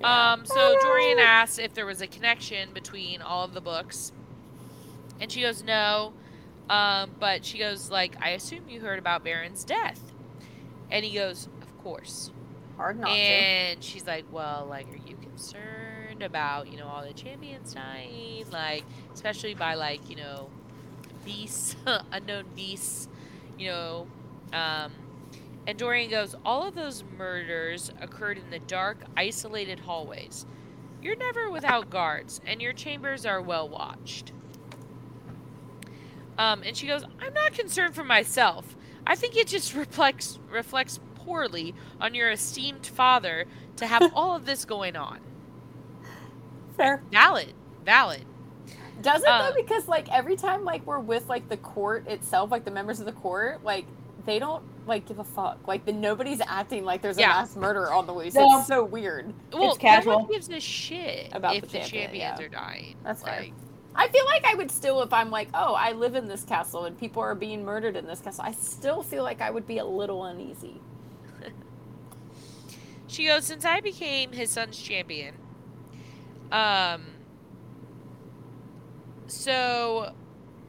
Yeah. 0.00 0.32
Um, 0.32 0.46
so 0.46 0.76
Dorian 0.82 1.18
asks 1.18 1.58
if 1.58 1.74
there 1.74 1.84
was 1.86 2.00
a 2.00 2.06
connection 2.06 2.72
between 2.72 3.20
all 3.20 3.44
of 3.44 3.52
the 3.52 3.60
books, 3.60 4.12
and 5.20 5.30
she 5.30 5.42
goes 5.42 5.62
no. 5.62 6.12
Um, 6.70 7.10
but 7.18 7.44
she 7.44 7.58
goes 7.58 7.90
like, 7.90 8.16
I 8.22 8.30
assume 8.30 8.68
you 8.68 8.80
heard 8.80 8.98
about 8.98 9.24
Varen's 9.24 9.64
death, 9.64 10.00
and 10.90 11.04
he 11.04 11.12
goes, 11.14 11.48
of 11.60 11.78
course. 11.82 12.30
Hard 12.80 12.98
not 12.98 13.08
to. 13.08 13.12
and 13.12 13.84
she's 13.84 14.06
like, 14.06 14.24
well, 14.32 14.66
like, 14.66 14.86
are 14.88 15.08
you 15.08 15.14
concerned 15.16 16.22
about 16.22 16.68
you 16.72 16.78
know 16.78 16.86
all 16.86 17.04
the 17.04 17.12
champions 17.12 17.74
dying, 17.74 18.46
like, 18.50 18.84
especially 19.12 19.52
by 19.52 19.74
like 19.74 20.08
you 20.08 20.16
know, 20.16 20.48
beasts, 21.26 21.76
unknown 22.12 22.46
beasts, 22.56 23.08
you 23.58 23.68
know, 23.68 24.06
um. 24.52 24.92
And 25.66 25.78
Dorian 25.78 26.10
goes, 26.10 26.34
All 26.42 26.66
of 26.66 26.74
those 26.74 27.04
murders 27.18 27.92
occurred 28.00 28.38
in 28.38 28.48
the 28.48 28.58
dark, 28.60 29.04
isolated 29.14 29.80
hallways. 29.80 30.46
You're 31.02 31.16
never 31.16 31.50
without 31.50 31.90
guards, 31.90 32.40
and 32.46 32.62
your 32.62 32.72
chambers 32.72 33.26
are 33.26 33.42
well 33.42 33.68
watched. 33.68 34.32
Um, 36.38 36.62
and 36.62 36.74
she 36.74 36.86
goes, 36.86 37.04
I'm 37.20 37.34
not 37.34 37.52
concerned 37.52 37.94
for 37.94 38.04
myself. 38.04 38.74
I 39.06 39.14
think 39.14 39.36
it 39.36 39.48
just 39.48 39.74
reflects 39.74 40.38
reflects 40.50 40.98
poorly 41.24 41.74
on 42.00 42.14
your 42.14 42.30
esteemed 42.30 42.86
father 42.86 43.46
to 43.76 43.86
have 43.86 44.12
all 44.14 44.34
of 44.36 44.44
this 44.46 44.64
going 44.64 44.96
on. 44.96 45.20
Fair. 46.76 47.02
Valid. 47.10 47.52
Valid. 47.84 48.24
Does 49.02 49.22
it 49.22 49.28
Uh, 49.28 49.48
though? 49.50 49.54
Because 49.54 49.88
like 49.88 50.10
every 50.12 50.36
time 50.36 50.64
like 50.64 50.84
we're 50.86 50.98
with 50.98 51.28
like 51.28 51.48
the 51.48 51.56
court 51.56 52.06
itself, 52.06 52.50
like 52.50 52.64
the 52.64 52.70
members 52.70 53.00
of 53.00 53.06
the 53.06 53.12
court, 53.12 53.64
like 53.64 53.86
they 54.26 54.38
don't 54.38 54.62
like 54.86 55.06
give 55.06 55.18
a 55.18 55.24
fuck. 55.24 55.66
Like 55.66 55.84
the 55.86 55.92
nobody's 55.92 56.40
acting 56.46 56.84
like 56.84 57.00
there's 57.02 57.16
a 57.16 57.20
Yeah. 57.20 57.28
mass 57.28 57.56
murder 57.56 57.92
on 57.92 58.06
the 58.06 58.12
loose. 58.14 58.34
No. 58.34 58.58
It's 58.58 58.66
so 58.68 58.84
weird. 58.84 59.32
Well, 59.52 59.76
casual. 59.76 60.12
no 60.12 60.18
one 60.20 60.30
gives 60.32 60.48
a 60.50 60.60
shit 60.60 61.30
About 61.32 61.54
if 61.56 61.62
the 61.62 61.78
the, 61.78 61.84
champions 61.84 62.38
yeah. 62.38 62.38
are 62.44 62.48
dying. 62.48 62.96
That's 63.04 63.22
fair. 63.22 63.46
I 63.94 64.08
feel 64.08 64.24
like 64.26 64.44
I 64.44 64.54
would 64.54 64.70
still, 64.70 65.02
if 65.02 65.12
I'm 65.12 65.30
like, 65.30 65.48
oh, 65.52 65.74
I 65.74 65.92
live 65.92 66.14
in 66.14 66.28
this 66.28 66.44
castle 66.44 66.84
and 66.84 66.96
people 66.98 67.22
are 67.22 67.34
being 67.34 67.64
murdered 67.64 67.96
in 67.96 68.06
this 68.06 68.20
castle, 68.20 68.44
I 68.46 68.52
still 68.52 69.02
feel 69.02 69.24
like 69.24 69.40
I 69.40 69.50
would 69.50 69.66
be 69.66 69.78
a 69.78 69.84
little 69.84 70.24
uneasy. 70.26 70.80
She 73.10 73.26
goes, 73.26 73.44
since 73.44 73.64
I 73.64 73.80
became 73.80 74.30
his 74.30 74.50
son's 74.50 74.78
champion, 74.78 75.34
um, 76.52 77.02
so 79.26 80.14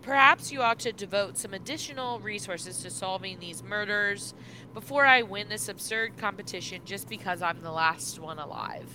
perhaps 0.02 0.52
you 0.52 0.64
ought 0.64 0.80
to 0.80 0.92
devote 0.92 1.38
some 1.38 1.54
additional 1.54 2.20
resources 2.20 2.80
to 2.80 2.90
solving 2.90 3.40
these 3.40 3.62
murders 3.62 4.34
before 4.74 5.06
I 5.06 5.22
win 5.22 5.50
this 5.50 5.70
absurd 5.70 6.18
competition 6.18 6.82
just 6.84 7.08
because 7.08 7.44
I'm 7.44 7.62
the 7.62 7.72
last 7.72 8.18
one 8.20 8.40
alive. 8.40 8.90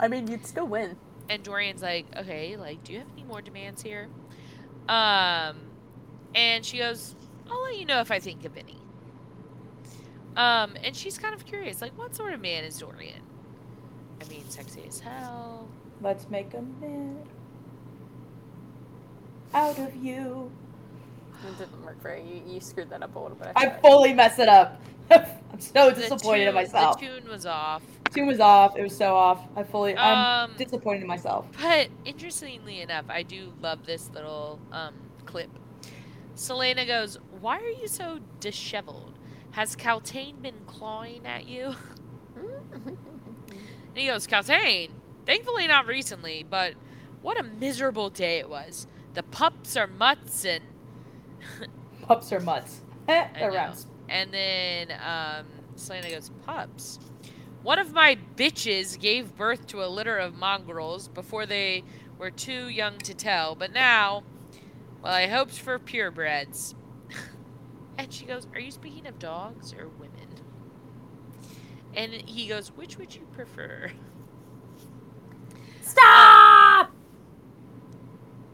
I 0.00 0.08
mean, 0.08 0.26
you'd 0.26 0.44
still 0.44 0.66
win. 0.66 0.96
and 1.28 1.44
Dorian's 1.44 1.80
like, 1.82 2.06
okay, 2.16 2.56
like, 2.56 2.82
do 2.82 2.92
you 2.92 2.98
have 2.98 3.08
any 3.12 3.22
more 3.22 3.40
demands 3.40 3.82
here? 3.82 4.08
Um, 4.88 5.56
and 6.34 6.64
she 6.64 6.78
goes, 6.78 7.14
I'll 7.48 7.62
let 7.62 7.78
you 7.78 7.86
know 7.86 8.00
if 8.00 8.10
I 8.10 8.18
think 8.18 8.44
of 8.44 8.56
any. 8.56 8.83
Um, 10.36 10.76
and 10.82 10.96
she's 10.96 11.18
kind 11.18 11.34
of 11.34 11.44
curious, 11.46 11.80
like, 11.80 11.96
what 11.96 12.14
sort 12.14 12.32
of 12.32 12.40
man 12.40 12.64
is 12.64 12.78
Dorian? 12.78 13.22
I 14.20 14.28
mean, 14.28 14.48
sexy 14.48 14.82
as 14.88 15.00
hell. 15.00 15.68
Let's 16.00 16.28
make 16.28 16.52
a 16.54 16.62
man 16.62 17.22
out 19.52 19.78
of 19.78 19.94
you. 19.96 20.50
It 21.46 21.58
didn't 21.58 21.84
work 21.84 22.00
for 22.00 22.16
you. 22.16 22.24
You, 22.46 22.54
you 22.54 22.60
screwed 22.60 22.90
that 22.90 23.02
up 23.02 23.14
a 23.14 23.18
little 23.18 23.36
bit. 23.36 23.48
I 23.54 23.66
thought. 23.68 23.80
fully 23.82 24.12
messed 24.14 24.38
it 24.38 24.48
up. 24.48 24.80
I'm 25.10 25.60
so 25.60 25.90
The 25.90 26.00
disappointed 26.02 26.48
in 26.48 26.54
myself. 26.54 26.98
The 26.98 27.06
tune 27.06 27.28
was 27.28 27.44
off. 27.46 27.82
Tune 28.12 28.26
was 28.26 28.40
off. 28.40 28.76
It 28.76 28.82
was 28.82 28.96
so 28.96 29.14
off. 29.14 29.40
I 29.56 29.62
fully. 29.62 29.96
I'm 29.96 30.50
Um, 30.50 30.56
disappointed 30.56 31.02
in 31.02 31.06
myself. 31.08 31.46
But 31.60 31.88
interestingly 32.04 32.80
enough, 32.80 33.04
I 33.08 33.22
do 33.22 33.52
love 33.60 33.84
this 33.86 34.10
little 34.10 34.58
um, 34.72 34.94
clip. 35.26 35.50
Celaena 36.36 36.86
goes, 36.86 37.18
Why 37.40 37.58
are 37.58 37.68
you 37.68 37.86
so 37.86 38.20
disheveled? 38.40 39.13
Has 39.54 39.74
Kaltain 39.76 40.40
been 40.42 40.60
clawing 40.66 41.26
at 41.26 41.46
you? 41.46 41.74
And 43.94 44.00
he 44.00 44.08
goes, 44.08 44.26
Kaltain? 44.26 44.90
Thankfully 45.24 45.68
not 45.68 45.86
recently, 45.86 46.44
but 46.48 46.74
what 47.22 47.38
a 47.38 47.44
miserable 47.44 48.10
day 48.10 48.38
it 48.38 48.50
was. 48.50 48.88
The 49.14 49.22
pups 49.22 49.76
are 49.76 49.86
mutts 49.86 50.44
and 50.44 50.64
Pups 52.02 52.32
are 52.32 52.40
mutts. 52.40 52.80
Eh, 53.06 53.28
they're 53.38 53.52
rats. 53.52 53.86
and 54.08 54.32
then 54.32 54.90
um, 54.90 55.46
Celaena 55.76 56.10
goes, 56.10 56.30
Pups. 56.44 56.98
One 57.62 57.78
of 57.78 57.92
my 57.92 58.18
bitches 58.36 58.98
gave 58.98 59.36
birth 59.36 59.68
to 59.68 59.84
a 59.84 59.86
litter 59.86 60.18
of 60.18 60.34
mongrels 60.34 61.06
before 61.06 61.46
they 61.46 61.84
were 62.18 62.32
too 62.32 62.68
young 62.68 62.98
to 62.98 63.14
tell, 63.14 63.54
but 63.54 63.72
now, 63.72 64.24
well, 65.02 65.14
I 65.14 65.28
hoped 65.28 65.58
for 65.58 65.78
purebreds. 65.78 66.74
And 67.98 68.12
she 68.12 68.24
goes, 68.24 68.46
Are 68.54 68.60
you 68.60 68.70
speaking 68.70 69.06
of 69.06 69.18
dogs 69.18 69.72
or 69.72 69.88
women? 69.88 70.28
And 71.94 72.12
he 72.12 72.46
goes, 72.46 72.68
Which 72.68 72.98
would 72.98 73.14
you 73.14 73.26
prefer? 73.34 73.90
Stop! 75.82 76.90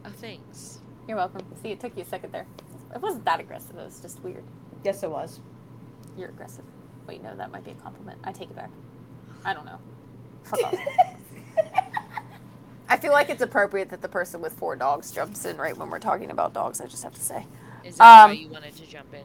Oh, 0.05 0.11
thanks. 0.17 0.81
You're 1.07 1.17
welcome. 1.17 1.43
See, 1.63 1.71
it 1.71 1.81
took 1.81 1.97
you 1.97 2.03
a 2.03 2.07
second 2.07 2.33
there. 2.33 2.47
It 2.95 3.01
wasn't 3.01 3.25
that 3.25 3.41
aggressive. 3.41 3.77
It 3.77 3.85
was 3.85 4.01
just 4.01 4.23
weird. 4.23 4.45
Yes, 4.85 5.03
it 5.03 5.11
was. 5.11 5.41
You're 6.17 6.29
aggressive. 6.29 6.65
Wait, 7.07 7.23
no, 7.23 7.35
that 7.37 7.51
might 7.51 7.65
be 7.65 7.71
a 7.71 7.75
compliment. 7.75 8.19
I 8.25 8.33
take 8.33 8.51
it 8.51 8.57
back. 8.57 8.71
I 9.45 9.55
don't 9.55 9.65
know. 9.65 9.79
Fuck 10.45 10.65
off. 10.65 10.75
I 12.89 12.97
feel 12.97 13.13
like 13.13 13.31
it's 13.31 13.43
appropriate 13.43 13.91
that 13.91 14.03
the 14.03 14.09
person 14.09 14.41
with 14.41 14.53
four 14.55 14.75
dogs 14.75 15.13
jumps 15.13 15.45
in 15.45 15.57
right 15.57 15.77
when 15.77 15.91
we're 15.91 16.01
talking 16.01 16.31
about 16.31 16.53
dogs. 16.53 16.81
I 16.81 16.87
just 16.87 17.05
have 17.05 17.15
to 17.15 17.21
say. 17.21 17.47
Is 17.85 17.99
that 17.99 18.19
why 18.21 18.33
Um, 18.33 18.33
you 18.33 18.49
wanted 18.51 18.77
to 18.77 18.87
jump 18.87 19.15
in? 19.15 19.25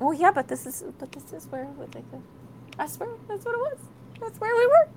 Well, 0.00 0.14
yeah, 0.14 0.32
but 0.32 0.48
this 0.48 0.66
is 0.66 0.84
but 0.98 1.12
this 1.12 1.32
is 1.32 1.46
where 1.50 1.66
what 1.66 1.92
they 1.92 2.02
could. 2.02 2.22
I 2.78 2.86
swear 2.86 3.10
that's 3.28 3.44
what 3.44 3.54
it 3.54 3.58
was. 3.60 3.78
That's 4.20 4.40
where 4.40 4.56
we 4.56 4.66
were. 4.66 4.88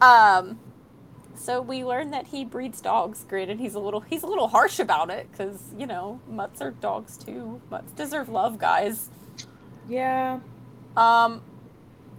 Um, 0.00 0.60
so 1.34 1.62
we 1.62 1.84
learned 1.84 2.12
that 2.14 2.28
he 2.28 2.44
breeds 2.44 2.80
dogs. 2.80 3.24
Granted, 3.28 3.60
he's 3.60 3.74
a 3.74 3.80
little 3.80 4.00
he's 4.00 4.22
a 4.22 4.26
little 4.26 4.48
harsh 4.48 4.78
about 4.80 5.10
it 5.10 5.30
because 5.30 5.60
you 5.76 5.86
know 5.86 6.20
mutts 6.28 6.60
are 6.62 6.72
dogs 6.72 7.18
too. 7.18 7.62
Mutts 7.70 7.92
deserve 7.92 8.28
love, 8.28 8.58
guys. 8.58 9.10
Yeah. 9.88 10.40
Um, 10.96 11.42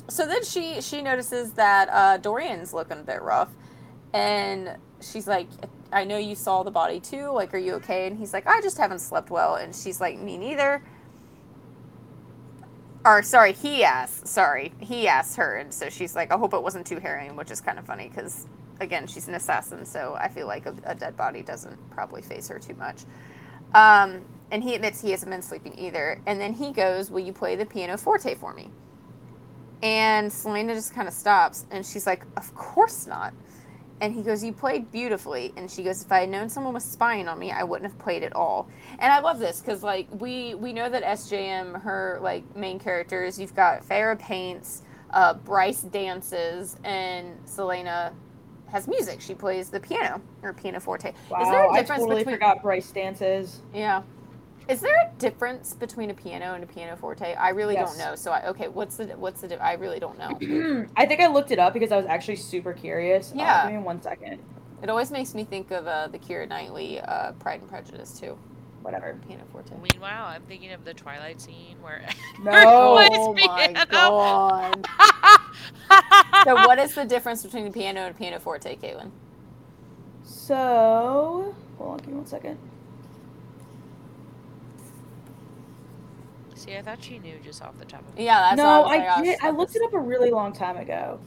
so 0.10 0.28
then 0.28 0.44
she 0.46 0.82
she 0.82 1.02
notices 1.02 1.54
that 1.54 1.90
uh, 1.92 2.18
Dorian's 2.18 2.74
looking 2.74 3.00
a 3.00 3.04
bit 3.04 3.22
rough, 3.22 3.50
and 4.14 4.78
she's 5.02 5.28
like, 5.28 5.50
"I 5.96 6.04
know 6.04 6.18
you 6.18 6.36
saw 6.36 6.62
the 6.64 6.72
body 6.72 7.00
too. 7.00 7.32
Like, 7.32 7.54
are 7.54 7.58
you 7.58 7.74
okay?" 7.76 8.06
And 8.08 8.18
he's 8.20 8.34
like, 8.34 8.46
"I 8.46 8.62
just 8.62 8.78
haven't 8.78 9.00
slept 9.00 9.32
well." 9.32 9.56
And 9.56 9.76
she's 9.76 10.00
like, 10.02 10.20
"Me 10.20 10.38
neither." 10.38 10.84
Or 13.06 13.22
sorry, 13.24 13.54
he 13.54 13.84
asks. 13.84 14.30
Sorry, 14.30 14.74
he 14.80 15.08
asks 15.08 15.36
her, 15.38 15.56
and 15.58 15.74
so 15.74 15.90
she's 15.90 16.16
like, 16.16 16.32
"I 16.34 16.38
hope 16.38 16.54
it 16.54 16.62
wasn't 16.62 16.86
too 16.88 17.00
harrowing," 17.00 17.36
which 17.36 17.52
is 17.52 17.62
kind 17.62 17.80
of 17.80 17.86
funny 17.86 18.10
because, 18.10 18.48
again, 18.82 19.08
she's 19.08 19.28
an 19.28 19.36
assassin, 19.36 19.86
so 19.86 20.16
I 20.20 20.28
feel 20.28 20.48
like 20.48 20.66
a, 20.66 20.76
a 20.84 20.96
dead 20.96 21.16
body 21.16 21.42
doesn't 21.44 21.78
probably 21.92 22.24
face 22.24 22.48
her 22.50 22.60
too 22.60 22.74
much. 22.76 23.04
Um, 23.76 24.26
and 24.52 24.64
he 24.64 24.76
admits 24.76 25.02
he 25.02 25.12
hasn't 25.12 25.32
been 25.32 25.44
sleeping 25.44 25.78
either. 25.78 26.20
And 26.26 26.42
then 26.42 26.54
he 26.54 26.72
goes, 26.72 27.12
"Will 27.12 27.22
you 27.22 27.34
play 27.34 27.56
the 27.56 27.66
piano 27.66 27.96
forte 27.98 28.36
for 28.36 28.54
me?" 28.54 28.72
And 29.84 30.32
Celaena 30.32 30.74
just 30.74 30.94
kind 30.96 31.08
of 31.08 31.14
stops, 31.14 31.66
and 31.72 31.86
she's 31.86 32.08
like, 32.08 32.24
"Of 32.36 32.56
course 32.56 33.06
not." 33.08 33.34
And 34.02 34.14
he 34.14 34.22
goes, 34.22 34.44
"You 34.44 34.52
played 34.52 34.92
beautifully." 34.92 35.54
And 35.56 35.72
she 35.72 35.84
goes, 35.84 36.02
"If 36.02 36.12
I 36.12 36.22
had 36.22 36.30
known 36.30 36.50
someone 36.50 36.74
was 36.74 36.84
spying 36.84 37.28
on 37.28 37.40
me, 37.40 37.52
I 37.52 37.64
wouldn't 37.64 37.90
have 37.90 37.98
played 38.00 38.24
at 38.24 38.36
all." 38.36 38.68
And 39.00 39.12
I 39.12 39.20
love 39.20 39.40
this 39.40 39.62
because, 39.62 39.84
like, 39.84 40.08
we 40.20 40.54
we 40.56 40.74
know 40.74 40.90
that 40.90 41.04
SJM, 41.04 41.82
her 41.82 42.20
like 42.22 42.44
main 42.56 42.78
characters, 42.80 43.40
you've 43.40 43.56
got 43.56 43.84
Feyre 43.88 44.20
paints, 44.20 44.84
uh, 45.12 45.34
Bryce 45.36 45.82
dances, 45.82 46.78
and 46.84 47.38
Celaena 47.46 48.12
has 48.68 48.88
music. 48.88 49.22
She 49.22 49.34
plays 49.34 49.70
the 49.70 49.80
piano 49.80 50.22
or 50.42 50.52
pianoforte. 50.52 51.14
Wow. 51.30 51.42
Is 51.42 51.50
there 51.50 51.64
a 51.64 51.74
difference 51.74 52.02
I 52.02 52.04
totally 52.04 52.18
between? 52.18 52.36
forgot 52.36 52.62
Bryce 52.62 52.92
dances. 52.92 53.62
Yeah. 53.74 54.02
Is 54.68 54.82
there 54.82 54.96
a 54.96 55.12
difference 55.20 55.74
between 55.74 56.10
a 56.10 56.14
piano 56.14 56.54
and 56.56 56.64
a 56.64 56.68
pianoforte? 56.68 57.24
I 57.36 57.50
really 57.50 57.76
Yes. 57.76 57.90
don't 57.90 57.98
know. 58.00 58.16
So 58.16 58.32
I, 58.32 58.48
okay, 58.50 58.68
what's 58.68 58.98
the 58.98 59.06
what's 59.18 59.42
the 59.42 59.64
I 59.64 59.74
really 59.74 60.00
don't 60.00 60.18
know. 60.18 60.88
I 60.98 61.06
think 61.06 61.22
I 61.22 61.28
looked 61.28 61.52
it 61.52 61.60
up 61.60 61.74
because 61.74 61.92
I 61.92 61.98
was 61.98 62.06
actually 62.08 62.38
super 62.38 62.74
curious. 62.74 63.32
Uh, 63.32 63.36
Yeah. 63.38 63.64
give 63.68 63.78
me 63.80 63.84
one 63.84 64.02
second. 64.02 64.40
It 64.82 64.90
always 64.90 65.12
makes 65.12 65.34
me 65.36 65.44
think 65.44 65.72
of 65.72 65.88
uh, 65.88 66.08
the 66.08 66.20
Keira 66.20 66.48
Knightley 66.48 67.00
uh, 67.00 67.32
Pride 67.34 67.62
and 67.62 67.70
Prejudice 67.70 68.20
too. 68.20 68.38
Whatever. 68.82 69.20
Pianoforte. 69.28 69.74
Meanwhile, 69.82 70.26
I'm 70.26 70.44
thinking 70.44 70.72
of 70.72 70.84
the 70.86 70.94
Twilight 70.94 71.42
scene 71.42 71.78
where. 71.82 72.02
No. 72.44 72.52
Plays 72.96 73.10
Oh 73.18 73.34
my 73.34 73.68
piano. 73.68 73.86
god. 73.90 74.88
so 76.44 76.56
what 76.68 76.78
is 76.80 76.94
the 76.94 77.06
difference 77.06 77.44
between 77.44 77.66
a 77.68 77.72
piano 77.72 78.02
and 78.02 78.16
piano 78.18 78.40
forte, 78.40 78.76
Caitlyn? 78.76 79.10
So, 80.24 81.56
hold 81.78 81.92
on, 81.92 81.98
give 82.00 82.08
me 82.10 82.14
one 82.16 82.26
second. 82.28 82.58
See, 86.66 86.76
I 86.76 86.82
thought 86.82 87.04
she 87.04 87.20
knew 87.20 87.36
just 87.44 87.62
off 87.62 87.78
the 87.78 87.86
top 87.86 88.02
of 88.02 88.16
her. 88.18 88.22
Yeah, 88.22 88.40
that's 88.42 88.58
no, 88.58 88.66
I, 88.66 88.80
like, 88.80 89.02
I 89.02 89.20
oh, 89.20 89.24
did. 89.24 89.40
I 89.42 89.50
looked 89.52 89.76
it 89.76 89.84
up 89.84 89.94
a 89.94 90.00
really 90.00 90.32
long 90.32 90.52
time 90.52 90.78
ago. 90.78 91.20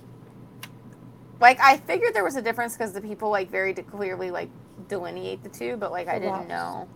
Like 1.41 1.61
I 1.61 1.77
figured 1.77 2.13
there 2.15 2.25
was 2.25 2.35
a 2.35 2.43
difference 2.43 2.77
because 2.77 2.93
the 2.93 3.01
people 3.01 3.31
like 3.31 3.49
very 3.49 3.73
de- 3.73 3.85
clearly 3.85 4.33
like 4.33 4.49
delineate 4.89 5.45
the 5.45 5.49
two, 5.49 5.77
but 5.77 5.93
like 5.93 6.09
I 6.09 6.15
didn't 6.19 6.33
Relax. 6.33 6.49
know. 6.49 6.89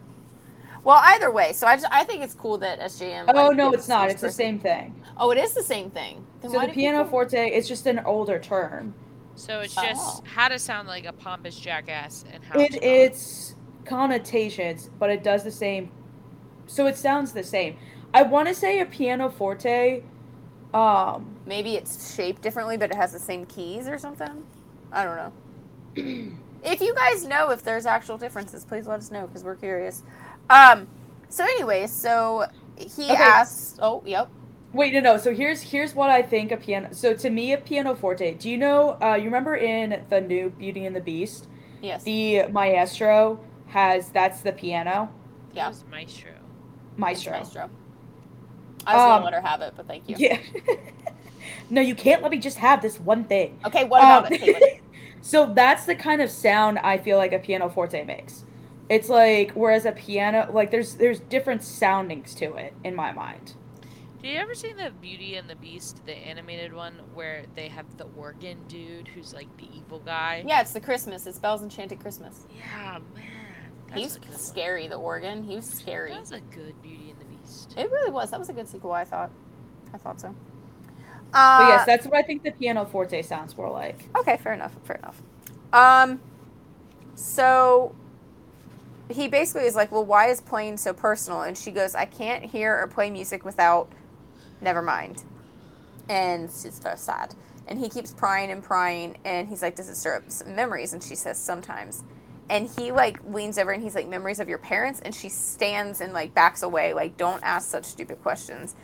Well, 0.83 1.01
either 1.05 1.31
way, 1.31 1.53
so 1.53 1.69
I 1.69 1.77
just 1.77 1.87
I 1.93 2.03
think 2.03 2.23
it's 2.25 2.35
cool 2.35 2.59
that 2.59 2.81
SJM. 2.81 3.27
Oh 3.33 3.51
no, 3.51 3.73
it's 3.73 3.87
not. 3.87 4.07
each 4.09 4.15
It's 4.15 4.23
the 4.23 4.33
same 4.33 4.59
thing. 4.59 5.01
Oh, 5.17 5.31
it 5.31 5.39
is 5.39 5.55
the 5.55 5.63
same 5.63 5.91
thing. 5.91 6.27
Then 6.41 6.51
So 6.51 6.59
the 6.61 6.67
do 6.67 6.73
piano 6.73 6.99
people- 7.05 7.11
forte 7.11 7.51
is 7.51 7.69
just 7.69 7.87
an 7.87 8.01
older 8.01 8.41
term. 8.41 8.95
So 9.37 9.61
it's 9.61 9.79
Oh. 9.79 9.83
just 9.85 10.27
how 10.27 10.49
to 10.49 10.59
sound 10.59 10.89
like 10.89 11.05
a 11.05 11.13
pompous 11.13 11.55
jackass 11.57 12.25
and 12.33 12.43
how 12.43 12.59
It 12.59 12.73
not. 12.73 12.83
it's 12.83 13.55
connotations, 13.85 14.91
but 14.99 15.09
it 15.11 15.23
does 15.23 15.45
the 15.45 15.53
same. 15.53 15.93
So 16.67 16.87
it 16.89 16.97
sounds 16.97 17.33
the 17.33 17.45
same. 17.45 17.77
I 18.15 18.23
want 18.23 18.49
to 18.49 18.55
say 18.55 18.81
a 18.81 18.87
piano 18.87 19.31
forte. 19.31 20.03
Um, 20.75 21.37
Maybe 21.47 21.77
it's 21.77 22.15
shaped 22.15 22.43
differently, 22.43 22.77
but 22.77 22.91
it 22.91 22.97
has 22.97 23.13
the 23.13 23.19
same 23.19 23.47
keys 23.47 23.89
or 23.89 23.99
something. 23.99 24.45
I 24.91 25.05
don't 25.05 25.17
know. 25.17 25.33
if 26.65 26.81
you 26.81 26.95
guys 26.95 27.25
know 27.27 27.51
if 27.51 27.63
there's 27.63 27.87
actual 27.87 28.19
differences, 28.19 28.65
please 28.65 28.87
let 28.87 28.99
us 29.01 29.11
know 29.11 29.27
because 29.27 29.45
we're 29.45 29.57
curious. 29.57 30.03
Um. 30.51 30.89
So 31.29 31.45
anyway, 31.45 31.87
so 31.87 32.47
he 32.77 33.11
Okay. 33.11 33.15
asked. 33.15 33.79
Oh, 33.81 34.03
yep. 34.07 34.29
wait, 34.73 34.93
no, 34.95 35.01
no. 35.01 35.17
So 35.17 35.35
here's 35.35 35.63
here's 35.63 35.95
what 35.95 36.11
I 36.11 36.23
think 36.23 36.53
a 36.53 36.57
piano. 36.59 36.89
So 36.93 37.15
to 37.15 37.31
me, 37.31 37.53
a 37.53 37.59
piano 37.59 37.95
forte. 37.95 38.35
Do 38.35 38.51
you 38.51 38.59
know? 38.59 38.99
Uh, 39.03 39.15
you 39.17 39.25
remember 39.25 39.57
in 39.57 40.05
the 40.11 40.21
new 40.21 40.51
Beauty 40.51 40.85
and 40.87 40.95
the 40.95 41.01
Beast, 41.01 41.49
Yes. 41.83 42.03
the 42.05 42.45
maestro 42.49 43.41
has 43.69 44.11
that's 44.11 44.43
the 44.43 44.53
piano 44.53 45.11
It 45.51 45.57
Yeah. 45.57 45.69
was 45.69 45.85
Maestro. 45.91 46.33
maestro. 46.97 47.33
Maestro. 47.33 47.71
I 48.87 48.95
was 48.97 49.05
gonna 49.05 49.19
Um, 49.19 49.23
let 49.23 49.35
her 49.35 49.41
have 49.41 49.61
it, 49.63 49.75
but 49.77 49.87
thank 49.87 50.09
you. 50.09 50.17
Yeah. 50.17 50.39
no, 51.71 51.81
you 51.81 51.95
can't 51.95 52.23
let 52.23 52.31
me 52.31 52.39
just 52.39 52.59
have 52.59 52.83
this 52.83 52.99
one 53.01 53.25
thing. 53.25 53.59
Okay. 53.65 53.85
What 53.85 54.05
about 54.05 54.25
Um, 54.25 54.33
it, 54.33 54.35
Caitlyn? 54.39 54.81
so 55.21 55.53
that's 55.55 55.87
the 55.87 55.95
kind 55.95 56.21
of 56.23 56.31
sound 56.31 56.79
I 56.81 56.99
feel 56.99 57.19
like 57.19 57.33
a 57.33 57.39
piano 57.39 57.69
forte 57.69 58.05
makes. 58.05 58.45
It's 58.89 59.09
like 59.09 59.53
whereas 59.53 59.87
a 59.87 59.93
piano 59.93 60.51
like 60.53 60.71
there's 60.71 60.97
there's 60.97 61.21
different 61.21 61.63
soundings 61.65 62.35
to 62.37 62.55
it 62.57 62.75
in 62.85 62.95
my 62.95 63.13
mind. 63.13 63.55
Did 64.23 64.33
you 64.35 64.39
ever 64.39 64.55
see 64.55 64.73
the 64.73 64.91
Beauty 65.01 65.35
and 65.37 65.51
the 65.51 65.57
Beast, 65.57 66.07
the 66.07 66.15
animated 66.15 66.73
one, 66.73 66.95
where 67.13 67.45
they 67.55 67.69
have 67.69 67.97
the 67.97 68.05
organ 68.05 68.65
dude 68.69 69.09
who's 69.09 69.33
like 69.35 69.55
the 69.57 69.69
evil 69.77 69.99
guy? 69.99 70.45
Yeah, 70.47 70.61
it's 70.61 70.73
the 70.73 70.81
Christmas. 70.81 71.27
It's 71.27 71.39
Belle's 71.41 71.63
Enchanted 71.63 72.01
Christmas. 72.01 72.47
Yeah, 72.49 72.99
man. 73.15 73.73
That's 73.89 74.01
He's 74.01 74.17
a 74.17 74.21
good 74.21 74.29
one. 74.31 74.39
scary. 74.39 74.87
The 74.89 74.97
organ. 74.97 75.43
He 75.43 75.57
was 75.57 75.67
scary. 75.67 76.11
That 76.11 76.21
was 76.21 76.33
a 76.33 76.41
good 76.41 76.81
Beauty 76.83 77.11
and 77.11 77.21
the 77.21 77.25
Beast. 77.25 77.32
It 77.77 77.91
really 77.91 78.11
was. 78.11 78.31
That 78.31 78.41
was 78.41 78.49
a 78.49 78.53
good 78.53 78.69
sequel. 78.69 78.93
I 78.93 79.05
thought. 79.05 79.31
I 79.95 79.99
thought 79.99 80.21
so. 80.21 80.35
But 81.57 81.67
Uh, 81.67 81.67
yes, 81.67 81.85
that's 81.85 82.07
what 82.07 82.17
I 82.17 82.23
think 82.23 82.43
the 82.43 82.53
piano 82.53 82.85
forte 82.85 83.23
sounds 83.23 83.57
more 83.57 83.71
like. 83.71 84.09
Okay, 84.19 84.37
fair 84.39 84.53
enough. 84.53 84.73
Fair 84.85 84.97
enough. 84.97 85.23
Um, 85.73 86.21
so 87.15 87.95
he 89.11 89.29
basically 89.29 89.67
is 89.67 89.75
like, 89.75 89.93
well, 89.93 90.05
why 90.05 90.29
is 90.29 90.41
playing 90.41 90.77
so 90.77 90.93
personal? 90.93 91.43
And 91.43 91.57
she 91.57 91.71
goes, 91.71 91.95
I 91.95 92.05
can't 92.05 92.45
hear 92.45 92.79
or 92.79 92.87
play 92.87 93.11
music 93.11 93.45
without. 93.45 93.91
Never 94.61 94.83
mind. 94.83 95.25
And 96.09 96.51
she's 96.51 96.81
so 96.83 96.95
sad. 96.97 97.35
And 97.67 97.79
he 97.79 97.89
keeps 97.89 98.13
prying 98.13 98.51
and 98.51 98.63
prying, 98.63 99.17
and 99.25 99.49
he's 99.49 99.63
like, 99.63 99.77
does 99.77 99.89
it 99.89 99.97
stir 99.97 100.17
up 100.17 100.31
some 100.31 100.55
memories? 100.55 100.93
And 100.93 101.03
she 101.03 101.15
says, 101.15 101.39
sometimes. 101.39 102.03
And 102.51 102.69
he 102.79 102.93
like 102.93 103.19
leans 103.27 103.57
over 103.57 103.71
and 103.71 103.83
he's 103.83 103.95
like, 103.95 104.09
memories 104.09 104.41
of 104.41 104.49
your 104.49 104.59
parents. 104.59 105.01
And 105.01 105.15
she 105.15 105.29
stands 105.29 106.01
and 106.01 106.13
like 106.13 106.35
backs 106.35 106.63
away, 106.63 106.93
like, 106.93 107.17
don't 107.17 107.43
ask 107.43 107.71
such 107.71 107.85
stupid 107.85 108.23
questions. 108.23 108.75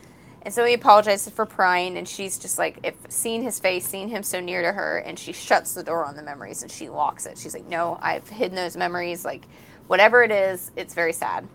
And 0.42 0.54
so 0.54 0.64
he 0.64 0.72
apologizes 0.72 1.32
for 1.32 1.44
prying, 1.44 1.98
and 1.98 2.08
she's 2.08 2.38
just 2.38 2.58
like, 2.58 2.78
if 2.84 2.94
seeing 3.08 3.42
his 3.42 3.58
face, 3.58 3.86
seeing 3.86 4.08
him 4.08 4.22
so 4.22 4.40
near 4.40 4.62
to 4.62 4.72
her, 4.72 4.98
and 4.98 5.18
she 5.18 5.32
shuts 5.32 5.74
the 5.74 5.82
door 5.82 6.04
on 6.04 6.14
the 6.14 6.22
memories 6.22 6.62
and 6.62 6.70
she 6.70 6.88
locks 6.88 7.26
it. 7.26 7.36
She's 7.36 7.52
like, 7.52 7.66
no, 7.66 7.98
I've 8.00 8.26
hidden 8.28 8.54
those 8.54 8.76
memories. 8.76 9.24
Like, 9.24 9.46
whatever 9.88 10.22
it 10.22 10.30
is, 10.30 10.70
it's 10.76 10.94
very 10.94 11.12
sad. 11.12 11.46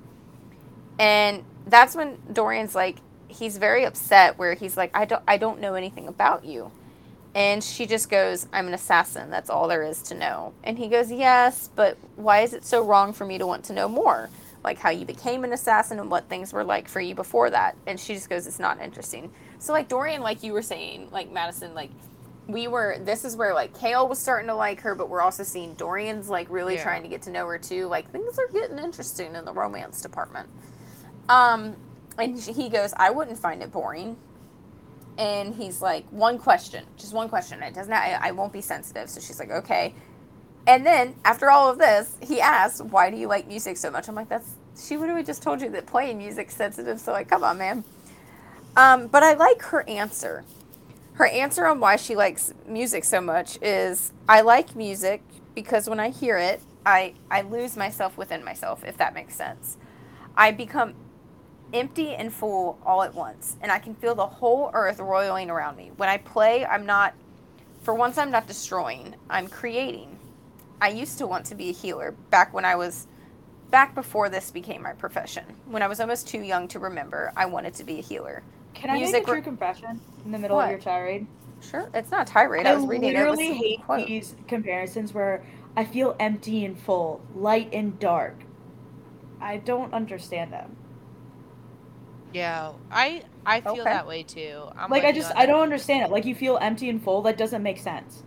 And 0.99 1.43
that's 1.65 1.95
when 1.95 2.17
Dorian's 2.31 2.75
like, 2.75 2.97
he's 3.29 3.57
very 3.57 3.85
upset, 3.85 4.37
where 4.37 4.53
he's 4.53 4.75
like, 4.77 4.91
I 4.93 5.05
don't, 5.05 5.23
I 5.27 5.37
don't 5.37 5.61
know 5.61 5.73
anything 5.75 6.07
about 6.07 6.45
you. 6.45 6.69
And 7.35 7.63
she 7.63 7.87
just 7.87 8.09
goes, 8.09 8.47
I'm 8.53 8.67
an 8.67 8.73
assassin. 8.75 9.29
That's 9.31 9.49
all 9.49 9.67
there 9.67 9.83
is 9.83 10.01
to 10.03 10.15
know. 10.15 10.53
And 10.63 10.77
he 10.77 10.87
goes, 10.87 11.11
Yes, 11.11 11.69
but 11.75 11.97
why 12.15 12.41
is 12.41 12.53
it 12.53 12.63
so 12.63 12.83
wrong 12.83 13.11
for 13.13 13.25
me 13.25 13.37
to 13.39 13.47
want 13.47 13.65
to 13.65 13.73
know 13.73 13.87
more? 13.87 14.29
Like 14.63 14.77
how 14.77 14.91
you 14.91 15.05
became 15.05 15.43
an 15.43 15.51
assassin 15.51 15.99
and 15.99 16.11
what 16.11 16.29
things 16.29 16.53
were 16.53 16.63
like 16.63 16.87
for 16.87 17.01
you 17.01 17.15
before 17.15 17.49
that. 17.49 17.75
And 17.87 17.99
she 17.99 18.13
just 18.13 18.29
goes, 18.29 18.45
It's 18.45 18.59
not 18.59 18.79
interesting. 18.81 19.31
So, 19.57 19.73
like 19.73 19.87
Dorian, 19.87 20.21
like 20.21 20.43
you 20.43 20.53
were 20.53 20.61
saying, 20.61 21.09
like 21.11 21.31
Madison, 21.31 21.73
like 21.73 21.89
we 22.47 22.67
were, 22.67 22.97
this 22.99 23.25
is 23.25 23.35
where 23.35 23.53
like 23.53 23.73
Chaol 23.73 24.07
was 24.09 24.19
starting 24.19 24.47
to 24.49 24.55
like 24.55 24.81
her, 24.81 24.93
but 24.93 25.09
we're 25.09 25.21
also 25.21 25.43
seeing 25.43 25.73
Dorian's 25.73 26.29
like 26.29 26.47
really 26.51 26.75
Yeah. 26.75 26.83
trying 26.83 27.01
to 27.03 27.09
get 27.09 27.23
to 27.23 27.31
know 27.31 27.47
her 27.47 27.57
too. 27.57 27.87
Like 27.87 28.11
things 28.11 28.37
are 28.37 28.47
getting 28.53 28.77
interesting 28.77 29.33
in 29.35 29.43
the 29.45 29.53
romance 29.53 30.01
department. 30.01 30.49
Um, 31.29 31.77
and 32.17 32.37
he 32.39 32.69
goes, 32.69 32.93
I 32.95 33.09
wouldn't 33.09 33.39
find 33.39 33.63
it 33.63 33.71
boring 33.71 34.17
and 35.17 35.53
he's 35.55 35.81
like 35.81 36.05
one 36.11 36.37
question 36.37 36.85
just 36.97 37.13
one 37.13 37.29
question 37.29 37.61
it 37.61 37.73
doesn't 37.73 37.93
I, 37.93 38.17
I 38.21 38.31
won't 38.31 38.53
be 38.53 38.61
sensitive. 38.61 39.09
So 39.09 39.21
she's 39.21 39.39
like 39.39 39.51
okay. 39.51 39.93
And 40.65 40.85
then 40.85 41.15
after 41.25 41.51
all 41.51 41.69
of 41.69 41.77
this 41.77 42.17
he 42.21 42.41
asks 42.41 42.81
why 42.81 43.09
do 43.09 43.17
you 43.17 43.27
like 43.27 43.47
music 43.47 43.77
so 43.77 43.91
much? 43.91 44.07
I'm 44.07 44.15
like 44.15 44.29
that's 44.29 44.55
she 44.81 44.97
literally 44.97 45.23
just 45.23 45.43
told 45.43 45.61
you 45.61 45.69
that 45.69 45.85
playing 45.85 46.17
music's 46.17 46.55
sensitive 46.55 46.99
so 46.99 47.11
like 47.11 47.29
come 47.29 47.43
on 47.43 47.57
man. 47.57 47.83
Um, 48.75 49.07
but 49.07 49.23
i 49.23 49.33
like 49.33 49.61
her 49.63 49.87
answer. 49.87 50.43
Her 51.13 51.27
answer 51.27 51.67
on 51.67 51.79
why 51.79 51.95
she 51.97 52.15
likes 52.15 52.53
music 52.67 53.03
so 53.03 53.21
much 53.21 53.59
is 53.61 54.11
i 54.27 54.41
like 54.41 54.75
music 54.75 55.21
because 55.53 55.87
when 55.87 55.99
i 55.99 56.09
hear 56.09 56.37
it 56.39 56.61
i 56.85 57.13
i 57.29 57.41
lose 57.41 57.77
myself 57.77 58.17
within 58.17 58.43
myself 58.43 58.83
if 58.83 58.97
that 58.97 59.13
makes 59.13 59.35
sense. 59.35 59.77
I 60.35 60.51
become 60.51 60.95
empty 61.73 62.15
and 62.15 62.33
full 62.33 62.79
all 62.85 63.03
at 63.03 63.13
once, 63.13 63.57
and 63.61 63.71
I 63.71 63.79
can 63.79 63.95
feel 63.95 64.15
the 64.15 64.25
whole 64.25 64.71
earth 64.73 64.99
roiling 64.99 65.49
around 65.49 65.77
me. 65.77 65.91
When 65.97 66.09
I 66.09 66.17
play, 66.17 66.65
I'm 66.65 66.85
not, 66.85 67.13
for 67.81 67.93
once, 67.93 68.17
I'm 68.17 68.31
not 68.31 68.47
destroying, 68.47 69.15
I'm 69.29 69.47
creating. 69.47 70.19
I 70.81 70.89
used 70.89 71.17
to 71.19 71.27
want 71.27 71.45
to 71.47 71.55
be 71.55 71.69
a 71.69 71.73
healer 71.73 72.13
back 72.29 72.53
when 72.53 72.65
I 72.65 72.75
was, 72.75 73.07
back 73.71 73.95
before 73.95 74.29
this 74.29 74.51
became 74.51 74.81
my 74.83 74.93
profession. 74.93 75.45
When 75.65 75.81
I 75.81 75.87
was 75.87 75.99
almost 75.99 76.27
too 76.27 76.39
young 76.41 76.67
to 76.69 76.79
remember, 76.79 77.33
I 77.35 77.45
wanted 77.47 77.73
to 77.75 77.83
be 77.83 77.99
a 77.99 78.01
healer. 78.01 78.43
Can 78.73 78.89
I 78.89 78.97
Music 78.97 79.13
make 79.13 79.27
a 79.27 79.31
re- 79.31 79.37
true 79.37 79.43
confession 79.43 80.01
in 80.25 80.31
the 80.31 80.39
middle 80.39 80.57
What? 80.57 80.65
of 80.65 80.71
your 80.71 80.79
tirade? 80.79 81.27
Sure, 81.61 81.89
it's 81.93 82.11
not 82.11 82.27
tirade. 82.27 82.65
I 82.67 82.75
was 82.75 82.85
reading 82.85 83.13
was 83.27 83.39
literally 83.39 83.53
hate 83.53 83.81
quote. 83.83 84.07
these 84.07 84.35
comparisons 84.47 85.13
where 85.13 85.43
I 85.75 85.85
feel 85.85 86.15
empty 86.19 86.65
and 86.65 86.77
full, 86.77 87.21
light 87.35 87.69
and 87.73 87.97
dark. 87.99 88.35
I 89.41 89.57
don't 89.57 89.93
understand 89.93 90.51
them. 90.53 90.75
Yeah, 92.33 92.71
I 92.91 93.23
I 93.45 93.61
feel 93.61 93.73
Okay. 93.73 93.83
that 93.83 94.07
way 94.07 94.23
too. 94.23 94.63
I'm 94.77 94.89
like 94.89 95.03
I 95.05 95.11
just 95.11 95.31
I 95.35 95.45
don't 95.45 95.61
understand 95.61 96.03
it. 96.03 96.11
Like 96.11 96.25
you 96.25 96.33
feel 96.35 96.57
empty 96.61 96.89
and 96.89 97.01
full, 97.03 97.21
that 97.23 97.37
doesn't 97.37 97.61
make 97.63 97.79
sense. 97.79 98.23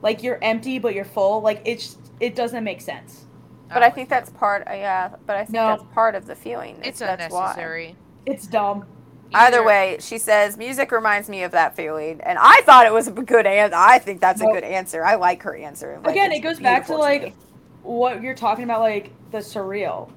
Like 0.00 0.22
you're 0.22 0.38
empty 0.42 0.78
but 0.78 0.94
you're 0.94 1.04
full. 1.04 1.40
Like 1.40 1.60
it's 1.64 1.98
it 2.20 2.34
doesn't 2.36 2.62
make 2.64 2.80
sense. 2.80 3.26
But 3.68 3.78
I'm 3.78 3.82
I 3.84 3.86
with 3.88 3.94
think 3.96 4.06
you. 4.08 4.10
that's 4.10 4.30
part. 4.30 4.66
Uh, 4.68 4.74
yeah, 4.74 5.10
but 5.26 5.36
I 5.36 5.40
think 5.44 5.54
No. 5.54 5.68
that's 5.68 5.82
part 5.94 6.14
of 6.14 6.26
the 6.26 6.34
feeling. 6.36 6.78
it's 6.84 6.98
that's 7.00 7.32
why. 7.32 7.40
unnecessary. 7.42 7.96
It's 8.26 8.46
dumb. 8.46 8.86
Either 9.34 9.56
Either- 9.58 9.66
way, 9.66 9.96
she 9.98 10.18
says 10.18 10.58
music 10.58 10.92
reminds 10.92 11.28
me 11.30 11.42
of 11.42 11.52
that 11.52 11.74
feeling, 11.74 12.20
and 12.20 12.38
I 12.40 12.60
thought 12.66 12.84
it 12.86 12.92
was 12.92 13.08
a 13.08 13.12
good 13.12 13.46
answer. 13.46 13.74
I 13.74 13.98
think 13.98 14.20
that's 14.20 14.42
a 14.42 14.44
good 14.46 14.62
answer. 14.62 15.02
I 15.02 15.14
like 15.14 15.42
her 15.44 15.56
answer. 15.56 15.98
Like, 16.04 16.12
Again, 16.12 16.32
it 16.32 16.40
goes 16.40 16.60
back 16.60 16.82
to 16.82 16.92
beautiful 16.92 16.98
like 17.00 17.34
what 17.82 18.22
you're 18.22 18.34
talking 18.34 18.64
about, 18.64 18.80
like 18.80 19.10
the 19.30 19.38
Suriel. 19.38 20.10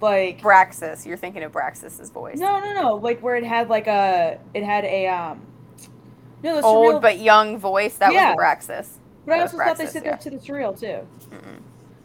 Like 0.00 0.40
Bryaxis. 0.40 1.04
You're 1.06 1.16
thinking 1.16 1.42
of 1.42 1.52
Bryaxis's 1.52 2.10
voice. 2.10 2.38
no, 2.38 2.58
no, 2.60 2.72
no. 2.74 2.94
Like 2.96 3.20
where 3.20 3.36
it 3.36 3.44
had 3.44 3.68
like 3.68 3.86
a 3.86 4.38
it 4.54 4.62
had 4.64 4.84
a 4.84 5.06
um. 5.08 5.46
No, 6.42 6.56
the 6.56 6.62
Old 6.62 6.94
Suriel. 6.94 7.02
but 7.02 7.18
young 7.18 7.58
voice. 7.58 7.96
That 7.96 8.12
Yeah. 8.12 8.34
was 8.34 8.38
Braxis. 8.42 8.88
but 9.26 9.34
I 9.34 9.36
that 9.38 9.42
was 9.44 9.52
also 9.52 9.64
thought 9.64 9.78
they 9.78 9.86
said 9.86 10.04
yeah. 10.04 10.10
that 10.12 10.20
to 10.22 10.30
the 10.30 10.38
Suriel 10.38 10.78
too. 10.78 11.06
Mm-mm. 11.30 11.60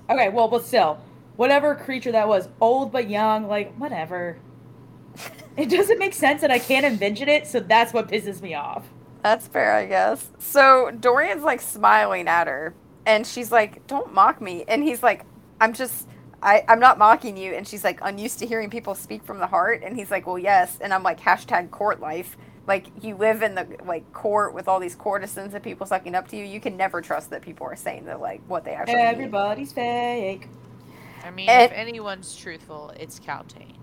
Okay, 0.10 0.30
well, 0.30 0.48
but 0.50 0.66
still, 0.66 1.00
whatever 1.38 1.74
creature 1.74 2.12
that 2.12 2.28
was, 2.28 2.50
old 2.60 2.91
but 2.91 3.10
young, 3.10 3.48
like 3.48 3.74
whatever. 3.76 4.38
it 5.58 5.70
doesn't 5.70 5.98
make 6.00 6.14
sense, 6.14 6.43
and 6.43 6.52
I 6.52 6.60
can't 6.60 6.86
envision 6.86 7.30
it, 7.30 7.48
so 7.48 7.60
that's 7.62 7.93
what 7.93 8.10
pisses 8.10 8.41
me 8.41 8.54
off. 8.54 8.84
That's 9.24 9.48
fair, 9.48 9.74
I 9.74 9.86
guess. 9.86 10.30
So 10.38 10.91
Dorian's 11.00 11.43
like 11.43 11.62
smiling 11.62 12.28
at 12.28 12.48
her, 12.48 12.74
and 13.06 13.26
she's 13.26 13.52
like, 13.52 13.88
"Don't 13.88 14.14
mock 14.14 14.41
me." 14.41 14.66
And 14.68 14.84
he's 14.84 15.02
like, 15.02 15.24
"I'm 15.62 15.72
just." 15.74 16.08
I, 16.42 16.64
I'm 16.68 16.80
not 16.80 16.98
mocking 16.98 17.38
you. 17.38 17.54
And 17.54 17.68
she's 17.68 17.84
like, 17.84 18.00
unused 18.02 18.40
to 18.40 18.48
hearing 18.48 18.70
people 18.70 18.96
speak 18.96 19.24
from 19.24 19.40
the 19.40 19.48
heart. 19.48 19.82
And 19.84 19.96
he's 19.98 20.12
like, 20.12 20.28
well, 20.28 20.40
yes. 20.40 20.78
And 20.82 20.94
I'm 20.94 21.04
like, 21.04 21.20
hashtag 21.20 21.72
court 21.72 22.00
life. 22.00 22.38
Like, 22.68 22.88
you 23.04 23.16
live 23.16 23.44
in 23.44 23.56
the, 23.56 23.68
like, 23.86 24.12
court 24.14 24.54
with 24.54 24.68
all 24.68 24.80
these 24.80 24.96
courtesans 24.96 25.54
and 25.54 25.64
people 25.64 25.86
sucking 25.86 26.16
up 26.16 26.28
to 26.30 26.38
you. 26.38 26.46
You 26.46 26.60
can 26.60 26.78
never 26.78 27.02
trust 27.02 27.30
that 27.32 27.42
people 27.42 27.68
are 27.68 27.76
saying 27.76 28.06
that, 28.06 28.22
like, 28.22 28.42
what 28.48 28.64
they 28.66 28.72
actually 28.74 29.06
mean. 29.06 29.06
Everybody's 29.06 29.72
fake. 29.74 30.50
I 31.24 31.32
mean, 31.32 31.50
And- 31.50 31.72
if 31.72 31.78
anyone's 31.78 32.36
truthful, 32.36 32.94
it's 33.00 33.20
Kaltain. 33.20 33.76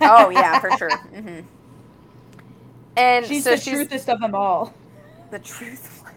Oh, 0.00 0.30
yeah, 0.30 0.60
for 0.60 0.72
sure. 0.72 0.96
hmm 0.96 1.40
And 2.96 3.26
She's 3.26 3.44
so 3.44 3.52
the 3.52 3.56
she's 3.56 3.74
truthest 3.74 4.08
of 4.08 4.20
them 4.20 4.34
all. 4.34 4.74
the 5.30 5.38
truth 5.38 6.02
ones. 6.04 6.16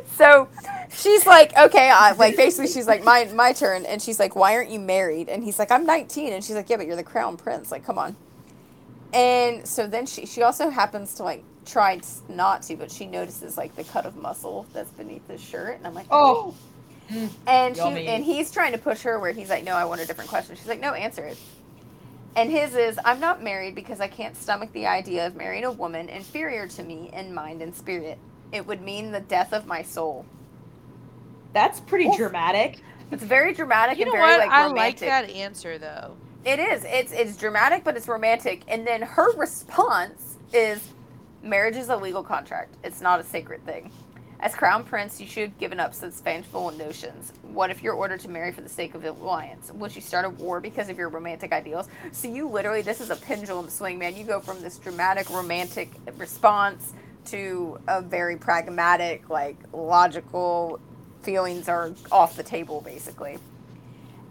So 0.16 0.48
she's 0.92 1.26
like, 1.26 1.56
okay, 1.56 1.90
I, 1.90 2.12
like 2.12 2.36
basically 2.36 2.68
she's 2.68 2.86
like, 2.86 3.02
my 3.04 3.24
my 3.34 3.52
turn, 3.52 3.84
and 3.86 4.00
she's 4.00 4.18
like, 4.20 4.36
why 4.36 4.54
aren't 4.56 4.70
you 4.70 4.80
married? 4.80 5.28
And 5.28 5.42
he's 5.44 5.58
like, 5.58 5.70
I'm 5.70 5.84
19, 5.86 6.32
and 6.32 6.44
she's 6.44 6.56
like, 6.56 6.70
yeah, 6.70 6.76
but 6.76 6.86
you're 6.86 6.96
the 6.96 7.02
crown 7.04 7.36
prince. 7.36 7.70
Like, 7.70 7.84
come 7.84 7.98
on. 7.98 8.16
And 9.12 9.66
so 9.66 9.86
then 9.86 10.06
she 10.06 10.26
she 10.26 10.42
also 10.42 10.70
happens 10.70 11.14
to 11.16 11.24
like 11.24 11.44
try 11.66 12.00
not 12.28 12.62
to, 12.64 12.76
but 12.76 12.90
she 12.90 13.06
notices 13.06 13.56
like 13.58 13.74
the 13.76 13.84
cut 13.84 14.06
of 14.06 14.16
muscle 14.16 14.66
that's 14.72 14.90
beneath 14.92 15.26
his 15.28 15.40
shirt, 15.42 15.78
and 15.78 15.86
I'm 15.86 15.94
like, 15.94 16.06
Oh. 16.10 16.54
Hmm. 17.10 17.26
and 17.46 17.76
she 17.76 17.82
Yummy. 17.82 18.06
and 18.06 18.24
he's 18.24 18.50
trying 18.50 18.72
to 18.72 18.78
push 18.78 19.02
her 19.02 19.18
where 19.18 19.32
he's 19.32 19.50
like, 19.50 19.64
no, 19.64 19.74
I 19.74 19.84
want 19.84 20.00
a 20.00 20.06
different 20.06 20.30
question. 20.30 20.56
She's 20.56 20.68
like, 20.68 20.80
no, 20.80 20.94
answer 20.94 21.24
it. 21.26 21.38
And 22.36 22.50
his 22.50 22.74
is, 22.74 22.98
I'm 23.04 23.20
not 23.20 23.42
married 23.42 23.74
because 23.74 24.00
I 24.00 24.08
can't 24.08 24.36
stomach 24.36 24.72
the 24.72 24.86
idea 24.86 25.26
of 25.26 25.36
marrying 25.36 25.64
a 25.64 25.72
woman 25.72 26.08
inferior 26.08 26.66
to 26.68 26.82
me 26.82 27.10
in 27.12 27.34
mind 27.34 27.60
and 27.62 27.74
spirit. 27.74 28.18
It 28.52 28.66
would 28.66 28.82
mean 28.82 29.12
the 29.12 29.20
death 29.20 29.52
of 29.52 29.66
my 29.66 29.82
soul. 29.82 30.26
That's 31.52 31.80
pretty 31.80 32.06
Oof. 32.06 32.16
dramatic. 32.16 32.80
It's 33.10 33.22
very 33.22 33.52
dramatic 33.52 33.98
You 33.98 34.04
and 34.04 34.12
know 34.12 34.18
very 34.20 34.32
what? 34.38 34.40
like 34.40 34.50
I 34.50 34.66
like 34.68 34.98
that 35.00 35.30
answer 35.30 35.78
though. 35.78 36.16
It 36.44 36.58
is. 36.58 36.84
It's 36.84 37.12
it's 37.12 37.36
dramatic, 37.36 37.84
but 37.84 37.96
it's 37.96 38.08
romantic. 38.08 38.62
And 38.68 38.86
then 38.86 39.02
her 39.02 39.32
response 39.36 40.38
is, 40.52 40.80
"Marriage 41.42 41.76
is 41.76 41.88
a 41.88 41.96
legal 41.96 42.22
contract. 42.22 42.74
It's 42.84 43.00
not 43.00 43.20
a 43.20 43.24
sacred 43.24 43.64
thing. 43.64 43.92
As 44.40 44.54
crown 44.56 44.82
prince, 44.82 45.20
you 45.20 45.26
should 45.28 45.50
have 45.50 45.58
given 45.58 45.78
up 45.78 45.94
such 45.94 46.14
fanciful 46.14 46.72
notions. 46.72 47.32
What 47.42 47.70
if 47.70 47.80
you're 47.82 47.94
ordered 47.94 48.18
to 48.20 48.28
marry 48.28 48.50
for 48.50 48.60
the 48.60 48.68
sake 48.68 48.94
of 48.96 49.02
the 49.02 49.12
alliance? 49.12 49.70
Would 49.72 49.94
you 49.94 50.02
start 50.02 50.24
a 50.24 50.30
war 50.30 50.60
because 50.60 50.88
of 50.88 50.98
your 50.98 51.10
romantic 51.10 51.52
ideals? 51.52 51.88
So 52.10 52.26
you 52.26 52.48
literally, 52.48 52.82
this 52.82 53.00
is 53.00 53.10
a 53.10 53.16
pendulum 53.16 53.68
swing, 53.70 53.98
man. 54.00 54.16
You 54.16 54.24
go 54.24 54.40
from 54.40 54.60
this 54.60 54.78
dramatic 54.78 55.30
romantic 55.30 55.92
response 56.16 56.92
to 57.26 57.78
a 57.88 58.00
very 58.02 58.36
pragmatic, 58.36 59.28
like 59.30 59.56
logical 59.72 60.80
feelings 61.22 61.68
are 61.68 61.92
off 62.10 62.36
the 62.36 62.42
table, 62.42 62.80
basically. 62.80 63.38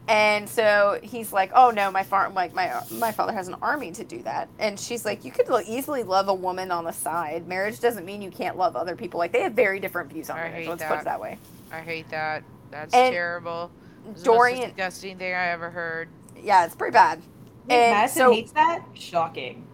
And 0.08 0.50
so 0.50 1.00
he's 1.04 1.32
like, 1.32 1.52
"Oh 1.54 1.70
no, 1.70 1.90
my 1.92 2.04
farm, 2.04 2.34
like 2.34 2.54
my 2.54 2.82
my 2.92 3.12
father 3.12 3.32
has 3.34 3.48
an 3.48 3.56
army 3.62 3.92
to 3.92 4.04
do 4.04 4.22
that." 4.24 4.50
And 4.60 4.78
she's 4.80 5.06
like, 5.06 5.24
"You 5.24 5.32
could 5.32 5.48
easily 5.68 6.04
love 6.04 6.28
a 6.28 6.34
woman 6.34 6.72
on 6.72 6.84
the 6.84 6.92
side. 6.92 7.48
Marriage 7.48 7.80
doesn't 7.80 8.04
mean 8.06 8.22
you 8.22 8.32
can't 8.32 8.58
love 8.58 8.76
other 8.76 8.96
people. 8.96 9.20
Like 9.20 9.32
they 9.32 9.42
have 9.44 9.54
very 9.54 9.80
different 9.80 10.12
views 10.12 10.30
on 10.30 10.38
I 10.40 10.50
marriage. 10.50 10.68
Let's 10.68 10.84
put 10.84 11.00
it 11.00 11.06
that 11.06 11.22
way." 11.22 11.38
I 11.72 11.80
hate 11.82 12.10
that. 12.10 12.44
That's 12.72 12.94
And 12.94 13.14
terrible. 13.14 13.72
It's 14.10 14.24
the 14.24 14.30
most 14.32 14.38
Dorian, 14.38 14.70
disgusting 14.70 15.18
thing 15.18 15.34
I 15.34 15.48
ever 15.50 15.70
heard. 15.70 16.10
yeah, 16.42 16.66
it's 16.66 16.76
pretty 16.76 16.94
bad. 16.94 17.22
Wait, 17.68 17.76
And 17.78 17.96
Madison 17.96 18.18
so- 18.20 18.32
hates 18.34 18.52
that? 18.54 18.84
Shocking. 18.96 19.66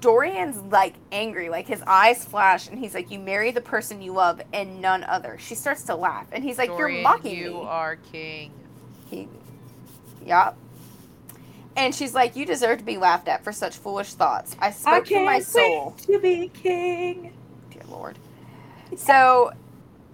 Dorian's 0.00 0.58
like 0.72 0.94
angry, 1.12 1.48
like 1.50 1.66
his 1.66 1.82
eyes 1.86 2.24
flash, 2.24 2.68
and 2.68 2.78
he's 2.78 2.94
like, 2.94 3.10
"You 3.10 3.18
marry 3.18 3.50
the 3.52 3.60
person 3.60 4.02
you 4.02 4.12
love 4.12 4.40
and 4.52 4.80
none 4.80 5.04
other." 5.04 5.38
She 5.38 5.54
starts 5.54 5.84
to 5.84 5.96
laugh, 5.96 6.28
and 6.32 6.44
he's 6.44 6.58
like, 6.58 6.68
Dorian, 6.68 6.78
"You're 6.78 6.88
mocking 7.02 7.38
you 7.38 7.50
me." 7.50 7.50
You 7.50 7.62
are 7.62 7.96
king. 7.96 8.52
He, 9.10 9.28
yep. 10.24 10.56
And 11.76 11.94
she's 11.94 12.14
like, 12.14 12.36
"You 12.36 12.46
deserve 12.46 12.78
to 12.78 12.84
be 12.84 12.98
laughed 12.98 13.28
at 13.28 13.44
for 13.44 13.52
such 13.52 13.76
foolish 13.76 14.14
thoughts." 14.14 14.56
I 14.60 14.70
I 14.84 15.02
spoke 15.02 15.06
from 15.08 15.24
can't 15.24 15.24
my 15.24 15.40
soul. 15.40 15.96
wait 15.98 15.98
to 16.06 16.18
be 16.20 16.48
king. 16.48 17.32
Dear 17.70 17.82
Lord. 17.88 18.18
So 18.96 19.52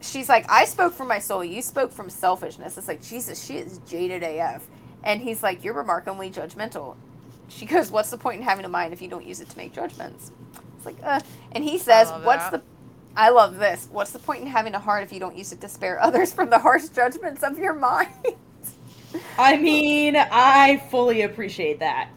she's 0.01 0.28
like, 0.28 0.47
I 0.51 0.64
spoke 0.64 0.95
from 0.95 1.09
my 1.09 1.18
soul. 1.18 1.45
You 1.45 1.62
spoke 1.62 1.93
from 1.93 2.11
selfishness. 2.11 2.78
It's 2.78 2.89
like, 2.89 3.03
Jesus, 3.03 3.45
she 3.45 3.57
is 3.59 3.78
jaded 3.89 4.22
AF. 4.22 4.66
And 5.03 5.20
he's 5.22 5.43
like, 5.43 5.64
You're 5.64 5.74
remarkably 5.74 6.31
judgmental. 6.31 6.97
She 7.51 7.66
goes, 7.66 7.90
What's 7.90 8.11
the 8.11 8.18
point 8.18 8.38
in 8.40 8.44
having 8.46 8.64
a 8.64 8.68
mind 8.68 8.92
if 8.92 9.03
you 9.03 9.09
don't 9.09 9.26
use 9.26 9.40
it 9.40 9.51
to 9.51 9.57
make 9.59 9.74
judgments? 9.74 10.32
It's 10.76 10.86
like, 10.86 10.96
uh. 11.05 11.20
And 11.53 11.64
he 11.64 11.78
says, 11.78 12.12
What's 12.22 12.48
that. 12.51 12.53
the. 12.53 12.62
I 13.16 13.30
love 13.30 13.59
this. 13.59 13.88
What's 13.90 14.12
the 14.12 14.20
point 14.20 14.42
in 14.42 14.48
having 14.48 14.74
a 14.74 14.80
heart 14.80 15.03
if 15.05 15.12
you 15.12 15.20
don't 15.20 15.36
use 15.36 15.53
it 15.53 15.61
to 15.62 15.68
spare 15.68 16.01
others 16.03 16.32
from 16.32 16.51
the 16.51 16.59
harsh 16.61 16.88
judgments 16.88 17.42
of 17.42 17.59
your 17.59 17.74
mind? 17.74 18.11
I 19.38 19.57
mean, 19.59 20.16
I 20.16 20.78
fully 20.90 21.22
appreciate 21.22 21.80
that. 21.80 22.11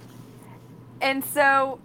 And 1.01 1.23
so 1.25 1.81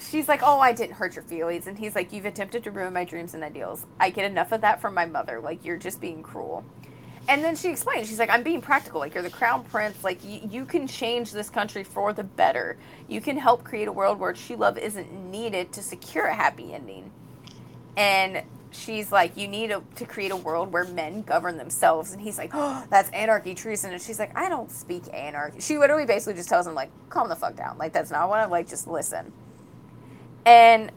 she's 0.00 0.28
like, 0.28 0.42
Oh, 0.44 0.60
I 0.60 0.72
didn't 0.72 0.94
hurt 0.94 1.16
your 1.16 1.24
feelings. 1.24 1.66
And 1.66 1.78
he's 1.78 1.94
like, 1.96 2.12
You've 2.12 2.26
attempted 2.26 2.64
to 2.64 2.70
ruin 2.70 2.92
my 2.94 3.04
dreams 3.04 3.34
and 3.34 3.44
ideals. 3.44 3.86
I 4.00 4.10
get 4.10 4.24
enough 4.24 4.52
of 4.52 4.62
that 4.62 4.80
from 4.80 4.94
my 4.94 5.06
mother. 5.06 5.40
Like, 5.40 5.64
you're 5.64 5.78
just 5.78 6.00
being 6.00 6.22
cruel. 6.22 6.64
And 7.28 7.44
then 7.44 7.56
she 7.56 7.70
explains, 7.70 8.08
She's 8.08 8.18
like, 8.18 8.30
I'm 8.30 8.42
being 8.42 8.60
practical. 8.62 9.00
Like, 9.00 9.14
you're 9.14 9.22
the 9.22 9.30
crown 9.30 9.64
prince. 9.64 10.04
Like, 10.04 10.20
y- 10.24 10.42
you 10.50 10.66
can 10.66 10.86
change 10.86 11.32
this 11.32 11.50
country 11.50 11.84
for 11.84 12.12
the 12.12 12.24
better. 12.24 12.78
You 13.08 13.20
can 13.20 13.38
help 13.38 13.64
create 13.64 13.88
a 13.88 13.92
world 13.92 14.18
where 14.20 14.32
true 14.34 14.56
love 14.56 14.78
isn't 14.78 15.12
needed 15.12 15.72
to 15.74 15.82
secure 15.82 16.26
a 16.26 16.34
happy 16.34 16.74
ending. 16.74 17.12
And 17.96 18.42
she's 18.72 19.12
like, 19.12 19.36
You 19.36 19.48
need 19.48 19.72
a, 19.72 19.82
to 19.96 20.06
create 20.06 20.32
a 20.32 20.36
world 20.36 20.72
where 20.72 20.84
men 20.84 21.22
govern 21.22 21.58
themselves. 21.58 22.12
And 22.12 22.20
he's 22.22 22.38
like, 22.38 22.50
Oh, 22.54 22.84
that's 22.90 23.10
anarchy, 23.10 23.54
treason. 23.54 23.92
And 23.92 24.02
she's 24.02 24.18
like, 24.18 24.36
I 24.36 24.48
don't 24.48 24.70
speak 24.70 25.04
anarchy. 25.12 25.60
She 25.60 25.78
literally 25.78 26.06
basically 26.06 26.34
just 26.34 26.48
tells 26.50 26.66
him, 26.66 26.74
like, 26.74 26.90
calm 27.10 27.28
the 27.28 27.36
fuck 27.36 27.56
down. 27.56 27.78
Like, 27.78 27.92
that's 27.92 28.10
not 28.10 28.28
what 28.28 28.40
I 28.40 28.46
like. 28.46 28.68
Just 28.68 28.86
listen. 28.88 29.32
And 30.46 30.92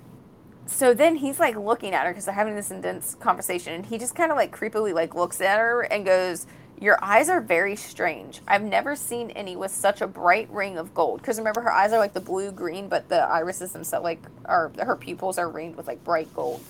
so 0.67 0.93
then 0.93 1.15
he's 1.15 1.39
like 1.39 1.55
looking 1.55 1.93
at 1.93 2.05
her 2.05 2.11
because 2.11 2.25
they're 2.25 2.33
having 2.33 2.55
this 2.55 2.71
intense 2.71 3.15
conversation. 3.15 3.73
And 3.73 3.85
he 3.85 3.97
just 3.97 4.15
kind 4.15 4.31
of 4.31 4.37
like 4.37 4.55
creepily 4.55 4.93
like 4.93 5.15
looks 5.15 5.41
at 5.41 5.59
her 5.59 5.81
and 5.81 6.05
goes, 6.05 6.47
Your 6.79 6.97
eyes 7.03 7.29
are 7.29 7.39
very 7.39 7.75
strange. 7.75 8.41
I've 8.47 8.63
never 8.63 8.95
seen 8.95 9.31
any 9.31 9.55
with 9.55 9.71
such 9.71 10.01
a 10.01 10.07
bright 10.07 10.49
ring 10.49 10.77
of 10.77 10.93
gold. 10.93 11.21
Because 11.21 11.37
remember, 11.37 11.61
her 11.61 11.71
eyes 11.71 11.93
are 11.93 11.99
like 11.99 12.13
the 12.13 12.21
blue 12.21 12.51
green, 12.51 12.89
but 12.89 13.09
the 13.09 13.21
irises 13.21 13.71
themselves, 13.73 14.03
like, 14.03 14.21
are 14.45 14.71
her 14.79 14.95
pupils 14.95 15.37
are 15.37 15.49
ringed 15.49 15.75
with 15.75 15.87
like 15.87 16.03
bright 16.03 16.33
gold. 16.33 16.63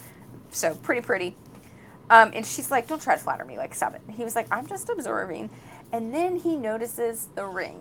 So 0.51 0.75
pretty, 0.75 1.01
pretty. 1.01 1.35
Um, 2.09 2.31
and 2.35 2.45
she's 2.45 2.69
like, 2.69 2.87
Don't 2.87 3.01
try 3.01 3.15
to 3.15 3.21
flatter 3.21 3.45
me. 3.45 3.57
Like, 3.57 3.73
stop 3.73 3.95
it. 3.95 4.01
He 4.11 4.23
was 4.23 4.35
like, 4.35 4.47
I'm 4.51 4.67
just 4.67 4.89
observing. 4.89 5.49
And 5.93 6.13
then 6.13 6.35
he 6.35 6.57
notices 6.57 7.29
the 7.35 7.45
ring. 7.45 7.79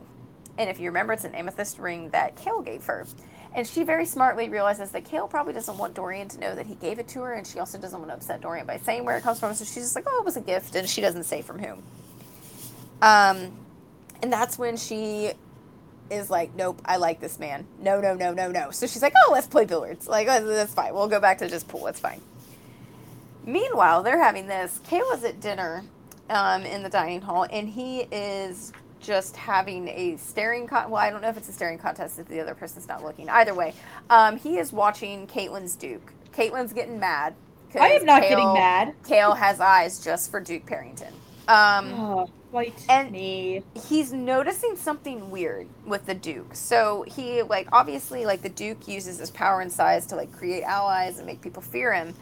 And 0.56 0.70
if 0.70 0.78
you 0.78 0.86
remember, 0.86 1.12
it's 1.12 1.24
an 1.24 1.34
amethyst 1.34 1.80
ring 1.80 2.10
that 2.10 2.36
Chaol 2.36 2.64
gave 2.64 2.84
her. 2.84 3.04
And 3.54 3.66
she 3.66 3.84
very 3.84 4.04
smartly 4.04 4.48
realizes 4.48 4.90
that 4.90 5.04
Chaol 5.04 5.30
probably 5.30 5.52
doesn't 5.52 5.78
want 5.78 5.94
Dorian 5.94 6.28
to 6.28 6.40
know 6.40 6.56
that 6.56 6.66
he 6.66 6.74
gave 6.74 6.98
it 6.98 7.06
to 7.08 7.20
her, 7.20 7.34
and 7.34 7.46
she 7.46 7.60
also 7.60 7.78
doesn't 7.78 7.98
want 7.98 8.10
to 8.10 8.14
upset 8.14 8.40
Dorian 8.40 8.66
by 8.66 8.78
saying 8.78 9.04
where 9.04 9.16
it 9.16 9.22
comes 9.22 9.38
from. 9.38 9.54
So 9.54 9.64
she's 9.64 9.84
just 9.84 9.94
like, 9.94 10.04
"Oh, 10.08 10.18
it 10.20 10.24
was 10.24 10.36
a 10.36 10.40
gift," 10.40 10.74
and 10.74 10.88
she 10.88 11.00
doesn't 11.00 11.24
say 11.24 11.40
from 11.40 11.60
whom. 11.60 11.82
Um, 13.00 13.52
and 14.22 14.32
that's 14.32 14.58
when 14.58 14.76
she 14.76 15.32
is 16.10 16.30
like, 16.30 16.54
"Nope, 16.56 16.82
I 16.84 16.96
like 16.96 17.20
this 17.20 17.38
man. 17.38 17.66
No, 17.80 18.00
no, 18.00 18.14
no, 18.14 18.32
no, 18.32 18.50
no." 18.50 18.72
So 18.72 18.86
she's 18.88 19.02
like, 19.02 19.14
"Oh, 19.24 19.30
let's 19.32 19.46
play 19.46 19.66
billiards. 19.66 20.08
Like, 20.08 20.26
oh, 20.28 20.44
that's 20.44 20.74
fine. 20.74 20.92
We'll 20.92 21.08
go 21.08 21.20
back 21.20 21.38
to 21.38 21.48
just 21.48 21.68
pool. 21.68 21.86
It's 21.86 22.00
fine." 22.00 22.20
Meanwhile, 23.44 24.02
they're 24.02 24.22
having 24.22 24.48
this. 24.48 24.80
Chaol 24.88 25.14
is 25.14 25.22
at 25.22 25.40
dinner 25.40 25.84
um, 26.28 26.62
in 26.62 26.82
the 26.82 26.88
dining 26.88 27.20
hall, 27.20 27.46
and 27.50 27.68
he 27.68 28.00
is 28.10 28.72
just 29.04 29.36
having 29.36 29.86
a 29.88 30.16
staring 30.16 30.66
con- 30.66 30.90
well 30.90 31.00
i 31.02 31.10
don't 31.10 31.20
know 31.22 31.28
if 31.28 31.36
it's 31.36 31.48
a 31.48 31.52
staring 31.52 31.78
contest 31.78 32.18
if 32.18 32.26
the 32.28 32.40
other 32.40 32.54
person's 32.54 32.88
not 32.88 33.04
looking 33.04 33.28
either 33.28 33.54
way 33.54 33.72
um, 34.10 34.36
he 34.38 34.56
is 34.58 34.72
watching 34.72 35.26
caitlyn's 35.26 35.76
duke 35.76 36.12
caitlyn's 36.32 36.72
getting 36.72 36.98
mad. 36.98 37.34
I 37.78 37.88
am 37.90 38.04
not 38.04 38.22
getting 38.22 38.52
mad. 38.54 38.94
chaol 39.04 39.36
has 39.36 39.60
eyes 39.60 40.02
just 40.02 40.30
for 40.30 40.40
duke 40.40 40.64
perrington 40.66 41.12
um, 41.46 41.92
Oh, 41.94 42.30
and- 42.88 43.10
me. 43.12 43.62
he's 43.88 44.12
noticing 44.12 44.76
something 44.76 45.30
weird 45.30 45.66
with 45.84 46.06
the 46.06 46.14
duke 46.14 46.54
so 46.54 47.04
he 47.06 47.42
like 47.42 47.68
obviously 47.72 48.24
like 48.24 48.42
the 48.42 48.48
duke 48.48 48.88
uses 48.88 49.18
his 49.18 49.30
power 49.30 49.60
and 49.60 49.70
size 49.72 50.06
to 50.06 50.16
like 50.16 50.32
create 50.32 50.62
allies 50.62 51.18
and 51.18 51.26
make 51.26 51.40
people 51.42 51.60
fear 51.62 51.92
him 51.92 52.14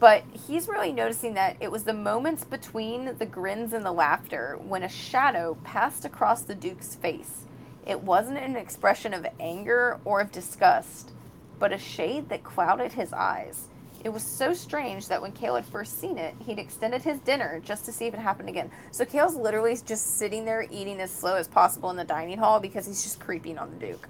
but 0.00 0.22
he's 0.46 0.68
really 0.68 0.92
noticing 0.92 1.34
that 1.34 1.56
it 1.60 1.70
was 1.70 1.84
the 1.84 1.92
moments 1.92 2.44
between 2.44 3.16
the 3.18 3.26
grins 3.26 3.72
and 3.72 3.84
the 3.84 3.92
laughter 3.92 4.58
when 4.66 4.82
a 4.82 4.88
shadow 4.88 5.56
passed 5.64 6.04
across 6.04 6.42
the 6.42 6.54
duke's 6.54 6.94
face 6.94 7.44
it 7.86 8.02
wasn't 8.02 8.38
an 8.38 8.56
expression 8.56 9.14
of 9.14 9.26
anger 9.40 9.98
or 10.04 10.20
of 10.20 10.32
disgust 10.32 11.12
but 11.58 11.72
a 11.72 11.78
shade 11.78 12.28
that 12.28 12.44
clouded 12.44 12.92
his 12.92 13.12
eyes 13.12 13.68
it 14.04 14.10
was 14.10 14.22
so 14.22 14.54
strange 14.54 15.08
that 15.08 15.20
when 15.20 15.32
Chaol 15.32 15.56
had 15.56 15.66
first 15.66 16.00
seen 16.00 16.18
it, 16.18 16.34
he'd 16.46 16.58
extended 16.58 17.02
his 17.02 17.18
dinner 17.18 17.60
just 17.64 17.84
to 17.86 17.92
see 17.92 18.06
if 18.06 18.14
it 18.14 18.20
happened 18.20 18.48
again. 18.48 18.70
So 18.92 19.04
Chaol's 19.04 19.34
literally 19.34 19.76
just 19.84 20.18
sitting 20.18 20.44
there 20.44 20.66
eating 20.70 21.00
as 21.00 21.10
slow 21.10 21.34
as 21.34 21.48
possible 21.48 21.90
in 21.90 21.96
the 21.96 22.04
dining 22.04 22.38
hall 22.38 22.60
because 22.60 22.86
he's 22.86 23.02
just 23.02 23.18
creeping 23.18 23.58
on 23.58 23.70
the 23.70 23.86
Duke. 23.86 24.08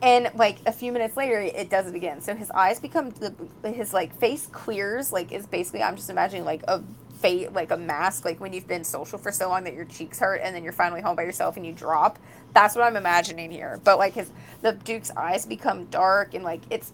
And 0.00 0.30
like 0.34 0.58
a 0.66 0.72
few 0.72 0.92
minutes 0.92 1.16
later, 1.16 1.40
it 1.40 1.70
does 1.70 1.86
it 1.88 1.94
again. 1.94 2.20
So 2.20 2.34
his 2.34 2.50
eyes 2.52 2.78
become 2.78 3.10
the 3.10 3.34
his 3.70 3.92
like 3.92 4.18
face 4.18 4.46
clears. 4.46 5.12
Like 5.12 5.32
is 5.32 5.46
basically 5.46 5.82
I'm 5.82 5.96
just 5.96 6.10
imagining 6.10 6.44
like 6.44 6.62
a 6.68 6.82
face 7.20 7.48
like 7.52 7.72
a 7.72 7.76
mask. 7.76 8.24
Like 8.24 8.38
when 8.40 8.52
you've 8.52 8.68
been 8.68 8.84
social 8.84 9.18
for 9.18 9.32
so 9.32 9.48
long 9.48 9.64
that 9.64 9.74
your 9.74 9.86
cheeks 9.86 10.20
hurt, 10.20 10.40
and 10.42 10.54
then 10.54 10.62
you're 10.62 10.72
finally 10.72 11.00
home 11.00 11.16
by 11.16 11.22
yourself 11.24 11.56
and 11.56 11.66
you 11.66 11.72
drop. 11.72 12.18
That's 12.54 12.76
what 12.76 12.84
I'm 12.84 12.96
imagining 12.96 13.50
here. 13.50 13.80
But 13.82 13.98
like 13.98 14.14
his 14.14 14.30
the 14.62 14.72
Duke's 14.72 15.10
eyes 15.16 15.46
become 15.46 15.86
dark 15.86 16.34
and 16.34 16.44
like 16.44 16.60
it's 16.70 16.92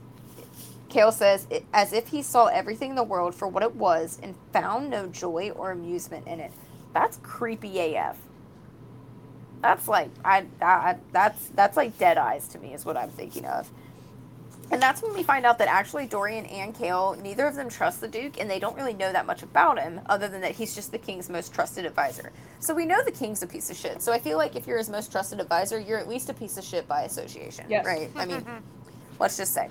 Chaol 0.89 1.13
says, 1.13 1.49
as 1.73 1.93
if 1.93 2.09
he 2.09 2.23
saw 2.23 2.47
everything 2.47 2.91
in 2.91 2.97
the 2.97 3.03
world 3.03 3.35
for 3.35 3.49
what 3.49 3.65
it 3.65 3.75
was 3.75 4.21
and 4.23 4.37
found 4.53 4.91
no 4.91 5.09
joy 5.09 5.51
or 5.51 5.73
amusement 5.73 6.27
in 6.29 6.39
it. 6.39 6.53
That's 6.93 7.17
creepy 7.19 7.97
AF. 7.97 8.17
That's 9.65 9.89
like 9.89 10.11
I, 10.25 10.45
I 10.61 10.97
that's 11.13 11.49
that's 11.49 11.77
like 11.77 11.97
dead 11.99 12.19
eyes 12.19 12.47
to 12.49 12.59
me 12.59 12.75
is 12.75 12.85
what 12.85 12.97
I'm 12.99 13.09
thinking 13.09 13.47
of. 13.47 13.71
And 14.71 14.81
that's 14.81 15.03
when 15.03 15.15
we 15.15 15.23
find 15.23 15.45
out 15.47 15.59
that 15.59 15.69
actually 15.69 16.07
Dorian 16.07 16.47
and 16.47 16.75
Chaol, 16.75 17.21
neither 17.23 17.47
of 17.47 17.55
them 17.55 17.69
trust 17.69 18.01
the 18.01 18.09
Duke, 18.09 18.41
and 18.41 18.51
they 18.51 18.59
don't 18.59 18.75
really 18.77 18.95
know 18.95 19.13
that 19.13 19.27
much 19.27 19.43
about 19.43 19.79
him, 19.79 20.01
other 20.07 20.27
than 20.27 20.41
that 20.41 20.53
he's 20.53 20.75
just 20.75 20.91
the 20.91 20.99
king's 20.99 21.29
most 21.29 21.53
trusted 21.55 21.85
advisor. 21.85 22.33
So 22.61 22.75
we 22.75 22.87
know 22.87 23.03
the 23.05 23.11
king's 23.13 23.43
a 23.43 23.47
piece 23.47 23.69
of 23.71 23.77
shit. 23.77 24.01
So 24.03 24.11
I 24.13 24.19
feel 24.19 24.39
like 24.39 24.57
if 24.57 24.67
you're 24.67 24.79
his 24.79 24.89
most 24.89 25.13
trusted 25.13 25.39
advisor, 25.41 25.79
you're 25.79 25.99
at 25.99 26.09
least 26.09 26.31
a 26.31 26.35
piece 26.35 26.57
of 26.57 26.65
shit 26.65 26.89
by 26.89 27.03
association, 27.03 27.67
Yes. 27.69 27.85
right? 27.85 28.11
I 28.17 28.25
mean, 28.25 28.45
let's 29.21 29.37
just 29.37 29.53
say. 29.53 29.69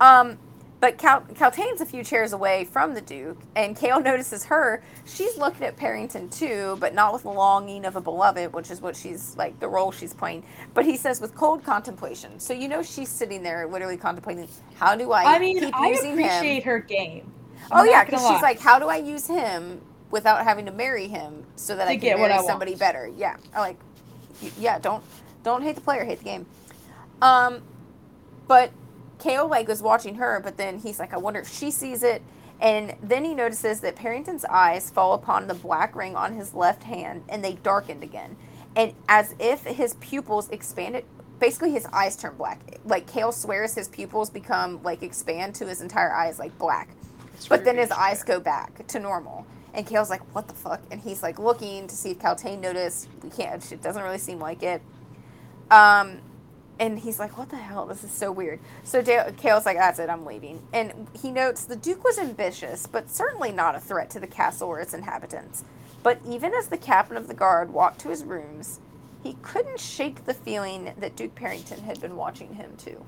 Um, 0.00 0.36
but 0.80 0.98
Cal- 0.98 1.22
Kaltain's 1.22 1.80
a 1.80 1.86
few 1.86 2.04
chairs 2.04 2.32
away 2.32 2.64
from 2.64 2.94
the 2.94 3.00
Duke, 3.00 3.38
and 3.56 3.76
Chaol 3.76 4.02
notices 4.04 4.44
her. 4.44 4.82
She's 5.06 5.36
looking 5.38 5.64
at 5.66 5.76
Perrington 5.76 6.30
too, 6.36 6.76
but 6.80 6.94
not 6.94 7.12
with 7.12 7.24
the 7.24 7.30
longing 7.30 7.84
of 7.84 7.96
a 7.96 8.00
beloved, 8.00 8.52
which 8.52 8.70
is 8.70 8.80
what 8.80 8.96
she's 8.96 9.36
like 9.36 9.58
the 9.60 9.68
role 9.68 9.92
she's 9.92 10.14
playing. 10.14 10.44
But 10.74 10.84
he 10.84 10.96
says 10.96 11.20
with 11.20 11.34
cold 11.34 11.64
contemplation. 11.64 12.38
So 12.40 12.52
you 12.54 12.68
know 12.68 12.82
she's 12.82 13.08
sitting 13.10 13.42
there 13.42 13.66
literally 13.66 13.96
contemplating, 13.96 14.48
how 14.74 14.94
do 14.96 15.12
I, 15.12 15.24
I 15.24 15.38
mean, 15.38 15.58
keep 15.58 15.74
I 15.74 15.88
using 15.90 16.12
appreciate 16.12 16.62
him? 16.62 16.64
her 16.64 16.80
game. 16.80 17.32
Oh 17.72 17.84
I'm 17.84 17.86
yeah, 17.86 18.04
because 18.04 18.26
she's 18.26 18.42
like, 18.42 18.60
how 18.60 18.78
do 18.78 18.88
I 18.88 18.96
use 18.96 19.26
him 19.26 19.82
without 20.10 20.44
having 20.44 20.66
to 20.66 20.72
marry 20.72 21.08
him 21.08 21.44
so 21.56 21.76
that 21.76 21.88
I 21.88 21.96
can 21.96 22.00
get 22.00 22.18
marry 22.18 22.32
I 22.32 22.40
want. 22.42 22.46
somebody 22.46 22.74
better? 22.74 23.10
Yeah, 23.16 23.36
I 23.54 23.60
like, 23.60 23.78
yeah, 24.56 24.78
don't 24.78 25.04
don't 25.42 25.62
hate 25.62 25.74
the 25.76 25.82
player, 25.82 26.04
hate 26.04 26.18
the 26.18 26.24
game. 26.24 26.46
Um, 27.22 27.62
but 28.46 28.72
Chaol 29.18 29.50
like 29.50 29.68
was 29.68 29.82
watching 29.82 30.16
her, 30.16 30.40
but 30.42 30.56
then 30.56 30.78
he's 30.78 30.98
like, 30.98 31.12
I 31.12 31.16
wonder 31.18 31.40
if 31.40 31.48
she 31.52 31.70
sees 31.70 32.02
it. 32.02 32.22
And 32.60 32.96
then 33.02 33.24
he 33.24 33.34
notices 33.34 33.80
that 33.80 33.94
Perrington's 33.96 34.44
eyes 34.44 34.90
fall 34.90 35.14
upon 35.14 35.46
the 35.46 35.54
black 35.54 35.94
ring 35.94 36.16
on 36.16 36.34
his 36.34 36.54
left 36.54 36.82
hand, 36.82 37.24
and 37.28 37.44
they 37.44 37.52
darkened 37.54 38.02
again, 38.02 38.36
and 38.74 38.94
as 39.08 39.34
if 39.38 39.64
his 39.64 39.94
pupils 39.94 40.48
expanded. 40.50 41.04
Basically, 41.38 41.70
his 41.70 41.86
eyes 41.92 42.16
turn 42.16 42.36
black. 42.36 42.58
Like 42.84 43.06
Chaol 43.06 43.32
swears, 43.32 43.74
his 43.74 43.86
pupils 43.86 44.28
become 44.28 44.82
like 44.82 45.04
expand 45.04 45.54
to 45.56 45.66
his 45.66 45.80
entire 45.80 46.12
eyes 46.12 46.40
like 46.40 46.58
black. 46.58 46.88
It's 47.34 47.46
But 47.46 47.64
then 47.64 47.76
his 47.76 47.92
eyes 47.92 48.24
go 48.24 48.40
back 48.40 48.84
to 48.88 48.98
normal. 48.98 49.46
And 49.72 49.86
Chaol's 49.86 50.10
like, 50.10 50.22
what 50.34 50.48
the 50.48 50.54
fuck? 50.54 50.82
And 50.90 51.00
he's 51.00 51.22
like 51.22 51.38
looking 51.38 51.86
to 51.86 51.94
see 51.94 52.10
if 52.10 52.18
Kaltain 52.18 52.58
noticed. 52.58 53.08
We 53.22 53.30
can't, 53.30 53.70
it 53.70 53.80
doesn't 53.80 54.02
really 54.02 54.18
seem 54.18 54.40
like 54.40 54.64
it. 54.64 54.82
Um, 55.70 56.18
and 56.78 56.98
he's 56.98 57.18
like, 57.18 57.36
what 57.36 57.48
the 57.48 57.56
hell? 57.56 57.86
This 57.86 58.04
is 58.04 58.10
so 58.10 58.30
weird. 58.30 58.60
So 58.84 59.02
Dale, 59.02 59.32
Chaol's 59.40 59.66
like, 59.66 59.76
that's 59.76 59.98
it, 59.98 60.08
I'm 60.08 60.24
leaving. 60.24 60.62
And 60.72 61.08
he 61.20 61.30
notes 61.30 61.64
the 61.64 61.76
Duke 61.76 62.04
was 62.04 62.18
ambitious, 62.18 62.86
but 62.86 63.10
certainly 63.10 63.52
not 63.52 63.74
a 63.74 63.80
threat 63.80 64.10
to 64.10 64.20
the 64.20 64.26
castle 64.26 64.68
or 64.68 64.80
its 64.80 64.94
inhabitants. 64.94 65.64
But 66.02 66.20
even 66.26 66.54
as 66.54 66.68
the 66.68 66.78
captain 66.78 67.16
of 67.16 67.26
the 67.26 67.34
guard 67.34 67.72
walked 67.72 68.00
to 68.02 68.08
his 68.08 68.24
rooms, 68.24 68.80
he 69.22 69.36
couldn't 69.42 69.80
shake 69.80 70.24
the 70.24 70.34
feeling 70.34 70.92
that 70.98 71.16
Duke 71.16 71.34
Perrington 71.34 71.82
had 71.82 72.00
been 72.00 72.16
watching 72.16 72.54
him 72.54 72.76
too. 72.76 73.04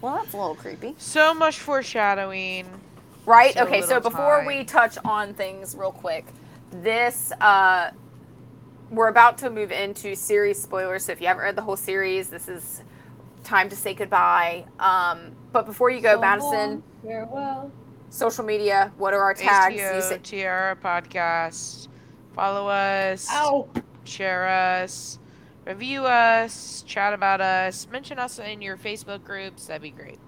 Well, 0.00 0.14
that's 0.16 0.32
a 0.32 0.36
little 0.36 0.54
creepy. 0.54 0.94
So 0.98 1.34
much 1.34 1.58
foreshadowing. 1.58 2.68
Right? 3.26 3.54
So 3.54 3.64
okay, 3.64 3.82
so 3.82 4.00
before 4.00 4.38
time. 4.38 4.46
we 4.46 4.64
touch 4.64 4.96
on 5.04 5.34
things 5.34 5.74
real 5.76 5.92
quick, 5.92 6.24
this 6.70 7.32
uh 7.40 7.90
we're 8.90 9.08
about 9.08 9.38
to 9.38 9.50
move 9.50 9.70
into 9.72 10.14
series 10.16 10.60
spoilers. 10.60 11.04
So 11.04 11.12
if 11.12 11.20
you 11.20 11.26
haven't 11.26 11.42
read 11.42 11.56
the 11.56 11.62
whole 11.62 11.76
series, 11.76 12.28
this 12.28 12.48
is 12.48 12.82
time 13.44 13.68
to 13.68 13.76
say 13.76 13.94
goodbye. 13.94 14.64
Um 14.80 15.32
but 15.52 15.66
before 15.66 15.90
you 15.90 16.00
go, 16.00 16.14
So 16.14 16.20
Madison, 16.20 16.82
Farewell. 17.02 17.70
social 18.10 18.44
media, 18.44 18.92
what 18.98 19.14
are 19.14 19.22
our 19.22 19.34
tags? 19.34 19.74
You 19.76 19.82
ATO, 19.82 20.00
say- 20.00 20.18
Tiara 20.22 20.76
podcast. 20.76 21.88
Follow 22.34 22.68
us. 22.68 23.26
Ow. 23.30 23.68
Share 24.04 24.46
us. 24.48 25.18
Review 25.66 26.04
us. 26.04 26.82
Chat 26.86 27.12
about 27.12 27.40
us. 27.40 27.86
Mention 27.90 28.18
us 28.18 28.38
in 28.38 28.62
your 28.62 28.76
Facebook 28.76 29.22
groups. 29.24 29.66
That'd 29.66 29.82
be 29.82 29.90
great. 29.90 30.18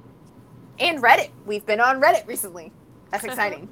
and 0.78 1.02
Reddit. 1.02 1.30
We've 1.46 1.64
been 1.64 1.80
on 1.80 2.00
Reddit 2.00 2.26
recently. 2.26 2.72
That's 3.10 3.24
exciting. 3.30 3.68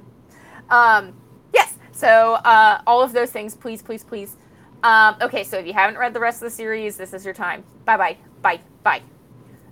um, 0.69 1.13
yes. 1.53 1.75
So 1.91 2.33
uh, 2.45 2.81
all 2.87 3.01
of 3.01 3.11
those 3.13 3.29
things, 3.31 3.55
please, 3.55 3.81
please, 3.81 4.03
please. 4.03 4.35
Um, 4.83 5.15
okay. 5.21 5.43
So 5.43 5.57
if 5.57 5.65
you 5.67 5.73
haven't 5.73 5.97
read 5.97 6.13
the 6.13 6.19
rest 6.19 6.41
of 6.41 6.49
the 6.49 6.55
series, 6.55 6.97
this 6.97 7.13
is 7.13 7.25
your 7.25 7.33
time. 7.33 7.63
Bye, 7.85 7.97
bye, 7.97 8.17
bye, 8.41 8.59
bye. 8.83 9.01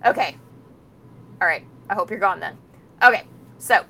Okay. 0.06 0.36
All 1.42 1.48
right. 1.48 1.64
I 1.90 1.94
hope 1.94 2.10
you're 2.10 2.20
gone 2.20 2.40
then. 2.40 2.58
Okay. 3.04 3.24
So 3.58 3.86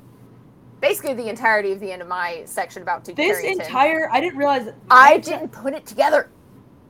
basically, 0.81 1.13
the 1.13 1.27
entirety 1.27 1.71
of 1.71 1.79
the 1.79 1.91
end 1.91 2.01
of 2.01 2.07
my 2.07 2.43
section 2.45 2.81
about 2.81 3.03
Duke 3.03 3.15
This 3.15 3.41
Carrington. 3.41 3.65
entire 3.65 4.09
I 4.11 4.19
didn't 4.21 4.37
realize 4.37 4.69
I 4.91 5.17
didn't 5.17 5.49
put 5.49 5.73
it 5.73 5.85
together. 5.85 6.29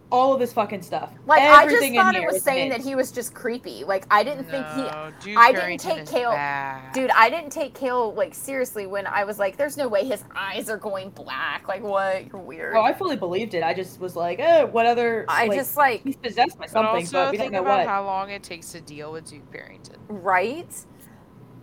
All 0.09 0.33
of 0.33 0.39
this 0.39 0.53
fucking 0.53 0.83
stuff. 0.83 1.11
Like 1.25 1.41
I 1.41 1.63
just 1.65 1.75
Everything 1.75 1.95
thought 1.95 2.15
it 2.15 2.25
was 2.25 2.41
saying 2.41 2.69
made. 2.69 2.79
that 2.79 2.85
he 2.85 2.95
was 2.95 3.11
just 3.11 3.33
creepy. 3.33 3.83
Like 3.83 4.05
I 4.09 4.23
didn't 4.23 4.45
think 4.45 4.65
he 4.69 4.81
Duke 4.83 5.37
I 5.37 5.51
didn't 5.51 5.79
Carrington 5.81 6.05
take 6.05 6.23
Chaol- 6.23 6.31
bad. 6.33 6.93
Dude, 6.93 7.11
I 7.11 7.29
didn't 7.29 7.49
take 7.49 7.73
Chaol 7.77 8.15
like 8.15 8.33
seriously 8.33 8.87
when 8.87 9.05
I 9.05 9.25
was 9.25 9.37
like, 9.37 9.57
"There's 9.57 9.75
no 9.75 9.89
way 9.89 10.05
his 10.05 10.23
eyes 10.33 10.69
are 10.69 10.77
going 10.77 11.09
black." 11.09 11.67
Like, 11.67 11.83
what? 11.83 12.25
You're 12.31 12.41
weird. 12.41 12.75
Oh, 12.77 12.81
I 12.83 12.93
fully 12.93 13.17
believed 13.17 13.53
it. 13.53 13.63
I 13.63 13.73
just 13.73 13.99
was 13.99 14.15
like, 14.15 14.39
oh, 14.41 14.67
what 14.67 14.85
other? 14.85 15.25
I 15.27 15.47
like, 15.47 15.57
just 15.57 15.75
like 15.75 16.03
he's 16.03 16.15
possessed 16.15 16.57
by 16.57 16.63
But 16.65 16.69
something, 16.71 16.95
also 17.03 17.25
but 17.25 17.31
we 17.31 17.37
don't 17.37 17.43
think 17.45 17.51
know 17.53 17.61
about 17.63 17.79
what. 17.79 17.87
how 17.87 18.05
long 18.05 18.29
it 18.29 18.43
takes 18.43 18.71
to 18.71 18.79
deal 18.79 19.11
with 19.11 19.29
Duke 19.29 19.51
Perrington. 19.51 19.97
right. 20.07 20.73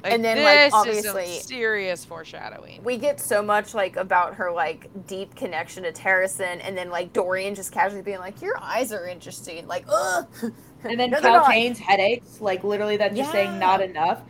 Like, 0.05 0.13
And 0.13 0.23
then, 0.25 0.43
like, 0.43 0.59
this 0.59 0.67
is 0.67 0.75
obviously- 0.75 1.39
some 1.39 1.47
serious 1.49 2.05
foreshadowing. 2.05 2.85
We 2.85 2.99
get 2.99 3.19
so 3.19 3.43
much 3.43 3.73
like 3.73 3.97
about 3.97 4.35
her 4.35 4.53
like 4.53 4.91
deep 5.07 5.35
connection 5.35 5.85
to 5.85 5.93
Terrasen, 5.93 6.61
and 6.63 6.77
then 6.77 6.91
like 6.91 7.15
Dorian 7.15 7.55
just 7.55 7.73
casually 7.73 8.03
being 8.03 8.19
like, 8.19 8.43
"Your 8.43 8.55
eyes 8.61 8.93
are 8.93 9.09
interesting." 9.09 9.67
Like, 9.67 9.87
ugh. 9.89 10.27
And 10.87 11.01
then 11.01 11.09
No, 11.13 11.21
Cal. 11.23 11.47
Kane's 11.47 11.79
headaches, 11.79 12.43
like 12.43 12.63
literally 12.63 12.99
that's 12.99 13.17
just 13.17 13.33
saying 13.33 13.59
not 13.59 13.81
enough. 13.81 14.21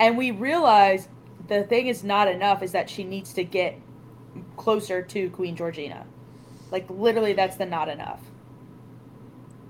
And 0.00 0.18
we 0.18 0.32
realize 0.32 1.06
the 1.46 1.62
thing 1.62 1.86
is 1.86 2.02
not 2.02 2.26
enough 2.26 2.64
is 2.64 2.72
that 2.72 2.90
she 2.90 3.04
needs 3.04 3.32
to 3.34 3.44
get 3.44 3.78
closer 4.56 5.02
to 5.02 5.30
Queen 5.30 5.54
Georgina. 5.54 6.04
Like 6.72 6.90
literally 6.90 7.32
that's 7.34 7.54
the 7.58 7.64
not 7.66 7.88
enough. 7.88 8.20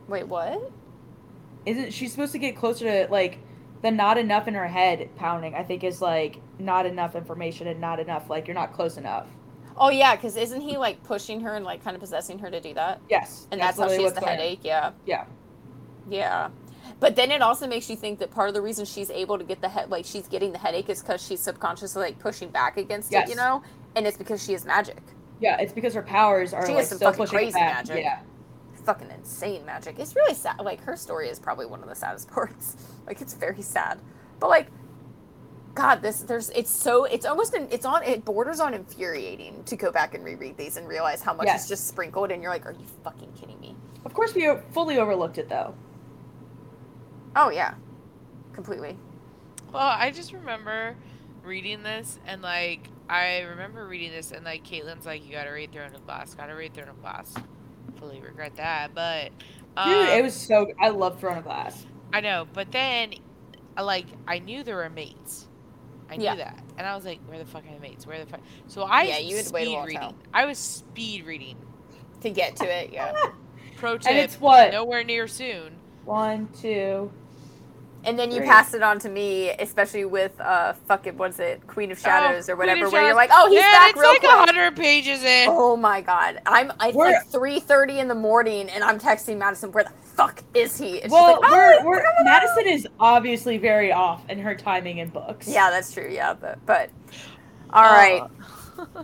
Wait, 0.08 0.26
what? 0.28 0.70
Isn't 1.66 1.92
she 1.92 2.08
supposed 2.08 2.32
to 2.32 2.38
get 2.38 2.56
closer 2.56 2.86
to 3.04 3.12
like 3.12 3.38
the 3.82 3.90
not 3.90 4.18
enough 4.18 4.46
in 4.48 4.54
her 4.54 4.68
head 4.68 5.08
pounding, 5.16 5.54
I 5.54 5.62
think 5.62 5.84
is 5.84 6.02
like 6.02 6.40
not 6.58 6.86
enough 6.86 7.14
information 7.16 7.66
and 7.66 7.80
not 7.80 8.00
enough 8.00 8.28
like 8.28 8.46
you're 8.46 8.54
not 8.54 8.72
close 8.72 8.96
enough. 8.96 9.26
Oh 9.76 9.88
yeah, 9.88 10.14
because 10.14 10.36
isn't 10.36 10.60
he 10.60 10.76
like 10.76 11.02
pushing 11.04 11.40
her 11.40 11.54
and 11.54 11.64
like 11.64 11.82
kind 11.82 11.94
of 11.94 12.00
possessing 12.00 12.38
her 12.40 12.50
to 12.50 12.60
do 12.60 12.74
that? 12.74 13.00
Yes. 13.08 13.48
And 13.50 13.60
that's, 13.60 13.78
how 13.78 13.88
she 13.88 14.02
has 14.02 14.12
the 14.12 14.20
headache. 14.20 14.60
Yeah. 14.62 14.92
Yeah. 15.06 15.24
Yeah. 16.08 16.50
But 16.98 17.16
then 17.16 17.30
it 17.30 17.40
also 17.40 17.66
makes 17.66 17.88
you 17.88 17.96
think 17.96 18.18
that 18.18 18.30
part 18.30 18.48
of 18.48 18.54
the 18.54 18.60
reason 18.60 18.84
she's 18.84 19.10
able 19.10 19.38
to 19.38 19.44
get 19.44 19.62
the 19.62 19.68
head, 19.70 19.90
like 19.90 20.04
she's 20.04 20.28
getting 20.28 20.52
the 20.52 20.58
headache, 20.58 20.90
is 20.90 21.00
because 21.00 21.24
she's 21.24 21.40
subconsciously 21.40 22.02
like 22.02 22.18
pushing 22.18 22.50
back 22.50 22.76
against 22.76 23.10
Yes. 23.10 23.28
it, 23.28 23.30
you 23.30 23.36
know, 23.36 23.62
and 23.96 24.06
it's 24.06 24.18
because 24.18 24.44
she 24.44 24.52
has 24.52 24.66
magic, 24.66 24.98
Yeah, 25.40 25.58
it's 25.58 25.72
because 25.72 25.94
her 25.94 26.02
powers 26.02 26.52
are 26.52 26.66
She 26.66 26.72
like 26.72 26.80
has 26.80 26.90
some 26.90 26.98
fucking 26.98 27.26
crazy 27.28 27.58
magic. 27.58 28.02
Yeah. 28.02 28.20
Fucking 28.84 29.10
insane 29.10 29.64
magic. 29.66 29.98
It's 29.98 30.16
really 30.16 30.34
sad. 30.34 30.58
Like 30.60 30.80
her 30.82 30.96
story 30.96 31.28
is 31.28 31.38
probably 31.38 31.66
one 31.66 31.82
of 31.82 31.88
the 31.88 31.94
saddest 31.94 32.28
parts. 32.32 32.76
Like 33.06 33.20
it's 33.20 33.34
very 33.34 33.62
sad, 33.62 33.98
but 34.38 34.48
like, 34.48 34.68
God, 35.74 36.02
this 36.02 36.20
there's 36.20 36.50
it's 36.50 36.70
so 36.70 37.04
it's 37.04 37.26
almost 37.26 37.54
an, 37.54 37.68
it's 37.70 37.84
on 37.86 38.02
it 38.02 38.24
borders 38.24 38.58
on 38.60 38.74
infuriating 38.74 39.62
to 39.64 39.76
go 39.76 39.92
back 39.92 40.14
and 40.14 40.24
reread 40.24 40.56
these 40.56 40.76
and 40.76 40.88
realize 40.88 41.22
how 41.22 41.32
much 41.34 41.46
Yes. 41.46 41.62
is 41.64 41.68
just 41.68 41.86
sprinkled, 41.88 42.30
and 42.30 42.42
you're 42.42 42.50
like, 42.52 42.66
are 42.66 42.72
you 42.72 42.86
fucking 43.04 43.32
kidding 43.32 43.60
me? 43.60 43.76
Of 44.04 44.14
course 44.14 44.34
we 44.34 44.50
fully 44.72 44.98
overlooked 44.98 45.38
it 45.38 45.48
though. 45.48 45.74
Oh 47.36 47.50
yeah, 47.50 47.74
completely. 48.52 48.96
Well, 49.72 49.82
I 49.86 50.10
just 50.10 50.32
remember 50.32 50.96
reading 51.44 51.82
this 51.82 52.18
and 52.26 52.42
like 52.42 52.88
I 53.08 53.40
remember 53.42 53.86
reading 53.86 54.10
this 54.10 54.30
and 54.32 54.44
like 54.44 54.64
Caitlyn's 54.64 55.06
like, 55.06 55.24
you 55.24 55.32
gotta 55.32 55.50
read 55.50 55.72
Throne 55.72 55.94
of 55.94 56.04
Glass, 56.06 56.34
gotta 56.34 56.54
read 56.54 56.74
Throne 56.74 56.88
of 56.88 57.00
Glass. 57.00 57.34
Fully 57.98 58.20
regret 58.20 58.56
that, 58.56 58.94
but 58.94 59.30
Dude, 59.84 60.08
it 60.08 60.18
um, 60.18 60.22
was 60.22 60.34
so 60.34 60.68
I 60.80 60.88
love 60.90 61.20
Throne 61.20 61.38
of 61.38 61.44
Glass. 61.44 61.86
I 62.12 62.20
know, 62.20 62.46
but 62.52 62.72
then 62.72 63.14
like 63.80 64.06
I 64.26 64.38
knew 64.38 64.62
there 64.62 64.76
were 64.76 64.90
mates. 64.90 65.46
I 66.10 66.16
knew 66.16 66.24
Yeah. 66.24 66.34
that, 66.36 66.64
and 66.76 66.86
I 66.86 66.94
was 66.96 67.04
like, 67.04 67.20
"Where 67.26 67.38
the 67.38 67.44
fuck 67.44 67.64
are 67.68 67.74
the 67.74 67.80
mates? 67.80 68.06
Where 68.06 68.18
the 68.18 68.26
fuck?" 68.26 68.40
So 68.66 68.82
I 68.82 69.02
Yeah, 69.02 69.18
you 69.18 69.36
had 69.36 69.46
to 69.46 69.52
wait 69.52 69.62
a 69.62 69.66
speed 69.66 69.74
while 69.74 69.82
to 69.82 69.86
reading. 69.88 70.00
tell. 70.00 70.14
I 70.34 70.44
was 70.46 70.58
speed 70.58 71.24
reading. 71.26 71.56
To 72.22 72.30
get 72.30 72.56
to 72.56 72.64
it, 72.66 72.92
yeah. 72.92 73.12
Pro 73.76 73.96
tip: 73.98 74.10
And 74.10 74.18
it's 74.18 74.40
what? 74.40 74.72
nowhere 74.72 75.04
near 75.04 75.28
soon. 75.28 75.76
One, 76.04 76.48
two. 76.60 77.10
And 78.02 78.18
then 78.18 78.30
you 78.30 78.38
Great. 78.38 78.48
passed 78.48 78.74
it 78.74 78.82
on 78.82 78.98
to 79.00 79.08
me, 79.10 79.50
especially 79.50 80.04
with 80.06 80.40
uh 80.40 80.72
fucking 80.88 81.16
what's 81.18 81.38
it, 81.38 81.66
Queen 81.66 81.92
of 81.92 81.98
Shadows 81.98 82.48
Oh, 82.48 82.52
or 82.52 82.56
whatever, 82.56 82.86
of 82.86 82.92
where 82.92 83.04
you're 83.06 83.14
like, 83.14 83.30
oh, 83.32 83.48
he's 83.48 83.60
Man, 83.60 83.72
back 83.72 83.90
it's 83.90 84.00
real 84.00 84.08
like 84.10 84.20
quick. 84.20 84.30
hundred 84.32 84.76
pages 84.76 85.22
in. 85.22 85.48
Oh 85.50 85.76
my 85.76 86.00
god, 86.00 86.40
I'm 86.46 86.72
it's 86.80 86.94
We're- 86.96 87.12
like 87.12 87.26
three 87.28 87.60
thirty 87.60 87.98
in 87.98 88.08
the 88.08 88.14
morning, 88.14 88.68
and 88.70 88.82
I'm 88.82 88.98
texting 88.98 89.36
Madison, 89.38 89.70
where 89.72 89.84
the 89.84 89.90
fuck 90.04 90.42
is 90.54 90.78
he? 90.78 90.94
And 91.02 91.04
she's 91.04 91.10
Well, 91.12 91.40
like, 91.40 91.50
"Oh, 91.50 91.54
we're, 91.54 91.80
I 91.80 91.84
we're 91.84 92.02
don't. 92.02 92.24
Madison 92.24 92.66
is 92.68 92.86
obviously 92.98 93.58
very 93.58 93.92
off 93.92 94.22
in 94.30 94.38
her 94.38 94.54
timing 94.54 94.98
in 94.98 95.08
books. 95.10 95.46
Yeah, 95.46 95.68
that's 95.70 95.92
true. 95.92 96.08
Yeah, 96.10 96.32
but 96.34 96.64
but 96.64 96.90
all 97.72 97.82
right. 97.84 98.22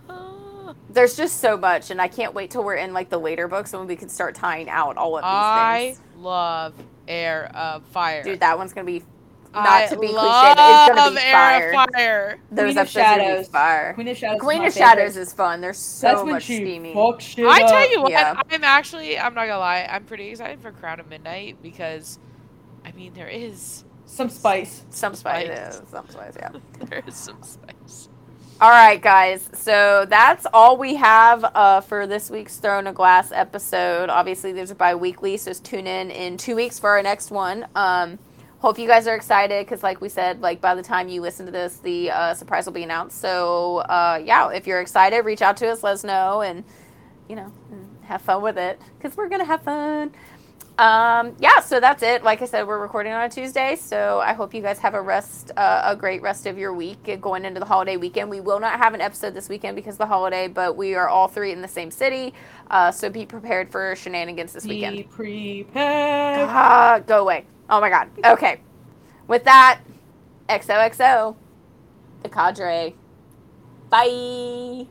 Uh, 0.09 0.73
There's 0.89 1.17
just 1.17 1.41
so 1.41 1.57
much, 1.59 1.91
and 1.91 2.01
I 2.01 2.09
can't 2.09 2.33
wait 2.35 2.51
till 2.51 2.65
we're 2.65 2.77
in 2.77 2.93
like 2.95 3.11
the 3.11 3.19
later 3.19 3.47
books 3.47 3.73
when 3.75 3.87
we 3.87 3.95
can 3.97 4.09
start 4.09 4.35
tying 4.35 4.69
out 4.71 4.97
all 4.97 5.17
of 5.19 5.23
these 5.23 5.29
I 5.31 5.79
things. 5.97 6.01
I 6.17 6.21
love 6.21 6.75
Heir 7.09 7.51
of 7.55 7.83
Fire. 7.87 8.23
Dude, 8.23 8.41
that 8.41 8.57
one's 8.59 8.73
gonna 8.73 8.85
be 8.87 9.03
not 9.55 9.67
I 9.69 9.87
to 9.87 9.95
be 9.99 10.09
cliche, 10.09 10.15
love 10.17 10.57
but 10.57 10.89
it's 10.91 11.01
gonna 11.01 11.15
be 11.17 11.23
Air 11.23 11.33
fire. 11.33 11.69
of 11.71 11.75
Fire. 11.95 12.39
Those 12.51 12.59
Queen 12.65 12.71
of 12.71 12.77
episodes 12.79 12.97
are 12.97 13.01
gonna 13.05 13.17
be 13.17 13.25
Shadows. 13.31 13.49
fire. 13.49 13.95
Queen 13.95 14.09
of 14.09 14.17
Shadows. 14.19 14.37
is 14.37 14.43
Queen 14.43 14.65
of 14.67 14.73
Shadows 14.75 15.07
favorite. 15.13 15.23
is 15.23 15.33
fun. 15.33 15.61
There's 15.63 15.79
so 15.79 16.07
That's 16.09 16.25
much 16.25 16.43
she 16.43 16.57
steaming. 16.57 16.95
fucks 16.95 17.21
shit 17.23 17.47
I 17.47 17.61
tell 17.61 17.91
you 17.91 18.03
what, 18.03 18.11
Yeah. 18.11 18.41
I'm 18.51 18.65
actually, 18.65 19.19
I'm 19.19 19.33
not 19.35 19.47
gonna 19.47 19.59
lie, 19.59 19.89
I'm 19.91 20.05
pretty 20.05 20.29
excited 20.29 20.61
for 20.61 20.73
Crown 20.73 21.01
of 21.01 21.09
Midnight 21.09 21.57
because, 21.63 22.19
I 22.85 22.93
mean, 22.93 23.15
there 23.15 23.29
is, 23.29 23.85
some 24.05 24.29
spice. 24.29 24.85
Some 24.91 25.15
spice, 25.15 25.47
Spice. 25.47 25.57
yeah, 25.57 25.71
some 25.91 26.09
spice, 26.11 26.35
yeah. 26.39 26.51
there 26.91 27.03
is 27.07 27.15
some 27.17 27.43
spice. 27.43 28.06
All 28.59 28.71
right, 28.71 29.03
guys. 29.03 29.51
So 29.53 30.07
that's 30.09 30.47
all 30.51 30.79
we 30.79 30.95
have 30.95 31.45
uh, 31.45 31.83
for 31.83 32.07
this 32.07 32.31
week's 32.31 32.57
Throne 32.57 32.87
of 32.87 32.95
Glass 32.95 33.31
episode. 33.31 34.09
Obviously, 34.09 34.53
these 34.53 34.71
are 34.71 34.75
bi-weekly, 34.75 35.37
so 35.37 35.51
just 35.51 35.63
tune 35.63 35.87
in 35.87 36.11
in 36.11 36.39
two 36.39 36.57
weeks 36.57 36.79
for 36.79 36.89
our 36.89 37.03
next 37.03 37.31
one. 37.31 37.67
Um, 37.75 38.19
hope 38.61 38.79
you 38.79 38.87
guys 38.87 39.07
are 39.07 39.15
excited 39.15 39.67
because, 39.67 39.83
like 39.83 40.01
we 40.01 40.09
said, 40.09 40.41
like 40.41 40.63
by 40.63 40.75
the 40.75 40.83
time 40.83 41.11
you 41.11 41.21
listen 41.21 41.45
to 41.45 41.53
this, 41.53 41.77
the 41.77 42.11
uh, 42.11 42.33
surprise 42.33 42.65
will 42.65 42.73
be 42.73 42.83
announced. 42.83 43.21
So 43.21 43.79
uh, 43.81 44.23
yeah, 44.25 44.49
if 44.49 44.67
you're 44.67 44.81
excited, 44.81 45.27
reach 45.27 45.43
out 45.43 45.59
to 45.59 45.69
us, 45.69 45.83
let 45.83 45.93
us 45.93 46.03
know, 46.03 46.41
and 46.41 46.65
you 47.29 47.37
know, 47.37 47.53
have 48.05 48.23
fun 48.23 48.41
with 48.41 48.57
it 48.57 48.81
because 48.97 49.19
we're 49.19 49.29
gonna 49.29 49.45
have 49.45 49.61
fun. 49.65 50.13
Um, 50.79 51.35
yeah, 51.39 51.61
so 51.61 51.81
that's 51.81 52.03
it. 52.03 52.22
Like 52.22 52.43
I 52.43 52.45
said, 52.45 52.66
we're 52.66 52.79
recording 52.79 53.12
on 53.12 53.24
a 53.24 53.31
Tuesday, 53.31 53.77
so 53.77 54.20
I 54.20 54.35
hope 54.35 54.53
you 54.53 54.61
guys 54.61 54.79
have 54.81 54.93
a 54.93 55.01
rest, 55.01 55.51
uh, 55.57 55.83
a 55.87 55.97
great 55.97 56.20
rest 56.20 56.47
of 56.47 56.59
your 56.59 56.74
week 56.74 57.09
uh, 57.09 57.16
going 57.16 57.47
into 57.47 57.61
the 57.61 57.64
holiday 57.66 57.97
weekend. 57.97 58.29
We 58.29 58.41
will 58.41 58.61
not 58.61 58.79
have 58.79 58.93
an 58.93 59.01
episode 59.01 59.33
this 59.33 59.49
weekend 59.49 59.74
because 59.74 59.95
of 59.95 59.99
the 59.99 60.07
holiday, 60.07 60.49
but 60.49 60.77
we 60.77 60.95
are 60.95 61.09
all 61.09 61.29
three 61.29 61.51
in 61.51 61.62
the 61.62 61.68
same 61.68 61.91
city, 61.91 62.35
uh, 62.70 62.91
so 62.91 63.09
be 63.09 63.24
prepared 63.24 63.72
for 63.72 63.97
shenanigans 63.97 64.53
this 64.53 64.66
weekend. 64.66 64.97
Be 64.97 65.03
prepared. 65.05 66.47
Ah, 66.51 67.01
go 67.07 67.22
away. 67.22 67.47
Oh 67.70 67.81
my 67.81 67.89
god. 67.89 68.11
Okay. 68.24 68.61
With 69.29 69.45
that, 69.45 69.81
XOXO, 70.51 71.37
the 72.22 72.29
cadre. 72.29 72.95
Bye. 73.89 74.89